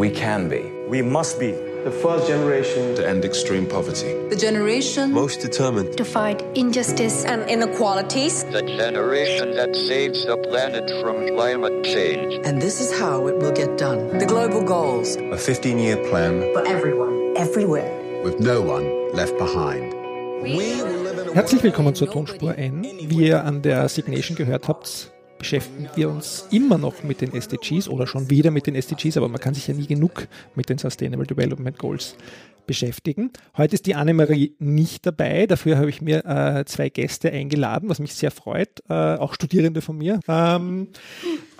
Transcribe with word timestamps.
We 0.00 0.08
can 0.08 0.48
be. 0.48 0.62
We 0.88 1.02
must 1.02 1.38
be 1.38 1.50
the 1.84 1.90
first 1.90 2.26
generation 2.26 2.96
to 2.96 3.06
end 3.06 3.22
extreme 3.22 3.66
poverty. 3.66 4.14
The 4.30 4.36
generation 4.36 5.12
most 5.12 5.42
determined 5.42 5.94
to 5.98 6.06
fight 6.06 6.40
injustice 6.54 7.26
and 7.26 7.42
inequalities. 7.50 8.44
The 8.44 8.62
generation 8.62 9.50
that 9.56 9.76
saves 9.76 10.24
the 10.24 10.38
planet 10.38 10.88
from 11.02 11.28
climate 11.36 11.84
change. 11.84 12.40
And 12.46 12.62
this 12.62 12.80
is 12.80 12.98
how 12.98 13.26
it 13.26 13.36
will 13.42 13.52
get 13.52 13.76
done. 13.76 14.16
The 14.16 14.24
global 14.24 14.64
goals. 14.64 15.16
A 15.16 15.36
15 15.36 15.78
year 15.78 15.98
plan 16.08 16.48
for 16.54 16.66
everyone, 16.66 17.34
everywhere. 17.36 17.92
With 18.24 18.40
no 18.40 18.62
one 18.62 19.12
left 19.12 19.36
behind. 19.36 19.92
We 20.42 20.80
Herzlich 21.34 21.62
willkommen 21.62 21.94
zur 21.94 22.10
Tonspur 22.10 22.56
N. 22.56 22.82
Wie 22.82 23.28
ihr 23.28 23.44
an 23.44 23.60
der 23.60 23.88
Signation 23.90 24.34
gehört 24.34 24.66
habt, 24.66 25.12
beschäftigen 25.40 25.88
wir 25.94 26.10
uns 26.10 26.46
immer 26.50 26.76
noch 26.76 27.02
mit 27.02 27.22
den 27.22 27.32
SDGs 27.32 27.88
oder 27.88 28.06
schon 28.06 28.28
wieder 28.28 28.50
mit 28.50 28.66
den 28.66 28.74
SDGs, 28.74 29.16
aber 29.16 29.28
man 29.28 29.40
kann 29.40 29.54
sich 29.54 29.66
ja 29.66 29.74
nie 29.74 29.86
genug 29.86 30.28
mit 30.54 30.68
den 30.68 30.76
Sustainable 30.76 31.26
Development 31.26 31.78
Goals 31.78 32.14
beschäftigen. 32.66 33.30
Heute 33.56 33.74
ist 33.74 33.86
die 33.86 33.94
Annemarie 33.94 34.54
nicht 34.58 35.06
dabei, 35.06 35.46
dafür 35.46 35.78
habe 35.78 35.88
ich 35.88 36.02
mir 36.02 36.26
äh, 36.26 36.64
zwei 36.66 36.90
Gäste 36.90 37.32
eingeladen, 37.32 37.88
was 37.88 38.00
mich 38.00 38.14
sehr 38.14 38.30
freut, 38.30 38.68
äh, 38.90 38.92
auch 38.92 39.32
Studierende 39.34 39.80
von 39.80 39.96
mir. 39.96 40.20
Ähm, 40.28 40.88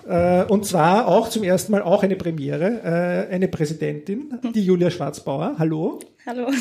und 0.03 0.65
zwar 0.65 1.07
auch 1.07 1.29
zum 1.29 1.43
ersten 1.43 1.71
Mal 1.71 1.81
auch 1.81 2.03
eine 2.03 2.15
Premiere, 2.15 3.27
äh, 3.29 3.33
eine 3.33 3.47
Präsidentin, 3.47 4.39
die 4.53 4.63
Julia 4.63 4.89
Schwarzbauer. 4.89 5.55
Hallo. 5.57 5.99
Hallo. 6.25 6.51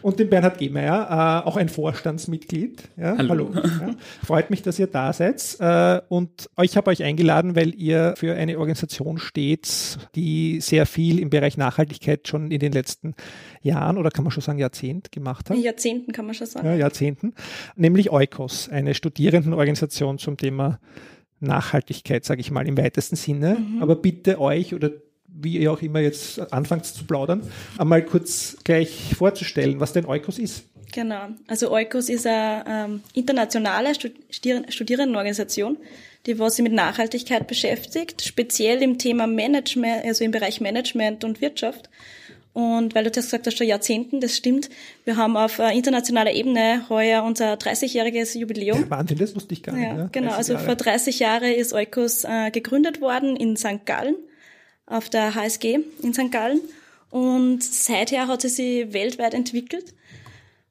Und 0.00 0.18
den 0.18 0.30
Bernhard 0.30 0.58
Gehmeier, 0.58 1.42
äh, 1.44 1.48
auch 1.48 1.56
ein 1.56 1.68
Vorstandsmitglied. 1.68 2.82
Ja, 2.96 3.18
hallo. 3.18 3.50
hallo. 3.54 3.68
Ja. 3.80 3.94
Freut 4.24 4.48
mich, 4.48 4.62
dass 4.62 4.78
ihr 4.78 4.86
da 4.86 5.12
seid. 5.12 5.56
Äh, 5.60 6.00
und 6.08 6.48
ich 6.62 6.76
habe 6.76 6.90
euch 6.90 7.02
eingeladen, 7.02 7.54
weil 7.54 7.74
ihr 7.74 8.14
für 8.16 8.34
eine 8.34 8.58
Organisation 8.58 9.18
steht, 9.18 9.98
die 10.14 10.60
sehr 10.60 10.86
viel 10.86 11.18
im 11.18 11.28
Bereich 11.28 11.58
Nachhaltigkeit 11.58 12.26
schon 12.26 12.50
in 12.50 12.60
den 12.60 12.72
letzten 12.72 13.14
Jahren 13.60 13.98
oder 13.98 14.10
kann 14.10 14.24
man 14.24 14.30
schon 14.30 14.42
sagen 14.42 14.58
Jahrzehnt 14.58 15.12
gemacht 15.12 15.50
hat. 15.50 15.58
Jahrzehnten 15.58 16.12
kann 16.12 16.24
man 16.24 16.34
schon 16.34 16.46
sagen. 16.46 16.66
Ja, 16.66 16.74
Jahrzehnten. 16.74 17.34
Nämlich 17.76 18.10
Eukos, 18.10 18.70
eine 18.70 18.94
Studierendenorganisation 18.94 20.18
zum 20.18 20.38
Thema 20.38 20.78
Nachhaltigkeit, 21.42 22.24
sage 22.24 22.40
ich 22.40 22.50
mal 22.50 22.66
im 22.66 22.76
weitesten 22.78 23.16
Sinne. 23.16 23.58
Mhm. 23.58 23.82
Aber 23.82 23.96
bitte 23.96 24.40
euch 24.40 24.74
oder 24.74 24.90
wie 25.34 25.58
ihr 25.58 25.72
auch 25.72 25.82
immer 25.82 26.00
jetzt 26.00 26.52
anfangt 26.52 26.84
zu 26.84 27.04
plaudern, 27.04 27.42
einmal 27.78 28.04
kurz 28.04 28.56
gleich 28.64 29.14
vorzustellen, 29.16 29.80
was 29.80 29.92
denn 29.92 30.06
Eukos 30.06 30.38
ist. 30.38 30.64
Genau, 30.92 31.28
also 31.46 31.72
Eukos 31.72 32.10
ist 32.10 32.26
eine 32.26 32.64
ähm, 32.68 33.00
internationale 33.14 33.92
Studierendenorganisation, 33.94 35.78
die 36.26 36.38
was 36.38 36.56
sich 36.56 36.62
mit 36.62 36.74
Nachhaltigkeit 36.74 37.46
beschäftigt, 37.46 38.22
speziell 38.22 38.82
im 38.82 38.98
Thema 38.98 39.26
Management, 39.26 40.04
also 40.04 40.22
im 40.22 40.32
Bereich 40.32 40.60
Management 40.60 41.24
und 41.24 41.40
Wirtschaft. 41.40 41.88
Und 42.52 42.94
weil 42.94 43.04
du 43.04 43.10
das 43.10 43.24
gesagt 43.26 43.46
hast, 43.46 43.56
schon 43.56 43.66
Jahrzehnten, 43.66 44.20
das 44.20 44.36
stimmt. 44.36 44.68
Wir 45.04 45.16
haben 45.16 45.36
auf 45.38 45.58
äh, 45.58 45.74
internationaler 45.76 46.32
Ebene 46.32 46.84
heuer 46.90 47.22
unser 47.22 47.54
30-jähriges 47.54 48.36
Jubiläum. 48.36 48.90
Wahnsinn, 48.90 49.18
das 49.18 49.34
wusste 49.34 49.54
ich 49.54 49.62
gar 49.62 49.74
nicht. 49.74 49.86
Ja, 49.86 49.96
ja. 49.96 50.08
genau. 50.12 50.32
Also 50.32 50.52
Jahre. 50.52 50.64
vor 50.66 50.74
30 50.74 51.18
Jahren 51.18 51.52
ist 51.52 51.72
Eukos 51.72 52.24
äh, 52.24 52.50
gegründet 52.50 53.00
worden 53.00 53.36
in 53.36 53.56
St. 53.56 53.86
Gallen, 53.86 54.16
auf 54.84 55.08
der 55.08 55.34
HSG 55.34 55.80
in 56.02 56.12
St. 56.12 56.30
Gallen. 56.30 56.60
Und 57.10 57.62
seither 57.62 58.26
hat 58.26 58.42
sie 58.42 58.48
sich 58.48 58.92
weltweit 58.92 59.32
entwickelt. 59.32 59.94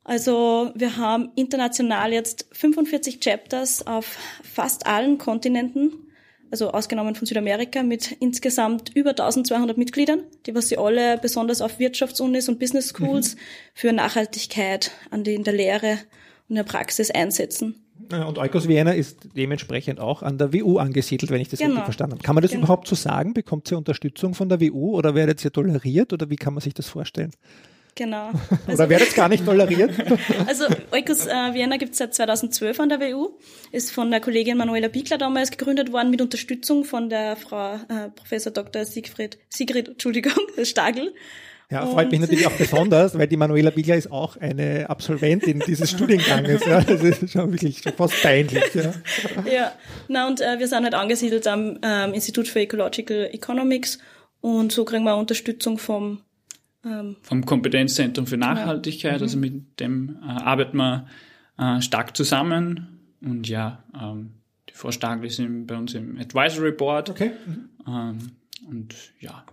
Also 0.04 0.72
wir 0.76 0.98
haben 0.98 1.32
international 1.36 2.14
jetzt 2.14 2.48
45 2.52 3.20
Chapters 3.20 3.86
auf 3.88 4.18
fast 4.44 4.86
allen 4.86 5.18
Kontinenten 5.18 6.11
also 6.52 6.72
ausgenommen 6.72 7.16
von 7.16 7.26
Südamerika, 7.26 7.82
mit 7.82 8.12
insgesamt 8.20 8.96
über 8.96 9.12
1200 9.12 9.78
Mitgliedern, 9.78 10.24
die 10.46 10.54
was 10.54 10.70
sie 10.70 10.78
alle 10.78 11.18
besonders 11.18 11.62
auf 11.62 11.80
Wirtschaftsunis 11.80 12.50
und 12.50 12.60
Business 12.60 12.90
Schools 12.90 13.36
mhm. 13.36 13.40
für 13.74 13.94
Nachhaltigkeit 13.94 14.92
an 15.10 15.24
die, 15.24 15.34
in 15.34 15.44
der 15.44 15.54
Lehre 15.54 15.92
und 16.48 16.50
in 16.50 16.56
der 16.56 16.64
Praxis 16.64 17.10
einsetzen. 17.10 17.76
Und 18.10 18.38
Eukos 18.38 18.68
Vienna 18.68 18.92
ist 18.92 19.30
dementsprechend 19.38 20.00
auch 20.00 20.22
an 20.22 20.38
der 20.38 20.54
WU 20.54 20.78
angesiedelt, 20.78 21.32
wenn 21.32 21.40
ich 21.40 21.50
das 21.50 21.60
genau. 21.60 21.72
richtig 21.72 21.86
verstanden 21.86 22.16
habe. 22.16 22.24
Kann 22.24 22.36
man 22.36 22.42
das 22.42 22.52
genau. 22.52 22.64
überhaupt 22.64 22.88
so 22.88 22.96
sagen? 22.96 23.34
Bekommt 23.34 23.68
sie 23.68 23.76
Unterstützung 23.76 24.34
von 24.34 24.50
der 24.50 24.60
WU 24.60 24.98
oder 24.98 25.16
werdet 25.16 25.44
ihr 25.46 25.52
toleriert 25.52 26.12
oder 26.12 26.30
wie 26.30 26.36
kann 26.36 26.54
man 26.54 26.62
sich 26.62 26.74
das 26.74 26.88
vorstellen? 26.88 27.32
Genau. 27.96 28.32
Also, 28.68 28.84
Oder 28.84 28.90
werdet 28.90 29.10
es 29.10 29.16
gar 29.16 29.28
nicht 29.28 29.46
toleriert? 29.46 29.92
also 30.48 30.66
Eukos 30.92 31.26
äh, 31.26 31.54
Vienna 31.54 31.78
gibt 31.78 31.94
es 31.94 31.98
seit 31.98 32.14
2012 32.14 32.80
an 32.80 32.90
der 32.90 33.00
WU, 33.00 33.32
ist 33.72 33.92
von 33.92 34.12
der 34.12 34.22
Kollegin 34.22 34.58
Manuela 34.58 34.88
Biegler 34.88 35.18
damals 35.18 35.52
gegründet 35.52 35.92
worden 35.92 36.10
mit 36.10 36.22
Unterstützung 36.22 36.84
von 36.84 37.10
der 37.10 37.36
Frau 37.36 37.76
äh, 37.76 38.10
Professor 38.16 38.52
Dr. 38.52 38.86
Siegfried, 38.86 39.38
Sigrid, 39.50 39.90
Entschuldigung, 39.90 40.34
Stagel. 40.64 41.14
Ja, 41.70 41.86
freut 41.86 42.06
und 42.06 42.12
mich 42.12 42.20
natürlich 42.20 42.48
auch 42.48 42.52
besonders, 42.52 43.18
weil 43.18 43.28
die 43.28 43.38
Manuela 43.38 43.70
Biegler 43.70 43.96
ist 43.96 44.12
auch 44.12 44.36
eine 44.36 44.90
Absolventin 44.90 45.64
dieses 45.66 45.92
Studienganges. 45.92 46.66
Ja, 46.66 46.82
das 46.82 47.02
ist 47.02 47.32
schon 47.32 47.52
wirklich 47.52 47.82
schon 47.82 47.94
fast 47.94 48.22
peinlich. 48.22 48.64
Ja, 48.76 48.94
ja. 49.50 49.72
na 50.10 50.28
und 50.28 50.42
äh, 50.42 50.60
wir 50.60 50.68
sind 50.68 50.84
halt 50.84 50.94
angesiedelt 50.94 51.48
am 51.48 51.80
ähm, 51.82 52.14
Institut 52.14 52.50
für 52.50 52.60
Ecological 52.60 53.30
Economics 53.32 54.00
und 54.42 54.74
so 54.74 54.84
kriegen 54.84 55.06
wir 55.06 55.16
Unterstützung 55.16 55.78
vom 55.78 56.22
ähm, 56.86 57.18
vom 57.22 57.46
Kompetenzzentrum 57.46 58.28
für. 58.28 58.38
Nachhaltigkeit. 58.38 59.18
Mhm. 59.18 59.24
Also 59.24 59.38
mit 59.38 59.80
dem 59.80 60.18
äh, 60.22 60.26
arbeiten 60.26 60.78
wir 60.78 61.08
äh, 61.58 61.82
stark 61.82 62.16
zusammen. 62.16 63.00
Und 63.22 63.48
ja, 63.48 63.84
ähm, 64.00 64.32
die 64.70 64.74
Frau 64.74 64.92
Stagl 64.92 65.26
ist 65.26 65.42
bei 65.68 65.78
uns 65.78 65.94
im 65.94 66.18
Advisory 66.18 66.72
Board. 66.72 67.10
Okay. 67.10 67.32
Mhm. 67.46 67.70
Ähm, 67.88 68.18
und 68.68 68.96
ja, 69.20 69.46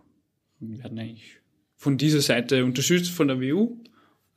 wir 0.61 0.83
werden 0.83 0.99
eigentlich 0.99 1.39
von 1.77 1.97
dieser 1.97 2.21
Seite 2.21 2.65
unterstützt 2.65 3.11
von 3.11 3.29
der 3.29 3.41
WU. 3.41 3.77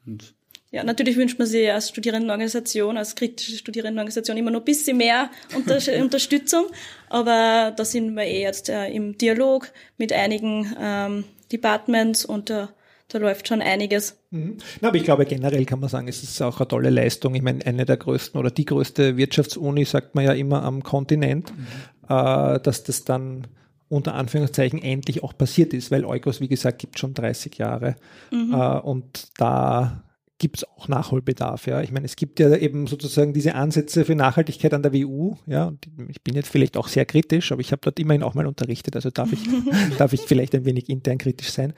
Und 0.06 0.34
ja, 0.72 0.84
natürlich 0.86 1.18
wünscht 1.18 1.38
man 1.38 1.48
sich 1.48 1.70
als 1.72 1.90
Studierendenorganisation, 1.90 2.98
als 2.98 3.16
kritische 3.16 3.58
Studierendenorganisation 3.58 4.38
immer 4.38 4.52
noch 4.52 4.62
ein 4.62 4.66
bisschen 4.66 4.98
mehr 4.98 5.30
Unter 5.56 5.80
Unterstützung. 6.02 6.68
Aber 7.10 7.74
da 7.76 7.84
sind 7.84 8.16
wir 8.16 8.24
eh 8.24 8.42
jetzt 8.42 8.70
äh, 8.70 8.88
im 8.88 9.18
Dialog 9.18 9.72
mit 9.98 10.14
einigen 10.14 10.74
ähm, 10.80 11.24
Departments 11.52 12.24
und 12.24 12.50
äh, 12.50 12.68
da 13.12 13.20
läuft 13.20 13.48
schon 13.48 13.62
einiges. 13.62 14.18
Mhm. 14.30 14.58
Na, 14.80 14.88
aber 14.90 14.98
ich 14.98 15.04
glaube, 15.04 15.26
generell 15.26 15.66
kann 15.66 15.80
man 15.80 15.90
sagen, 15.90 16.08
es 16.08 16.24
ist 16.24 16.42
auch 16.42 16.60
eine 16.60 16.68
tolle 16.68 16.90
Leistung. 16.90 17.36
Ich 17.36 17.42
meine, 17.42 17.66
eine 17.66 17.86
der 17.86 17.98
größten 17.98 18.40
oder 18.40 18.52
die 18.52 18.66
größte 18.66 19.18
Wirtschaftsuni, 19.18 19.86
sagt 19.86 20.16
man 20.16 20.26
ja 20.26 20.34
immer 20.34 20.64
am 20.64 20.84
Kontinent, 20.84 21.52
mhm. 21.56 21.66
äh, 22.10 22.60
dass 22.60 22.84
das 22.84 23.04
dann 23.04 23.48
unter 23.90 24.16
Anführungszeichen 24.16 24.82
endlich 24.82 25.22
auch 25.22 25.38
passiert 25.38 25.74
ist, 25.74 25.92
weil 25.92 26.06
Eukos, 26.06 26.40
wie 26.40 26.48
gesagt, 26.48 26.80
gibt 26.80 26.98
schon 26.98 27.14
30 27.14 27.58
Jahre. 27.58 27.98
Mhm. 28.32 28.54
Äh, 28.54 28.80
und 28.80 29.28
da 29.38 30.04
gibt 30.42 30.58
es 30.58 30.64
auch 30.64 30.88
Nachholbedarf. 30.88 31.68
Ja, 31.68 31.82
ich 31.82 31.92
meine, 31.92 32.06
es 32.06 32.16
gibt 32.16 32.40
ja 32.40 32.56
eben 32.56 32.88
sozusagen 32.88 33.32
diese 33.32 33.54
Ansätze 33.54 34.06
für 34.06 34.16
Nachhaltigkeit 34.16 34.74
an 34.74 34.82
der 34.82 34.92
WU. 34.92 35.36
Ja, 35.46 35.66
und 35.66 35.88
ich 36.10 36.24
bin 36.24 36.34
jetzt 36.36 36.50
vielleicht 36.50 36.78
auch 36.78 36.88
sehr 36.88 37.06
kritisch, 37.06 37.52
aber 37.52 37.62
ich 37.62 37.72
habe 37.72 37.82
dort 37.84 38.00
immerhin 38.00 38.24
auch 38.24 38.34
mal 38.34 38.48
unterrichtet, 38.48 38.96
also 38.96 39.12
darf 39.12 39.32
ich 39.32 39.42
darf 40.00 40.14
ich 40.14 40.22
vielleicht 40.22 40.56
ein 40.56 40.66
wenig 40.66 40.90
intern 40.90 41.20
kritisch 41.20 41.52
sein. 41.52 41.74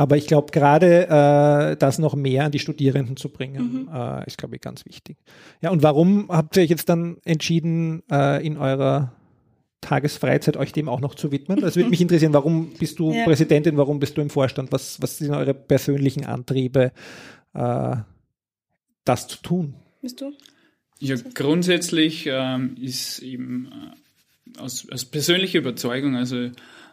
Aber 0.00 0.16
ich 0.16 0.26
glaube, 0.26 0.50
gerade 0.50 1.08
äh, 1.08 1.76
das 1.76 1.98
noch 1.98 2.14
mehr 2.14 2.46
an 2.46 2.52
die 2.52 2.58
Studierenden 2.58 3.18
zu 3.18 3.28
bringen, 3.28 3.86
mhm. 3.86 3.94
äh, 3.94 4.26
ist, 4.26 4.38
glaube 4.38 4.56
ich, 4.56 4.62
ganz 4.62 4.86
wichtig. 4.86 5.18
Ja, 5.60 5.68
und 5.68 5.82
warum 5.82 6.30
habt 6.30 6.56
ihr 6.56 6.62
euch 6.62 6.70
jetzt 6.70 6.88
dann 6.88 7.18
entschieden, 7.26 8.02
äh, 8.10 8.42
in 8.42 8.56
eurer 8.56 9.12
Tagesfreizeit 9.82 10.56
euch 10.56 10.72
dem 10.72 10.88
auch 10.88 11.00
noch 11.00 11.14
zu 11.14 11.32
widmen? 11.32 11.60
Das 11.60 11.76
würde 11.76 11.90
mich 11.90 12.00
interessieren, 12.00 12.32
warum 12.32 12.70
bist 12.78 12.98
du 12.98 13.12
ja. 13.12 13.24
Präsidentin, 13.24 13.76
warum 13.76 14.00
bist 14.00 14.16
du 14.16 14.22
im 14.22 14.30
Vorstand? 14.30 14.72
Was, 14.72 15.02
was 15.02 15.18
sind 15.18 15.32
eure 15.32 15.52
persönlichen 15.52 16.24
Antriebe, 16.24 16.92
äh, 17.52 17.96
das 19.04 19.28
zu 19.28 19.36
tun? 19.42 19.74
Bist 20.00 20.22
du? 20.22 20.32
Ja, 20.98 21.16
grundsätzlich 21.34 22.26
ähm, 22.26 22.74
ist 22.80 23.18
eben 23.18 23.68
äh, 24.56 24.60
aus, 24.60 24.88
aus 24.90 25.04
persönlicher 25.04 25.58
Überzeugung, 25.58 26.16
also 26.16 26.48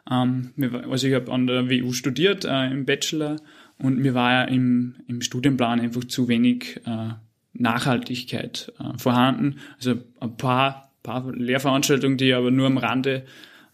also 0.09 1.07
ich 1.07 1.13
habe 1.13 1.31
an 1.31 1.47
der 1.47 1.69
WU 1.69 1.91
studiert 1.91 2.45
äh, 2.45 2.67
im 2.67 2.85
Bachelor 2.85 3.37
und 3.77 3.97
mir 3.97 4.13
war 4.13 4.31
ja 4.31 4.43
im, 4.43 4.95
im 5.07 5.21
Studienplan 5.21 5.79
einfach 5.79 6.05
zu 6.05 6.27
wenig 6.27 6.81
äh, 6.85 7.09
Nachhaltigkeit 7.53 8.71
äh, 8.79 8.97
vorhanden. 8.97 9.59
Also 9.75 9.95
ein 10.19 10.37
paar, 10.37 10.93
paar 11.03 11.31
Lehrveranstaltungen, 11.31 12.17
die 12.17 12.33
aber 12.33 12.51
nur 12.51 12.67
am 12.67 12.77
Rande 12.77 13.25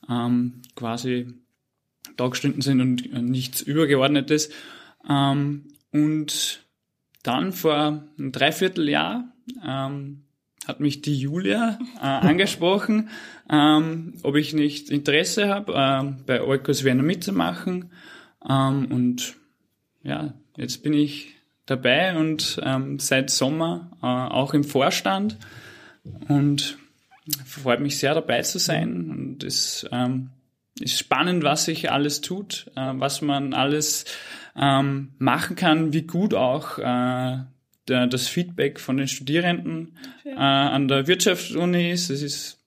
ähm, 0.09 0.62
quasi 0.75 1.27
dargestanden 2.18 2.62
sind 2.62 2.81
und, 2.81 3.13
und 3.13 3.25
nichts 3.25 3.62
Übergeordnetes. 3.62 4.50
Ähm, 5.07 5.65
und 5.91 6.63
dann 7.24 7.53
vor 7.53 8.03
einem 8.18 8.31
Dreivierteljahr 8.31 9.25
ähm, 9.65 10.24
hat 10.68 10.80
mich 10.80 11.01
die 11.01 11.18
Julia 11.18 11.77
äh, 11.98 12.06
angesprochen, 12.06 13.10
ähm, 13.50 14.13
ob 14.24 14.36
ich 14.36 14.54
nicht 14.54 14.89
Interesse 14.89 15.50
habe, 15.50 15.74
äh, 15.74 16.24
bei 16.25 16.42
Eukos 16.42 16.83
Werner 16.83 17.04
mitzumachen. 17.04 17.92
Ähm, 18.48 18.88
und 18.89 19.36
ja, 20.04 20.33
jetzt 20.57 20.83
bin 20.83 20.94
ich 20.94 21.36
dabei 21.65 22.18
und 22.18 22.60
ähm, 22.63 23.00
seit 23.00 23.30
Sommer 23.30 23.92
äh, 24.01 24.06
auch 24.06 24.54
im 24.54 24.63
Vorstand 24.63 25.38
und 26.27 26.77
freut 27.45 27.80
mich 27.80 27.98
sehr 27.98 28.13
dabei 28.13 28.42
zu 28.42 28.60
sein 28.60 29.10
und 29.10 29.44
es 29.44 29.88
ähm, 29.92 30.30
ist 30.80 31.00
spannend, 31.00 31.44
was 31.44 31.65
sich 31.65 31.92
alles 31.92 32.21
tut, 32.21 32.71
äh, 32.75 32.92
was 32.95 33.21
man 33.21 33.54
alles 33.54 34.06
ähm, 34.56 35.13
machen 35.19 35.56
kann, 35.56 35.94
wie 35.94 36.04
gut 36.04 36.33
auch 36.33 36.77
äh, 36.80 37.38
der, 37.88 38.07
das 38.07 38.27
Feedback 38.27 38.80
von 38.80 38.97
den 38.97 39.07
Studierenden 39.07 39.97
äh, 40.25 40.35
an 40.35 40.88
der 40.88 41.07
Wirtschaftsuni 41.07 41.91
ist. 41.91 42.09
Es 42.09 42.21
ist 42.21 42.59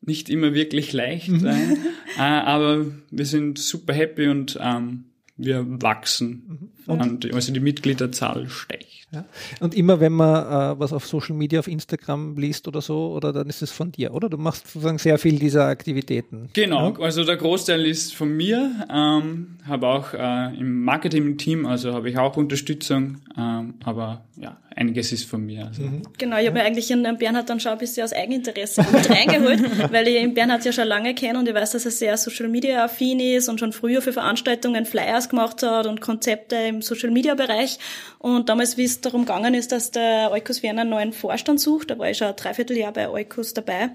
nicht 0.00 0.28
immer 0.28 0.52
wirklich 0.54 0.92
leicht, 0.92 1.30
äh, 1.30 1.72
äh, 2.16 2.20
aber 2.20 2.86
wir 3.10 3.26
sind 3.26 3.58
super 3.58 3.92
happy 3.92 4.28
und 4.28 4.58
ähm, 4.60 5.04
wir 5.36 5.64
wachsen. 5.82 6.72
Und, 6.86 7.32
also 7.32 7.52
die 7.52 7.60
Mitgliederzahl 7.60 8.48
steigt. 8.48 8.86
Ja. 9.12 9.26
Und 9.60 9.74
immer 9.74 10.00
wenn 10.00 10.12
man 10.12 10.46
äh, 10.46 10.80
was 10.80 10.92
auf 10.92 11.06
Social 11.06 11.36
Media, 11.36 11.60
auf 11.60 11.68
Instagram 11.68 12.36
liest 12.38 12.66
oder 12.66 12.80
so, 12.80 13.12
oder 13.12 13.32
dann 13.32 13.46
ist 13.48 13.60
es 13.60 13.70
von 13.70 13.92
dir, 13.92 14.14
oder? 14.14 14.30
Du 14.30 14.38
machst 14.38 14.68
sozusagen 14.68 14.96
sehr 14.96 15.18
viel 15.18 15.38
dieser 15.38 15.66
Aktivitäten. 15.66 16.48
Genau, 16.54 16.90
Ja? 16.90 17.00
also 17.00 17.22
der 17.24 17.36
Großteil 17.36 17.84
ist 17.84 18.14
von 18.14 18.34
mir, 18.34 18.86
ähm, 18.90 19.58
habe 19.68 19.86
auch 19.86 20.14
äh, 20.14 20.56
im 20.58 20.82
Marketing-Team, 20.84 21.66
also 21.66 21.92
habe 21.92 22.08
ich 22.08 22.16
auch 22.16 22.38
Unterstützung, 22.38 23.18
ähm, 23.36 23.74
aber 23.84 24.24
ja, 24.36 24.56
einiges 24.74 25.12
ist 25.12 25.28
von 25.28 25.44
mir. 25.44 25.66
Also. 25.66 25.82
Genau, 26.16 26.38
ich 26.38 26.46
habe 26.46 26.58
mir 26.58 26.64
eigentlich 26.64 26.90
in 26.90 27.02
Bernhard 27.18 27.50
dann 27.50 27.60
schon 27.60 27.72
ein 27.72 27.78
bisschen 27.78 28.04
aus 28.04 28.14
Eigeninteresse 28.14 28.82
mit 28.90 29.10
reingeholt, 29.10 29.60
weil 29.92 30.08
ich 30.08 30.14
den 30.14 30.32
Bernhard 30.32 30.64
ja 30.64 30.72
schon 30.72 30.88
lange 30.88 31.14
kenne 31.14 31.38
und 31.38 31.46
ich 31.46 31.54
weiß, 31.54 31.72
dass 31.72 31.84
er 31.84 31.90
sehr 31.90 32.16
Social 32.16 32.48
Media 32.48 32.84
affin 32.84 33.20
ist 33.20 33.50
und 33.50 33.60
schon 33.60 33.72
früher 33.72 34.00
für 34.00 34.14
Veranstaltungen 34.14 34.86
Flyers 34.86 35.28
gemacht 35.28 35.62
hat 35.62 35.86
und 35.86 36.00
Konzepte 36.00 36.71
im 36.72 36.82
Social 36.82 37.10
Media 37.10 37.34
Bereich. 37.34 37.78
Und 38.18 38.48
damals, 38.48 38.76
wie 38.76 38.84
es 38.84 39.00
darum 39.00 39.22
gegangen 39.22 39.54
ist, 39.54 39.72
dass 39.72 39.90
der 39.90 40.30
Eukos 40.32 40.62
Wiener 40.62 40.82
einen 40.82 40.90
neuen 40.90 41.12
Vorstand 41.12 41.60
sucht, 41.60 41.90
da 41.90 41.98
war 41.98 42.10
ich 42.10 42.18
schon 42.18 42.28
ein 42.28 42.36
Dreivierteljahr 42.36 42.92
bei 42.92 43.08
Eukos 43.08 43.54
dabei. 43.54 43.90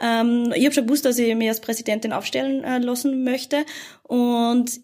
Ähm, 0.00 0.52
ich 0.54 0.64
habe 0.64 0.74
schon 0.74 0.86
gewusst, 0.86 1.04
dass 1.04 1.18
ich 1.18 1.34
mich 1.34 1.48
als 1.48 1.60
Präsidentin 1.60 2.12
aufstellen 2.12 2.64
äh, 2.64 2.78
lassen 2.78 3.24
möchte 3.24 3.64
und 4.02 4.80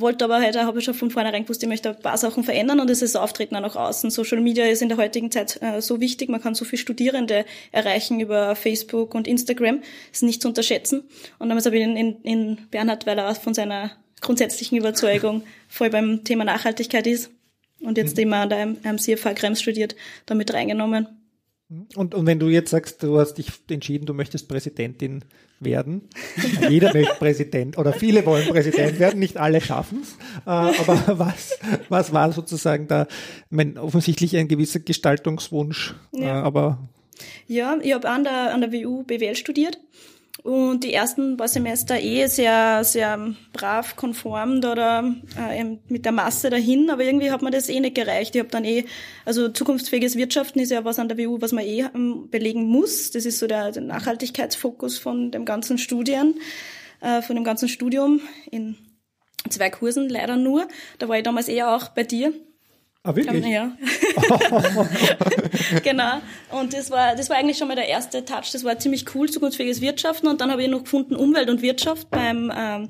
wollte 0.00 0.24
aber 0.24 0.40
halt, 0.40 0.56
habe 0.56 0.78
ich 0.78 0.84
schon 0.84 0.94
von 0.94 1.10
vornherein 1.10 1.42
gewusst, 1.42 1.62
ich 1.62 1.68
möchte 1.68 1.90
ein 1.90 2.00
paar 2.00 2.16
Sachen 2.16 2.44
verändern 2.44 2.80
und 2.80 2.90
es 2.90 3.02
ist 3.02 3.16
Auftreten 3.16 3.56
auch 3.56 3.60
nach 3.60 3.76
außen. 3.76 4.10
Social 4.10 4.40
Media 4.40 4.64
ist 4.66 4.82
in 4.82 4.88
der 4.88 4.98
heutigen 4.98 5.30
Zeit 5.30 5.60
äh, 5.62 5.80
so 5.80 6.00
wichtig, 6.00 6.28
man 6.28 6.40
kann 6.40 6.54
so 6.54 6.64
viele 6.64 6.80
Studierende 6.80 7.44
erreichen 7.72 8.20
über 8.20 8.54
Facebook 8.56 9.14
und 9.14 9.26
Instagram, 9.26 9.82
ist 10.12 10.22
nicht 10.22 10.42
zu 10.42 10.48
unterschätzen. 10.48 11.02
Und 11.38 11.48
damals 11.48 11.66
habe 11.66 11.76
ich 11.76 11.82
in, 11.82 11.96
in, 11.96 12.22
in 12.22 12.58
Bernhard, 12.70 13.06
weil 13.06 13.18
er 13.18 13.30
auch 13.30 13.36
von 13.36 13.54
seiner 13.54 13.92
grundsätzlichen 14.20 14.78
Überzeugung 14.78 15.42
voll 15.68 15.90
beim 15.90 16.24
Thema 16.24 16.44
Nachhaltigkeit 16.44 17.06
ist 17.06 17.30
und 17.80 17.98
jetzt 17.98 18.18
immer 18.18 18.38
an 18.38 18.48
der 18.50 18.76
am 18.84 18.98
CFH 18.98 19.34
Krems 19.34 19.60
studiert, 19.60 19.96
damit 20.26 20.52
reingenommen. 20.52 21.06
Und, 21.94 22.16
und 22.16 22.26
wenn 22.26 22.40
du 22.40 22.48
jetzt 22.48 22.70
sagst, 22.70 23.02
du 23.02 23.20
hast 23.20 23.34
dich 23.34 23.46
entschieden, 23.70 24.04
du 24.04 24.12
möchtest 24.12 24.48
Präsidentin 24.48 25.24
werden. 25.60 26.08
Jeder 26.68 26.92
möchte 26.92 27.14
Präsident 27.14 27.78
oder 27.78 27.92
viele 27.92 28.26
wollen 28.26 28.48
Präsident 28.48 28.98
werden, 28.98 29.20
nicht 29.20 29.36
alle 29.36 29.60
schaffen 29.60 30.00
es. 30.02 30.14
Äh, 30.46 30.50
aber 30.50 31.02
was, 31.18 31.58
was 31.88 32.12
war 32.12 32.32
sozusagen 32.32 32.88
da, 32.88 33.06
ich 33.06 33.50
meine, 33.56 33.80
offensichtlich 33.80 34.36
ein 34.36 34.48
gewisser 34.48 34.80
Gestaltungswunsch, 34.80 35.94
äh, 36.12 36.24
Ja. 36.24 36.42
aber 36.42 36.88
Ja, 37.46 37.78
ich 37.80 37.92
habe 37.92 38.08
an 38.08 38.24
der, 38.24 38.52
an 38.52 38.62
der 38.62 38.72
WU 38.72 39.04
BWL 39.04 39.36
studiert 39.36 39.78
und 40.42 40.84
die 40.84 40.94
ersten 40.94 41.36
paar 41.36 41.48
Semester 41.48 42.00
eh 42.00 42.26
sehr, 42.26 42.82
sehr 42.84 43.34
brav, 43.52 43.96
konform 43.96 44.60
da 44.60 45.00
äh, 45.36 45.64
mit 45.88 46.04
der 46.04 46.12
Masse 46.12 46.50
dahin, 46.50 46.90
aber 46.90 47.04
irgendwie 47.04 47.30
hat 47.30 47.42
mir 47.42 47.50
das 47.50 47.68
eh 47.68 47.80
nicht 47.80 47.94
gereicht. 47.94 48.34
Ich 48.34 48.40
habe 48.40 48.50
dann 48.50 48.64
eh, 48.64 48.84
also 49.24 49.48
zukunftsfähiges 49.48 50.16
Wirtschaften 50.16 50.60
ist 50.60 50.70
ja 50.70 50.84
was 50.84 50.98
an 50.98 51.08
der 51.08 51.18
WU, 51.18 51.40
was 51.40 51.52
man 51.52 51.64
eh 51.64 51.84
ähm, 51.94 52.28
belegen 52.30 52.64
muss. 52.64 53.10
Das 53.10 53.26
ist 53.26 53.38
so 53.38 53.46
der, 53.46 53.72
der 53.72 53.82
Nachhaltigkeitsfokus 53.82 54.98
von 54.98 55.30
dem 55.30 55.44
ganzen 55.44 55.78
Studien, 55.78 56.34
äh, 57.00 57.22
von 57.22 57.36
dem 57.36 57.44
ganzen 57.44 57.68
Studium 57.68 58.20
in 58.50 58.76
zwei 59.48 59.70
Kursen 59.70 60.08
leider 60.08 60.36
nur. 60.36 60.68
Da 60.98 61.08
war 61.08 61.16
ich 61.18 61.22
damals 61.22 61.48
eher 61.48 61.74
auch 61.74 61.88
bei 61.88 62.04
dir. 62.04 62.32
Ah, 63.02 63.16
wirklich? 63.16 63.46
Ja. 63.46 63.72
genau. 65.82 66.20
Und 66.50 66.74
das 66.74 66.90
war, 66.90 67.16
das 67.16 67.30
war 67.30 67.36
eigentlich 67.36 67.58
schon 67.58 67.68
mal 67.68 67.76
der 67.76 67.88
erste 67.88 68.24
Touch. 68.24 68.50
Das 68.52 68.64
war 68.64 68.78
ziemlich 68.78 69.14
cool, 69.14 69.30
zukunftsfähiges 69.30 69.80
Wirtschaften. 69.80 70.28
Und 70.28 70.40
dann 70.40 70.50
habe 70.50 70.62
ich 70.62 70.68
noch 70.68 70.82
gefunden 70.82 71.16
Umwelt 71.16 71.48
und 71.48 71.62
Wirtschaft 71.62 72.10
beim, 72.10 72.52
ähm, 72.56 72.88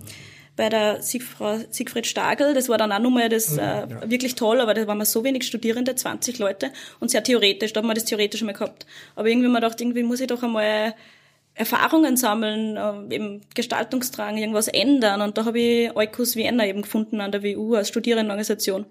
bei 0.57 0.69
der 0.69 1.03
Siegfrau, 1.03 1.59
Siegfried 1.71 2.07
Stagel. 2.07 2.55
Das 2.55 2.69
war 2.69 2.79
dann 2.79 2.93
auch 2.93 2.99
nochmal 2.99 3.29
das, 3.29 3.57
äh, 3.57 3.87
wirklich 4.05 4.35
toll, 4.35 4.61
aber 4.61 4.75
da 4.75 4.87
waren 4.87 4.99
wir 4.99 5.07
so 5.07 5.25
wenig 5.25 5.45
Studierende, 5.45 5.95
20 5.95 6.39
Leute 6.39 6.73
und 6.99 7.11
sehr 7.11 7.23
theoretisch. 7.23 7.73
Da 7.73 7.81
haben 7.81 7.89
wir 7.89 7.95
das 7.95 8.05
theoretisch 8.05 8.43
mal 8.43 8.53
gehabt. 8.53 8.87
Aber 9.15 9.29
irgendwie 9.29 9.47
haben 9.47 9.53
wir 9.53 9.61
gedacht, 9.61 9.81
irgendwie 9.81 10.03
muss 10.03 10.21
ich 10.21 10.27
doch 10.27 10.43
einmal 10.43 10.95
Erfahrungen 11.55 12.17
sammeln, 12.17 12.77
äh, 12.77 13.15
eben 13.15 13.43
Gestaltungsdrang, 13.55 14.39
irgendwas 14.39 14.69
ändern. 14.69 15.21
Und 15.21 15.39
da 15.39 15.45
habe 15.45 15.61
ich 15.61 15.97
Eukos 15.97 16.37
Vienna 16.37 16.67
eben 16.67 16.83
gefunden 16.83 17.21
an 17.21 17.33
der 17.33 17.43
WU 17.43 17.75
als 17.75 17.89
Studierendenorganisation 17.89 18.87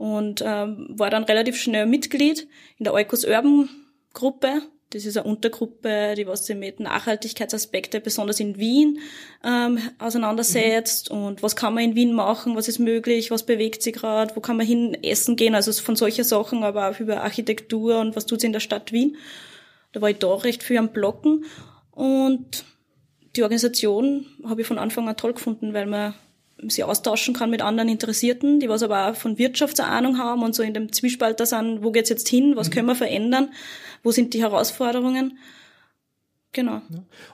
und 0.00 0.42
ähm, 0.42 0.86
war 0.88 1.10
dann 1.10 1.24
relativ 1.24 1.60
schnell 1.60 1.84
Mitglied 1.84 2.48
in 2.78 2.84
der 2.84 2.94
Eukos 2.94 3.26
Urban 3.26 3.68
Gruppe. 4.14 4.62
Das 4.88 5.04
ist 5.04 5.18
eine 5.18 5.28
Untergruppe, 5.28 6.14
die 6.16 6.26
was 6.26 6.46
sich 6.46 6.56
mit 6.56 6.80
Nachhaltigkeitsaspekte 6.80 8.00
besonders 8.00 8.40
in 8.40 8.56
Wien 8.56 8.98
ähm, 9.44 9.78
auseinandersetzt. 9.98 11.10
Und 11.10 11.42
was 11.42 11.54
kann 11.54 11.74
man 11.74 11.84
in 11.84 11.96
Wien 11.96 12.14
machen, 12.14 12.56
was 12.56 12.66
ist 12.66 12.78
möglich, 12.78 13.30
was 13.30 13.44
bewegt 13.44 13.82
sich 13.82 13.92
gerade, 13.92 14.34
wo 14.36 14.40
kann 14.40 14.56
man 14.56 14.64
hin 14.64 14.96
essen 15.04 15.36
gehen, 15.36 15.54
also 15.54 15.70
von 15.70 15.96
solchen 15.96 16.24
Sachen, 16.24 16.64
aber 16.64 16.88
auch 16.88 16.98
über 16.98 17.22
Architektur 17.22 18.00
und 18.00 18.16
was 18.16 18.24
tut 18.24 18.40
sie 18.40 18.46
in 18.46 18.54
der 18.54 18.60
Stadt 18.60 18.92
Wien. 18.92 19.18
Da 19.92 20.00
war 20.00 20.08
ich 20.08 20.16
da 20.16 20.32
recht 20.34 20.62
viel 20.62 20.78
am 20.78 20.92
Blocken. 20.92 21.44
Und 21.90 22.64
die 23.36 23.42
Organisation 23.42 24.24
habe 24.48 24.62
ich 24.62 24.66
von 24.66 24.78
Anfang 24.78 25.06
an 25.10 25.18
toll 25.18 25.34
gefunden, 25.34 25.74
weil 25.74 25.84
man 25.84 26.14
sie 26.68 26.84
austauschen 26.84 27.34
kann 27.34 27.50
mit 27.50 27.62
anderen 27.62 27.88
Interessierten, 27.88 28.60
die 28.60 28.68
was 28.68 28.82
aber 28.82 29.10
auch 29.10 29.16
von 29.16 29.38
Wirtschaftsahnung 29.38 30.18
haben 30.18 30.42
und 30.42 30.54
so 30.54 30.62
in 30.62 30.74
dem 30.74 30.92
Zwiespalt 30.92 31.40
da 31.40 31.46
sind, 31.46 31.82
wo 31.82 31.90
geht's 31.90 32.10
jetzt 32.10 32.28
hin, 32.28 32.56
was 32.56 32.70
können 32.70 32.86
wir 32.86 32.94
verändern, 32.94 33.50
wo 34.02 34.10
sind 34.10 34.34
die 34.34 34.42
Herausforderungen. 34.42 35.38
Genau. 36.52 36.82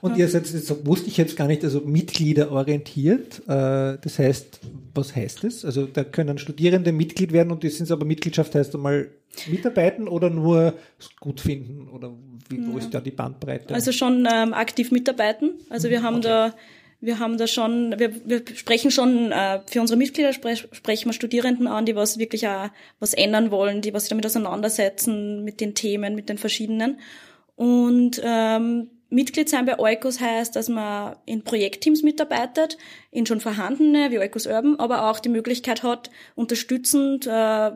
Und 0.02 0.19
ihr 0.19 0.28
seid, 0.28 0.43
das 0.43 0.87
wusste 0.87 1.08
ich 1.08 1.17
jetzt 1.17 1.37
gar 1.37 1.46
nicht, 1.46 1.64
also 1.64 1.81
Mitglieder 1.81 2.52
orientiert. 2.52 3.40
Äh, 3.49 3.96
das 3.99 4.19
heißt, 4.19 4.61
was 4.94 5.17
heißt 5.17 5.43
das? 5.43 5.64
Also 5.64 5.87
da 5.87 6.05
können 6.05 6.37
Studierende 6.37 6.93
Mitglied 6.93 7.32
werden 7.32 7.50
und 7.50 7.62
die 7.62 7.70
sind 7.70 7.90
aber 7.90 8.05
Mitgliedschaft 8.05 8.55
heißt 8.55 8.75
einmal 8.75 9.08
mitarbeiten 9.46 10.06
oder 10.06 10.28
nur 10.28 10.75
gut 11.20 11.40
finden 11.40 11.88
oder 11.88 12.12
wie, 12.49 12.61
wo 12.67 12.78
ist 12.78 12.93
da 12.93 13.00
die 13.00 13.11
Bandbreite? 13.11 13.75
Also 13.75 13.90
schon 13.93 14.28
ähm, 14.31 14.52
aktiv 14.52 14.90
mitarbeiten. 14.90 15.52
Also 15.70 15.88
wir 15.88 16.02
haben 16.02 16.20
da 16.20 16.55
wir 17.00 17.18
haben 17.18 17.38
da 17.38 17.47
schon, 17.47 17.99
wir, 17.99 18.12
wir 18.26 18.42
sprechen 18.54 18.90
schon 18.90 19.32
äh, 19.32 19.61
für 19.66 19.80
unsere 19.80 19.97
Mitglieder 19.97 20.32
sprech, 20.32 20.68
sprechen 20.73 21.09
wir 21.09 21.12
Studierenden 21.12 21.66
an, 21.66 21.87
die 21.87 21.97
was 21.97 22.18
wirklich 22.18 22.49
auch 22.49 22.70
was 23.00 23.14
ändern 23.14 23.50
wollen, 23.50 23.82
die 23.82 23.92
was 23.92 24.09
damit 24.09 24.26
auseinandersetzen 24.26 25.44
mit 25.44 25.61
den 25.61 25.75
Themen, 25.75 26.14
mit 26.14 26.28
den 26.28 26.38
verschiedenen. 26.38 26.99
Und 27.54 28.20
ähm, 28.25 28.90
Mitglied 29.09 29.49
sein 29.49 29.66
bei 29.66 29.78
Eukos 29.78 30.20
heißt, 30.20 30.56
dass 30.56 30.68
man 30.68 31.16
in 31.26 31.44
Projektteams 31.44 32.02
mitarbeitet, 32.02 32.76
in 33.11 33.25
schon 33.25 33.40
vorhandene 33.40 34.11
wie 34.11 34.18
Eukos 34.18 34.47
Urban, 34.47 34.76
aber 34.76 35.09
auch 35.09 35.20
die 35.20 35.28
Möglichkeit 35.28 35.82
hat, 35.82 36.11
unterstützend 36.35 37.26
äh, 37.26 37.70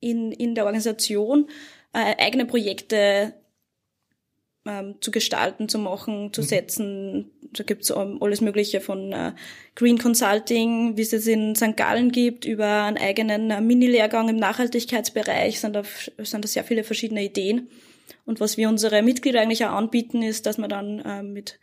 in, 0.00 0.32
in 0.32 0.54
der 0.54 0.64
Organisation 0.64 1.48
äh, 1.92 2.16
eigene 2.18 2.46
Projekte 2.46 3.34
ähm, 4.70 4.94
zu 5.00 5.10
gestalten, 5.10 5.68
zu 5.68 5.78
machen, 5.78 6.32
zu 6.32 6.42
setzen. 6.42 7.30
Da 7.52 7.64
gibt's 7.64 7.90
ähm, 7.90 8.18
alles 8.20 8.40
Mögliche 8.40 8.80
von 8.80 9.12
äh, 9.12 9.32
Green 9.74 9.98
Consulting, 9.98 10.96
wie 10.96 11.02
es 11.02 11.12
es 11.12 11.26
in 11.26 11.56
St. 11.56 11.76
Gallen 11.76 12.12
gibt, 12.12 12.44
über 12.44 12.84
einen 12.84 12.98
eigenen 12.98 13.50
äh, 13.50 13.60
Mini-Lehrgang 13.60 14.28
im 14.28 14.36
Nachhaltigkeitsbereich, 14.36 15.58
sind 15.58 15.74
da, 15.74 15.82
sind 16.18 16.44
da 16.44 16.48
sehr 16.48 16.64
viele 16.64 16.84
verschiedene 16.84 17.24
Ideen. 17.24 17.68
Und 18.24 18.38
was 18.38 18.56
wir 18.56 18.68
unsere 18.68 19.02
Mitglieder 19.02 19.40
eigentlich 19.40 19.64
auch 19.64 19.72
anbieten, 19.72 20.22
ist, 20.22 20.46
dass 20.46 20.58
man 20.58 20.70
dann 20.70 21.02
ähm, 21.04 21.32
mit 21.32 21.58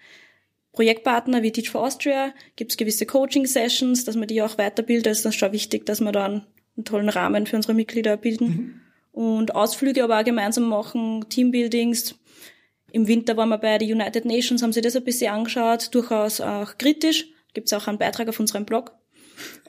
Projektpartner 0.74 1.42
wie 1.42 1.52
Teach 1.52 1.70
for 1.70 1.82
Austria 1.82 2.34
gibt's 2.56 2.78
gewisse 2.78 3.06
Coaching-Sessions, 3.06 4.06
dass 4.06 4.16
man 4.16 4.28
die 4.28 4.42
auch 4.42 4.58
weiterbildet. 4.58 5.08
Es 5.08 5.26
ist 5.26 5.36
schon 5.36 5.52
wichtig, 5.52 5.86
dass 5.86 6.02
wir 6.02 6.12
dann 6.12 6.46
einen 6.76 6.86
tollen 6.86 7.10
Rahmen 7.10 7.48
für 7.48 7.56
unsere 7.56 7.74
Mitglieder 7.74 8.18
bilden. 8.18 8.82
Und 9.12 9.56
Ausflüge 9.56 10.04
aber 10.04 10.20
auch 10.20 10.24
gemeinsam 10.24 10.66
machen, 10.66 11.26
Teambuildings. 11.30 12.16
Im 12.92 13.08
Winter 13.08 13.36
waren 13.38 13.50
wir 13.50 13.58
bei 13.58 13.78
den 13.78 13.92
United 13.92 14.26
Nations, 14.26 14.64
haben 14.64 14.74
sie 14.74 14.82
das 14.82 14.96
ein 14.96 15.04
bisschen 15.04 15.32
angeschaut, 15.34 15.94
durchaus 15.94 16.40
auch 16.42 16.78
kritisch. 16.78 17.28
Gibt's 17.54 17.74
auch 17.74 17.88
einen 17.88 17.98
Beitrag 17.98 18.30
auf 18.30 18.40
unserem 18.40 18.66
Blog. 18.66 18.94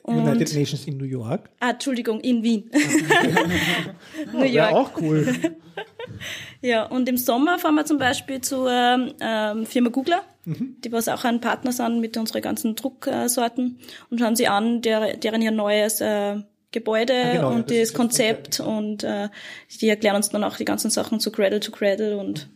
United 0.04 0.54
Nations 0.54 0.86
in 0.86 0.96
New 0.96 1.04
York. 1.04 1.50
Ah, 1.60 1.70
Entschuldigung, 1.70 2.20
in 2.20 2.42
Wien. 2.42 2.70
New 4.32 4.44
Ja, 4.44 4.70
York. 4.70 4.72
auch 4.74 5.00
cool. 5.00 5.26
Ja, 6.60 6.84
und 6.86 7.08
im 7.08 7.16
Sommer 7.16 7.58
fahren 7.60 7.76
wir 7.76 7.84
zum 7.84 7.98
Beispiel 7.98 8.40
zur 8.40 8.68
ähm, 9.20 9.66
Firma 9.66 9.90
Googler, 9.90 10.22
die 10.44 10.90
was 10.90 11.06
auch 11.06 11.22
ein 11.24 11.40
Partner 11.40 11.70
sind 11.70 12.00
mit 12.00 12.16
unseren 12.16 12.42
ganzen 12.42 12.74
Drucksorten 12.74 13.78
und 14.10 14.18
schauen 14.18 14.34
sie 14.34 14.48
an, 14.48 14.80
der, 14.82 15.16
deren 15.18 15.40
ihr 15.42 15.52
neues 15.52 16.00
äh, 16.00 16.36
Gebäude 16.72 17.12
Ah, 17.14 17.32
genau, 17.32 17.50
ja, 17.50 17.56
und 17.56 17.70
das 17.70 17.78
das 17.78 17.92
Konzept, 17.94 18.58
und 18.58 19.04
äh, 19.04 19.28
die 19.80 19.88
erklären 19.88 20.16
uns 20.16 20.30
dann 20.30 20.42
auch 20.42 20.56
die 20.56 20.64
ganzen 20.64 20.90
Sachen 20.90 21.20
zu 21.20 21.30
Cradle 21.30 21.60
to 21.60 21.70
Cradle 21.70 22.16
und 22.18 22.50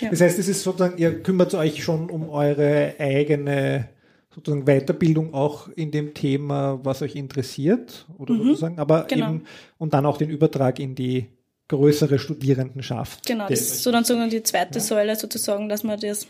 Das 0.00 0.20
heißt, 0.20 0.38
es 0.38 0.48
ist 0.48 0.62
sozusagen, 0.62 0.98
ihr 0.98 1.22
kümmert 1.22 1.54
euch 1.54 1.82
schon 1.82 2.10
um 2.10 2.28
eure 2.28 2.94
eigene 2.98 3.88
sozusagen 4.34 4.64
Weiterbildung 4.64 5.34
auch 5.34 5.68
in 5.68 5.90
dem 5.90 6.14
Thema, 6.14 6.78
was 6.84 7.02
euch 7.02 7.16
interessiert, 7.16 8.06
oder 8.18 8.36
sozusagen, 8.36 8.78
aber 8.78 9.04
Genau. 9.08 9.28
eben, 9.28 9.44
und 9.78 9.92
dann 9.92 10.06
auch 10.06 10.18
den 10.18 10.30
Übertrag 10.30 10.78
in 10.78 10.94
die 10.94 11.26
größere 11.68 12.18
Studierendenschaft. 12.18 13.26
Genau, 13.26 13.48
das 13.48 13.60
ist 13.60 13.82
so 13.82 13.90
dann 13.90 14.04
sozusagen 14.04 14.30
die 14.30 14.42
zweite 14.42 14.80
Säule 14.80 15.16
sozusagen, 15.16 15.68
dass 15.68 15.82
man 15.82 15.98
das 15.98 16.26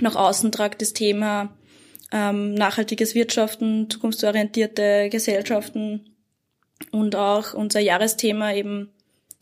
nach 0.00 0.16
außen 0.16 0.52
tragt, 0.52 0.82
das 0.82 0.92
Thema 0.92 1.54
ähm, 2.12 2.54
nachhaltiges 2.54 3.14
Wirtschaften, 3.14 3.88
zukunftsorientierte 3.90 5.08
Gesellschaften 5.10 6.10
und 6.92 7.16
auch 7.16 7.54
unser 7.54 7.80
Jahresthema 7.80 8.52
eben 8.52 8.90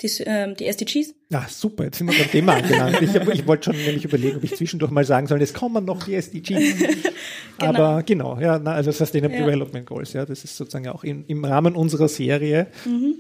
die, 0.01 0.11
ähm, 0.27 0.55
die 0.57 0.67
SDGs. 0.67 1.15
Ah, 1.33 1.47
super, 1.49 1.85
jetzt 1.85 1.99
sind 1.99 2.09
wir 2.09 2.19
beim 2.19 2.31
Thema 2.31 2.55
angelangt. 2.55 3.01
Ich, 3.01 3.15
ich 3.15 3.47
wollte 3.47 3.73
schon 3.73 3.77
nämlich 3.77 4.05
überlegen, 4.05 4.37
ob 4.37 4.45
ich 4.45 4.55
zwischendurch 4.57 4.91
mal 4.91 5.05
sagen 5.05 5.27
soll, 5.27 5.41
es 5.43 5.55
kommen 5.55 5.85
noch 5.85 6.05
die 6.05 6.15
SDGs. 6.15 6.83
Aber 7.59 8.03
genau, 8.03 8.39
ja, 8.41 8.59
na, 8.59 8.73
also 8.73 8.91
Sustainable 8.91 9.39
Ja. 9.39 9.45
Development 9.45 9.87
Goals, 9.87 10.13
ja, 10.13 10.27
das 10.27 10.45
ist 10.45 10.57
sozusagen 10.57 10.89
auch 10.89 11.05
in, 11.05 11.25
im 11.27 11.45
Rahmen 11.45 11.77
unserer 11.77 12.09
Serie. 12.09 12.67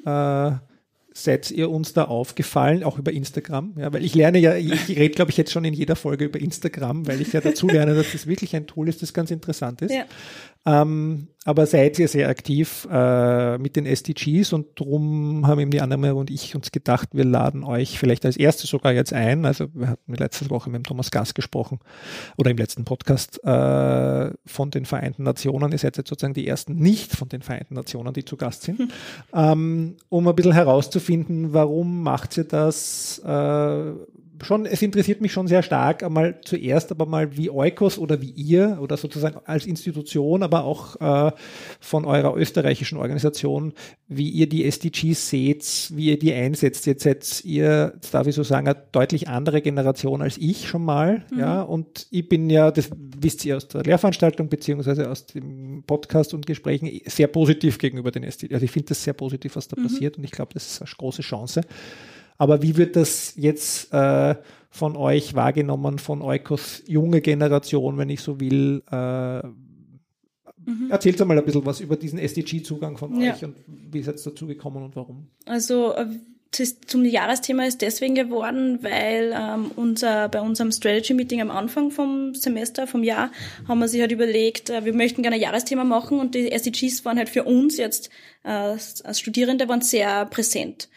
Äh, 0.04 0.52
seid 1.14 1.50
ihr 1.50 1.70
uns 1.70 1.92
da 1.92 2.04
aufgefallen, 2.04 2.82
auch 2.84 2.98
über 2.98 3.12
Instagram? 3.12 3.74
Ja, 3.76 3.92
weil 3.92 4.04
ich 4.04 4.14
lerne 4.14 4.38
ja, 4.38 4.56
ich, 4.56 4.88
ich 4.88 4.98
rede, 4.98 5.14
glaube 5.14 5.30
ich, 5.30 5.36
jetzt 5.36 5.52
schon 5.52 5.64
in 5.64 5.74
jeder 5.74 5.96
Folge 5.96 6.24
über 6.24 6.40
Instagram, 6.40 7.06
weil 7.06 7.20
ich 7.20 7.32
ja 7.32 7.40
dazu 7.40 7.68
lerne, 7.68 7.94
dass 7.94 8.12
das 8.12 8.26
wirklich 8.26 8.56
ein 8.56 8.66
Tool 8.66 8.88
ist, 8.88 9.02
das 9.02 9.12
ganz 9.12 9.30
interessant 9.30 9.82
ist. 9.82 9.92
Ja. 9.92 10.04
Ähm, 10.64 11.28
aber 11.44 11.66
seid 11.66 11.98
ihr 11.98 12.06
sehr 12.06 12.28
aktiv 12.28 12.86
äh, 12.88 13.58
mit 13.58 13.74
den 13.74 13.84
SDGs 13.84 14.52
und 14.52 14.78
drum 14.78 15.44
haben 15.44 15.58
eben 15.58 15.72
die 15.72 15.80
Annemarie 15.80 16.14
und 16.14 16.30
ich 16.30 16.54
uns 16.54 16.70
gedacht, 16.70 17.08
wir 17.12 17.24
laden 17.24 17.64
euch 17.64 17.98
vielleicht 17.98 18.24
als 18.24 18.36
erstes 18.36 18.70
sogar 18.70 18.92
jetzt 18.92 19.12
ein. 19.12 19.44
Also 19.44 19.66
wir 19.74 19.88
hatten 19.88 20.14
letzte 20.14 20.50
Woche 20.50 20.70
mit 20.70 20.78
dem 20.78 20.84
Thomas 20.84 21.10
Gass 21.10 21.34
gesprochen 21.34 21.80
oder 22.36 22.52
im 22.52 22.58
letzten 22.58 22.84
Podcast 22.84 23.42
äh, 23.42 24.30
von 24.46 24.70
den 24.70 24.84
Vereinten 24.84 25.24
Nationen. 25.24 25.72
Ihr 25.72 25.78
seid 25.78 25.96
jetzt 25.96 26.10
sozusagen 26.10 26.34
die 26.34 26.46
ersten 26.46 26.76
nicht 26.76 27.16
von 27.16 27.28
den 27.28 27.42
Vereinten 27.42 27.74
Nationen, 27.74 28.14
die 28.14 28.24
zu 28.24 28.36
Gast 28.36 28.62
sind, 28.62 28.92
ähm, 29.34 29.96
um 30.10 30.28
ein 30.28 30.36
bisschen 30.36 30.52
herauszufinden, 30.52 31.52
warum 31.52 32.04
macht 32.04 32.36
ihr 32.36 32.44
das? 32.44 33.18
Äh, 33.18 33.92
schon, 34.42 34.66
es 34.66 34.82
interessiert 34.82 35.20
mich 35.20 35.32
schon 35.32 35.46
sehr 35.46 35.62
stark, 35.62 36.02
einmal 36.02 36.40
zuerst 36.44 36.90
aber 36.90 37.06
mal 37.06 37.36
wie 37.36 37.50
Eukos 37.50 37.98
oder 37.98 38.20
wie 38.20 38.30
ihr 38.30 38.78
oder 38.80 38.96
sozusagen 38.96 39.40
als 39.44 39.66
Institution, 39.66 40.42
aber 40.42 40.64
auch 40.64 41.00
äh, 41.00 41.32
von 41.80 42.04
eurer 42.04 42.36
österreichischen 42.36 42.98
Organisation, 42.98 43.72
wie 44.08 44.28
ihr 44.28 44.48
die 44.48 44.64
SDGs 44.64 45.28
seht, 45.28 45.90
wie 45.94 46.10
ihr 46.10 46.18
die 46.18 46.32
einsetzt. 46.32 46.86
Jetzt 46.86 47.04
seid 47.04 47.44
ihr, 47.44 47.92
jetzt 47.94 48.12
darf 48.14 48.26
ich 48.26 48.34
so 48.34 48.42
sagen, 48.42 48.68
eine 48.68 48.76
deutlich 48.92 49.28
andere 49.28 49.62
Generation 49.62 50.22
als 50.22 50.38
ich 50.38 50.68
schon 50.68 50.84
mal, 50.84 51.24
ja, 51.36 51.62
und 51.62 52.06
ich 52.10 52.28
bin 52.28 52.50
ja, 52.50 52.70
das 52.70 52.90
wisst 52.94 53.44
ihr 53.44 53.56
aus 53.56 53.68
der 53.68 53.82
Lehrveranstaltung 53.82 54.48
beziehungsweise 54.48 55.10
aus 55.10 55.26
dem 55.26 55.84
Podcast 55.86 56.34
und 56.34 56.46
Gesprächen 56.46 56.90
sehr 57.06 57.28
positiv 57.28 57.78
gegenüber 57.78 58.10
den 58.10 58.24
SDGs. 58.24 58.54
Also 58.54 58.64
ich 58.64 58.70
finde 58.70 58.88
das 58.88 59.02
sehr 59.02 59.14
positiv, 59.14 59.56
was 59.56 59.68
da 59.68 59.76
passiert 59.80 60.18
und 60.18 60.24
ich 60.24 60.30
glaube, 60.30 60.52
das 60.54 60.66
ist 60.66 60.82
eine 60.82 60.90
große 60.96 61.22
Chance. 61.22 61.62
Aber 62.38 62.62
wie 62.62 62.76
wird 62.76 62.96
das 62.96 63.34
jetzt 63.36 63.92
äh, 63.92 64.34
von 64.70 64.96
euch 64.96 65.34
wahrgenommen, 65.34 65.98
von 65.98 66.22
Eukos 66.22 66.82
junge 66.86 67.20
Generation, 67.20 67.98
wenn 67.98 68.08
ich 68.10 68.20
so 68.20 68.40
will? 68.40 68.82
Äh, 68.90 69.42
Erzählt 70.90 71.18
mal 71.26 71.36
ein 71.36 71.44
bisschen 71.44 71.66
was 71.66 71.80
über 71.80 71.96
diesen 71.96 72.18
SDG-Zugang 72.20 72.96
von 72.96 73.20
Ja. 73.20 73.34
euch 73.34 73.44
und 73.44 73.56
wie 73.66 74.02
seid 74.02 74.16
ihr 74.20 74.22
dazu 74.30 74.46
gekommen 74.46 74.84
und 74.84 74.94
warum? 74.94 75.26
Also 75.46 75.92
äh, 75.94 76.06
ist 76.56 76.88
zum 76.88 77.04
Jahresthema 77.04 77.64
ist 77.64 77.80
deswegen 77.82 78.14
geworden, 78.14 78.78
weil 78.82 79.34
ähm, 79.34 79.70
unser 79.74 80.28
bei 80.28 80.40
unserem 80.40 80.70
Strategy 80.70 81.14
Meeting 81.14 81.40
am 81.40 81.50
Anfang 81.50 81.90
vom 81.90 82.34
Semester, 82.34 82.86
vom 82.86 83.02
Jahr, 83.02 83.32
haben 83.66 83.78
wir 83.80 83.88
sich 83.88 84.00
halt 84.02 84.12
überlegt, 84.12 84.70
äh, 84.70 84.84
wir 84.84 84.94
möchten 84.94 85.22
gerne 85.22 85.36
ein 85.36 85.42
Jahresthema 85.42 85.82
machen 85.82 86.20
und 86.20 86.34
die 86.36 86.52
SDGs 86.52 87.04
waren 87.04 87.16
halt 87.18 87.28
für 87.30 87.42
uns 87.44 87.76
jetzt 87.78 88.10
äh, 88.44 88.50
als 88.50 89.18
Studierende 89.18 89.68
waren 89.68 89.80
sehr 89.80 90.26
präsent. 90.26 90.88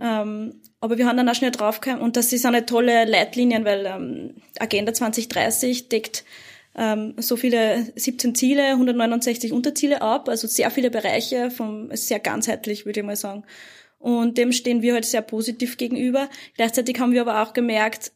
Ähm, 0.00 0.54
aber 0.80 0.98
wir 0.98 1.06
haben 1.06 1.16
dann 1.16 1.28
auch 1.28 1.34
schnell 1.34 1.50
draufgekommen 1.50 2.02
und 2.02 2.16
das 2.16 2.30
sind 2.30 2.44
eine 2.46 2.66
tolle 2.66 3.04
Leitlinien, 3.04 3.64
weil 3.64 3.86
ähm, 3.86 4.34
Agenda 4.58 4.92
2030 4.94 5.88
deckt 5.88 6.24
ähm, 6.74 7.14
so 7.18 7.36
viele 7.36 7.92
17 7.96 8.34
Ziele, 8.34 8.68
169 8.68 9.52
Unterziele 9.52 10.02
ab, 10.02 10.28
also 10.28 10.46
sehr 10.46 10.70
viele 10.70 10.90
Bereiche, 10.90 11.50
vom, 11.50 11.90
ist 11.90 12.08
sehr 12.08 12.20
ganzheitlich, 12.20 12.86
würde 12.86 13.00
ich 13.00 13.06
mal 13.06 13.16
sagen. 13.16 13.44
Und 13.98 14.38
dem 14.38 14.52
stehen 14.52 14.80
wir 14.80 14.94
halt 14.94 15.04
sehr 15.04 15.20
positiv 15.20 15.76
gegenüber. 15.76 16.30
Gleichzeitig 16.54 16.98
haben 16.98 17.12
wir 17.12 17.20
aber 17.20 17.42
auch 17.42 17.52
gemerkt, 17.52 18.12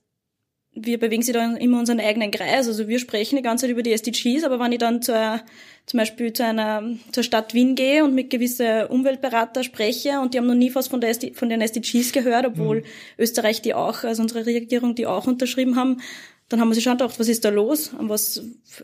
wir 0.75 0.99
bewegen 0.99 1.23
sich 1.23 1.35
da 1.35 1.55
immer 1.55 1.79
unseren 1.79 2.01
eigenen 2.01 2.31
Kreis. 2.31 2.67
Also 2.67 2.89
wir 2.89 2.99
sprechen 2.99 3.37
die 3.37 3.43
ganze 3.43 3.63
Zeit 3.63 3.71
über 3.71 3.83
die 3.83 3.93
SDGs, 3.93 4.45
aber 4.45 4.59
wenn 4.59 4.73
ich 4.73 4.79
dann 4.79 5.03
zur, 5.03 5.41
zum 5.87 5.99
Beispiel 5.99 6.33
zu 6.33 6.45
einer, 6.45 6.83
zur 7.13 7.23
Stadt 7.23 7.55
Wien 7.55 7.77
gehe 7.77 8.05
und 8.05 8.15
mit 8.15 8.31
gewisse 8.31 8.89
Umweltberater 8.89 9.63
spreche 9.63 10.21
und 10.21 10.35
die 10.35 10.39
haben 10.39 10.47
noch 10.47 10.55
nie 10.55 10.75
was 10.75 10.89
von, 10.89 11.01
der 11.01 11.11
SD, 11.11 11.33
von 11.35 11.49
den 11.49 11.61
SDGs 11.61 12.13
gehört, 12.13 12.47
obwohl 12.47 12.83
Österreich 13.19 13.63
die 13.63 13.75
auch, 13.75 14.03
also 14.03 14.23
unsere 14.23 14.47
Regierung 14.47 14.95
die 14.95 15.07
auch 15.07 15.27
unterschrieben 15.27 15.77
haben, 15.77 16.01
dann 16.49 16.61
haben 16.61 16.69
wir 16.69 16.75
sich 16.75 16.85
schon 16.85 16.99
gedacht, 16.99 17.19
was 17.19 17.29
ist 17.29 17.45
da 17.45 17.51
los? 17.51 17.93
Und 17.99 18.09
was 18.09 18.43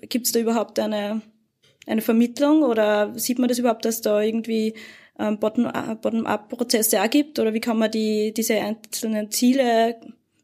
gibt's 0.09 0.33
da 0.33 0.39
überhaupt 0.39 0.79
eine, 0.79 1.23
eine 1.87 2.01
Vermittlung 2.03 2.63
oder 2.63 3.19
sieht 3.19 3.39
man 3.39 3.49
das 3.49 3.59
überhaupt, 3.59 3.85
dass 3.85 4.01
da 4.01 4.21
irgendwie 4.21 4.75
ähm, 5.19 5.39
Bottom- 5.39 5.71
Bottom-up-Prozesse 6.01 7.03
auch 7.03 7.11
gibt 7.11 7.39
oder 7.39 7.53
wie 7.53 7.61
kann 7.61 7.79
man 7.79 7.91
die, 7.91 8.33
diese 8.33 8.55
einzelnen 8.55 9.31
Ziele 9.31 9.97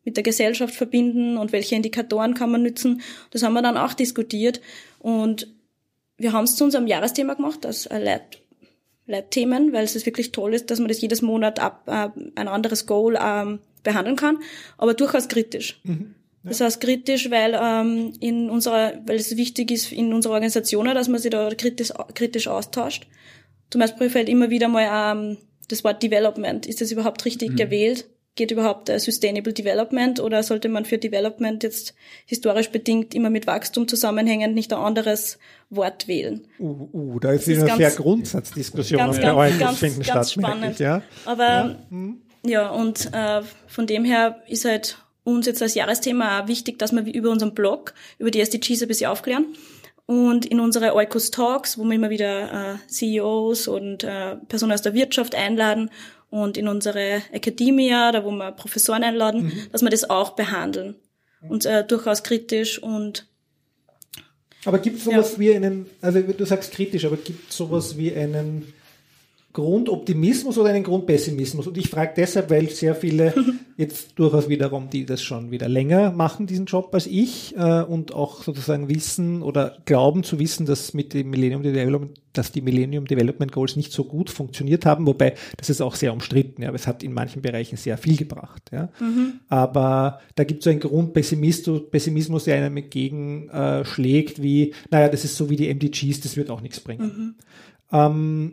mit 0.07 0.17
der 0.17 0.23
Gesellschaft 0.23 0.75
verbinden 0.75 1.37
und 1.37 1.53
welche 1.53 1.75
Indikatoren 1.75 2.33
kann 2.33 2.51
man 2.51 2.63
nützen? 2.63 3.03
Das 3.33 3.43
haben 3.43 3.53
wir 3.53 3.61
dann 3.61 3.77
auch 3.77 3.93
diskutiert 3.93 4.63
und 4.99 5.49
wir 6.17 6.33
haben 6.33 6.45
es 6.45 6.57
zu 6.57 6.65
unserem 6.65 6.87
Jahresthema 6.87 7.35
gemacht, 7.35 7.67
als 7.67 7.87
ein 7.87 8.03
Leit 8.03 8.41
Leitthemen, 9.09 9.73
weil 9.73 9.85
es 9.85 10.07
wirklich 10.07 10.33
toll 10.33 10.55
ist, 10.55 10.71
dass 10.71 10.81
man 10.81 10.89
das 10.89 11.01
jedes 11.01 11.23
Monat 11.23 11.61
ab, 11.61 11.85
äh, 11.87 12.09
ein 12.35 12.49
anderes 12.49 12.87
Goal 12.87 13.17
ähm, 13.21 13.61
behandeln 13.85 14.17
kann, 14.17 14.39
aber 14.79 14.95
durchaus 14.95 15.29
kritisch. 15.29 15.81
Das 16.43 16.61
heißt 16.61 16.81
kritisch, 16.81 17.31
weil 17.31 17.59
ähm, 17.61 18.13
in 18.21 18.51
unserer, 18.51 18.95
weil 19.07 19.17
es 19.17 19.37
wichtig 19.37 19.71
ist 19.71 19.93
in 19.93 20.13
unserer 20.13 20.35
Organisation, 20.35 20.87
dass 20.87 21.09
man 21.09 21.21
sich 21.21 21.31
da 21.31 21.49
kritisch, 21.51 21.93
kritisch 22.15 22.49
austauscht. 22.49 23.07
Zum 23.71 23.81
Beispiel 23.81 24.11
fällt 24.11 24.29
immer 24.29 24.51
wieder 24.51 24.69
mal 24.69 25.17
ähm, 25.17 25.39
das 25.69 25.83
Wort 25.83 26.03
Development. 26.03 26.67
Ist 26.67 26.81
das 26.81 26.93
überhaupt 26.93 27.25
richtig 27.25 27.57
gewählt? 27.57 28.07
Geht 28.37 28.50
überhaupt 28.50 28.88
äh, 28.88 29.00
Sustainable 29.00 29.52
Development 29.52 30.21
oder 30.21 30.43
sollte 30.43 30.69
man 30.69 30.85
für 30.85 30.99
Development 30.99 31.62
jetzt 31.62 31.95
historisch 32.26 32.69
bedingt 32.71 33.14
immer 33.14 33.31
mit 33.31 33.47
Wachstum 33.47 33.88
zusammenhängend 33.88 34.55
nicht 34.55 34.73
ein 34.73 34.78
anderes 34.78 35.38
Wort 35.71 36.07
wählen? 36.07 36.47
Uh, 36.59 36.88
uh, 36.93 37.19
da 37.19 37.33
ist 37.33 37.49
ist 37.49 37.59
eine 37.59 37.66
ganz- 37.66 37.78
sehr 37.78 37.90
Grundsatzdiskussion 37.90 38.99
ganz, 38.99 39.21
bei 39.21 39.35
euch 39.35 39.59
ganz, 39.59 39.78
finden 39.78 40.02
ganz 40.02 40.33
statt, 40.33 40.45
spannend. 40.45 40.78
ja. 40.78 41.02
Aber 41.25 41.76
ja, 42.45 42.69
und 42.71 43.12
äh, 43.12 43.43
von 43.66 43.87
dem 43.87 44.05
her 44.05 44.43
ist 44.47 44.64
halt 44.64 44.99
uns 45.25 45.47
jetzt 45.47 45.62
als 45.62 45.75
Jahresthema 45.75 46.43
auch 46.43 46.49
wichtig, 46.49 46.78
dass 46.78 46.93
wir 46.93 47.02
über 47.12 47.31
unseren 47.31 47.55
Blog, 47.55 47.95
über 48.19 48.31
die 48.31 48.40
SDGs 48.40 48.83
ein 48.83 48.88
bisschen 48.88 49.11
aufklären. 49.11 49.47
Und 50.07 50.47
in 50.47 50.61
unsere 50.61 50.95
Eukos 50.95 51.33
Talks, 51.33 51.78
wo 51.78 51.85
wir 51.85 51.97
immer 51.97 52.11
wieder 52.11 52.75
äh, 52.75 52.76
CEOs 52.87 53.66
und 53.66 54.05
äh, 54.05 54.37
Personen 54.49 54.71
aus 54.73 54.83
der 54.83 54.95
Wirtschaft 54.95 55.35
einladen 55.35 55.90
und 56.43 56.57
in 56.57 56.69
unsere 56.69 57.23
Academia, 57.33 58.12
da 58.12 58.25
wo 58.25 58.31
wir 58.31 58.52
Professoren 58.52 59.02
einladen, 59.02 59.52
dass 59.73 59.83
wir 59.83 59.90
das 59.90 60.09
auch 60.09 60.31
behandeln. 60.31 60.97
Und 61.49 61.64
äh, 61.66 61.87
durchaus 61.87 62.23
kritisch 62.23 62.83
und 62.83 63.26
Aber 64.64 64.78
gibt 64.78 64.99
es 64.99 65.05
sowas 65.05 65.38
wie 65.38 65.55
einen, 65.55 65.87
also 66.00 66.21
du 66.21 66.45
sagst 66.45 66.73
kritisch, 66.73 67.05
aber 67.05 67.16
gibt 67.16 67.50
es 67.50 67.57
sowas 67.57 67.97
wie 67.97 68.12
einen 68.14 68.73
Grundoptimismus 69.57 70.59
oder 70.59 70.69
einen 70.69 70.85
Grundpessimismus? 70.85 71.67
Und 71.67 71.79
ich 71.79 71.89
frage 71.89 72.13
deshalb, 72.15 72.51
weil 72.51 72.69
sehr 72.69 72.95
viele 72.95 73.33
jetzt 73.79 74.19
durchaus 74.19 74.51
wiederum, 74.51 74.91
die 74.91 75.07
das 75.07 75.23
schon 75.23 75.51
wieder 75.51 75.67
länger 75.67 76.13
machen, 76.13 76.47
diesen 76.47 76.67
Job 76.67 76.91
als 76.93 77.07
ich, 77.07 77.57
äh, 77.57 77.81
und 77.81 78.13
auch 78.13 78.43
sozusagen 78.43 78.91
wissen 78.91 79.41
oder 79.41 79.79
glauben 79.87 80.25
zu 80.25 80.39
wissen, 80.39 80.67
dass 80.67 80.93
mit 80.93 81.15
dem 81.15 81.31
Millennium 81.31 81.63
Development, 81.63 82.21
dass 82.35 82.53
die 82.53 82.61
Millennium 82.61 83.07
Development 83.07 83.51
Goals 83.51 83.77
nicht 83.77 83.93
so 83.93 84.05
gut 84.05 84.29
funktioniert 84.29 84.85
haben, 84.85 85.07
wobei 85.07 85.33
das 85.57 85.71
ist 85.71 85.81
auch 85.81 85.95
sehr 85.95 86.13
umstritten, 86.13 86.61
ja, 86.61 86.69
aber 86.69 86.77
es 86.77 86.87
hat 86.87 87.03
in 87.03 87.15
manchen 87.15 87.41
Bereichen 87.41 87.79
sehr 87.79 87.97
viel 87.97 88.19
gebracht, 88.19 88.71
ja. 88.73 88.91
Aber 89.49 90.21
da 90.35 90.45
gibt 90.45 90.61
es 90.61 90.65
so 90.65 90.71
einen 90.71 90.81
Grundpessimismus, 90.81 91.91
Pessimismus, 91.91 92.45
der 92.45 92.57
einem 92.57 92.77
entgegenschlägt, 92.77 94.39
äh, 94.39 94.43
wie, 94.43 94.75
naja, 94.91 95.09
das 95.09 95.25
ist 95.25 95.37
so 95.37 95.49
wie 95.49 95.57
die 95.57 95.73
MDGs, 95.73 96.21
das 96.21 96.37
wird 96.37 96.51
auch 96.51 96.61
nichts 96.61 96.81
bringen. 96.81 97.37
Ähm, 97.91 98.53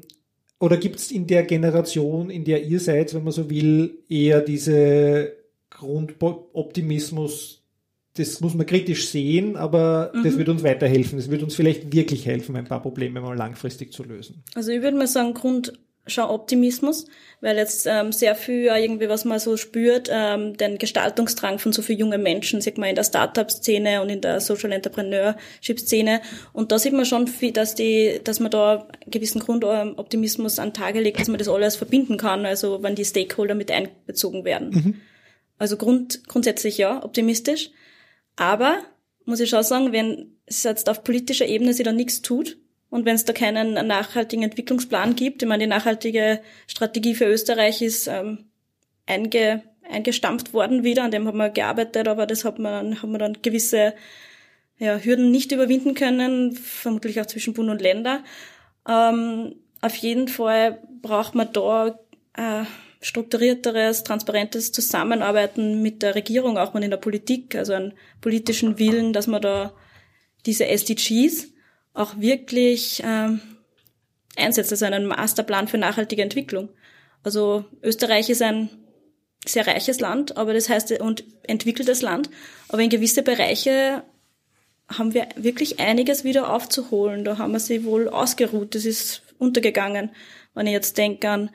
oder 0.63 0.77
gibt 0.77 0.95
es 0.95 1.11
in 1.11 1.27
der 1.27 1.43
Generation, 1.43 2.29
in 2.29 2.45
der 2.45 2.63
ihr 2.63 2.79
seid, 2.79 3.13
wenn 3.13 3.25
man 3.25 3.33
so 3.33 3.49
will, 3.49 3.97
eher 4.07 4.39
diese 4.39 5.33
Grundoptimismus, 5.69 7.65
das 8.13 8.39
muss 8.39 8.53
man 8.53 8.65
kritisch 8.65 9.09
sehen, 9.09 9.57
aber 9.57 10.13
das 10.23 10.37
wird 10.37 10.47
uns 10.47 10.63
weiterhelfen. 10.63 11.17
Das 11.17 11.29
wird 11.29 11.43
uns 11.43 11.55
vielleicht 11.55 11.93
wirklich 11.93 12.25
helfen, 12.25 12.55
ein 12.55 12.63
paar 12.63 12.81
Probleme 12.81 13.19
mal 13.19 13.35
langfristig 13.35 13.91
zu 13.91 14.03
lösen. 14.03 14.41
Also 14.55 14.71
ich 14.71 14.81
würde 14.81 14.95
mal 14.95 15.07
sagen, 15.07 15.33
Grund, 15.33 15.73
schon 16.05 16.25
Optimismus, 16.25 17.05
weil 17.39 17.57
jetzt 17.57 17.87
ähm, 17.87 18.11
sehr 18.11 18.35
viel 18.35 18.65
irgendwie, 18.65 19.07
was 19.07 19.23
man 19.23 19.39
so 19.39 19.55
spürt, 19.55 20.09
ähm, 20.11 20.57
den 20.57 20.77
Gestaltungsdrang 20.77 21.59
von 21.59 21.71
so 21.71 21.81
vielen 21.81 21.99
jungen 21.99 22.21
Menschen, 22.21 22.61
sieht 22.61 22.77
man 22.77 22.89
in 22.89 22.95
der 22.95 23.05
Startup-Szene 23.05 24.01
und 24.01 24.09
in 24.09 24.21
der 24.21 24.41
Social 24.41 24.71
Entrepreneurship-Szene. 24.71 26.21
Und 26.51 26.71
da 26.71 26.79
sieht 26.79 26.93
man 26.93 27.05
schon 27.05 27.27
viel, 27.27 27.51
dass 27.51 27.75
die, 27.75 28.19
dass 28.23 28.39
man 28.39 28.51
da 28.51 28.87
einen 29.01 29.11
gewissen 29.11 29.39
Grundoptimismus 29.39 30.59
an 30.59 30.73
Tage 30.73 30.99
legt, 30.99 31.19
dass 31.19 31.29
man 31.29 31.37
das 31.37 31.47
alles 31.47 31.77
verbinden 31.77 32.17
kann, 32.17 32.45
also 32.45 32.83
wenn 32.83 32.95
die 32.95 33.05
Stakeholder 33.05 33.55
mit 33.55 33.71
einbezogen 33.71 34.43
werden. 34.43 34.69
Mhm. 34.69 35.01
Also 35.57 35.77
grund, 35.77 36.27
grundsätzlich 36.27 36.77
ja, 36.77 37.03
optimistisch. 37.03 37.71
Aber, 38.35 38.79
muss 39.25 39.39
ich 39.39 39.49
schon 39.49 39.63
sagen, 39.63 39.93
wenn 39.93 40.35
es 40.45 40.63
jetzt 40.63 40.89
auf 40.89 41.03
politischer 41.03 41.45
Ebene 41.45 41.73
sich 41.73 41.85
da 41.85 41.93
nichts 41.93 42.21
tut, 42.21 42.57
und 42.93 43.05
wenn 43.05 43.15
es 43.15 43.25
da 43.25 43.33
keinen 43.33 43.73
nachhaltigen 43.87 44.43
Entwicklungsplan 44.43 45.15
gibt, 45.15 45.41
ich 45.41 45.49
meine, 45.49 45.63
die 45.63 45.69
nachhaltige 45.69 46.41
Strategie 46.67 47.15
für 47.15 47.25
Österreich 47.25 47.81
ist 47.81 48.05
ähm, 48.05 48.45
einge, 49.07 49.63
eingestampft 49.89 50.53
worden 50.53 50.83
wieder, 50.83 51.03
an 51.03 51.09
dem 51.09 51.27
haben 51.27 51.39
wir 51.39 51.49
gearbeitet, 51.49 52.07
aber 52.07 52.27
das 52.27 52.45
hat 52.45 52.59
man, 52.59 53.01
haben 53.01 53.11
wir 53.11 53.17
dann 53.17 53.41
gewisse 53.41 53.95
ja, 54.77 54.99
Hürden 54.99 55.31
nicht 55.31 55.51
überwinden 55.51 55.95
können, 55.95 56.51
vermutlich 56.55 57.19
auch 57.19 57.25
zwischen 57.25 57.55
Bund 57.55 57.71
und 57.71 57.81
Länder. 57.81 58.23
Ähm, 58.87 59.55
auf 59.81 59.95
jeden 59.95 60.27
Fall 60.27 60.79
braucht 61.01 61.33
man 61.33 61.51
da 61.51 61.99
äh, 62.37 62.63
strukturierteres, 63.01 64.03
transparentes 64.03 64.71
Zusammenarbeiten 64.71 65.81
mit 65.81 66.03
der 66.03 66.13
Regierung, 66.13 66.59
auch 66.59 66.75
mal 66.75 66.83
in 66.83 66.91
der 66.91 66.97
Politik, 66.97 67.55
also 67.55 67.73
einen 67.73 67.93
politischen 68.21 68.77
Willen, 68.77 69.13
dass 69.13 69.25
man 69.25 69.41
da 69.41 69.73
diese 70.45 70.67
SDGs, 70.67 71.52
auch 71.93 72.19
wirklich 72.19 73.01
ähm, 73.05 73.41
einsetzt, 74.35 74.71
also 74.71 74.85
einen 74.85 75.05
Masterplan 75.05 75.67
für 75.67 75.77
nachhaltige 75.77 76.21
Entwicklung. 76.21 76.69
Also 77.23 77.65
Österreich 77.81 78.29
ist 78.29 78.41
ein 78.41 78.69
sehr 79.45 79.67
reiches 79.67 79.99
Land, 79.99 80.37
aber 80.37 80.53
das 80.53 80.69
heißt 80.69 80.99
und 80.99 81.23
entwickeltes 81.43 82.01
Land, 82.01 82.29
aber 82.69 82.81
in 82.81 82.89
gewisse 82.89 83.23
Bereiche 83.23 84.03
haben 84.87 85.13
wir 85.13 85.27
wirklich 85.35 85.79
einiges 85.79 86.23
wieder 86.23 86.53
aufzuholen. 86.53 87.23
Da 87.23 87.37
haben 87.37 87.53
wir 87.53 87.59
sie 87.59 87.83
wohl 87.83 88.09
ausgeruht. 88.09 88.75
Das 88.75 88.85
ist 88.85 89.23
untergegangen. 89.39 90.11
Wenn 90.53 90.67
ich 90.67 90.73
jetzt 90.73 90.97
denke 90.97 91.29
an 91.29 91.49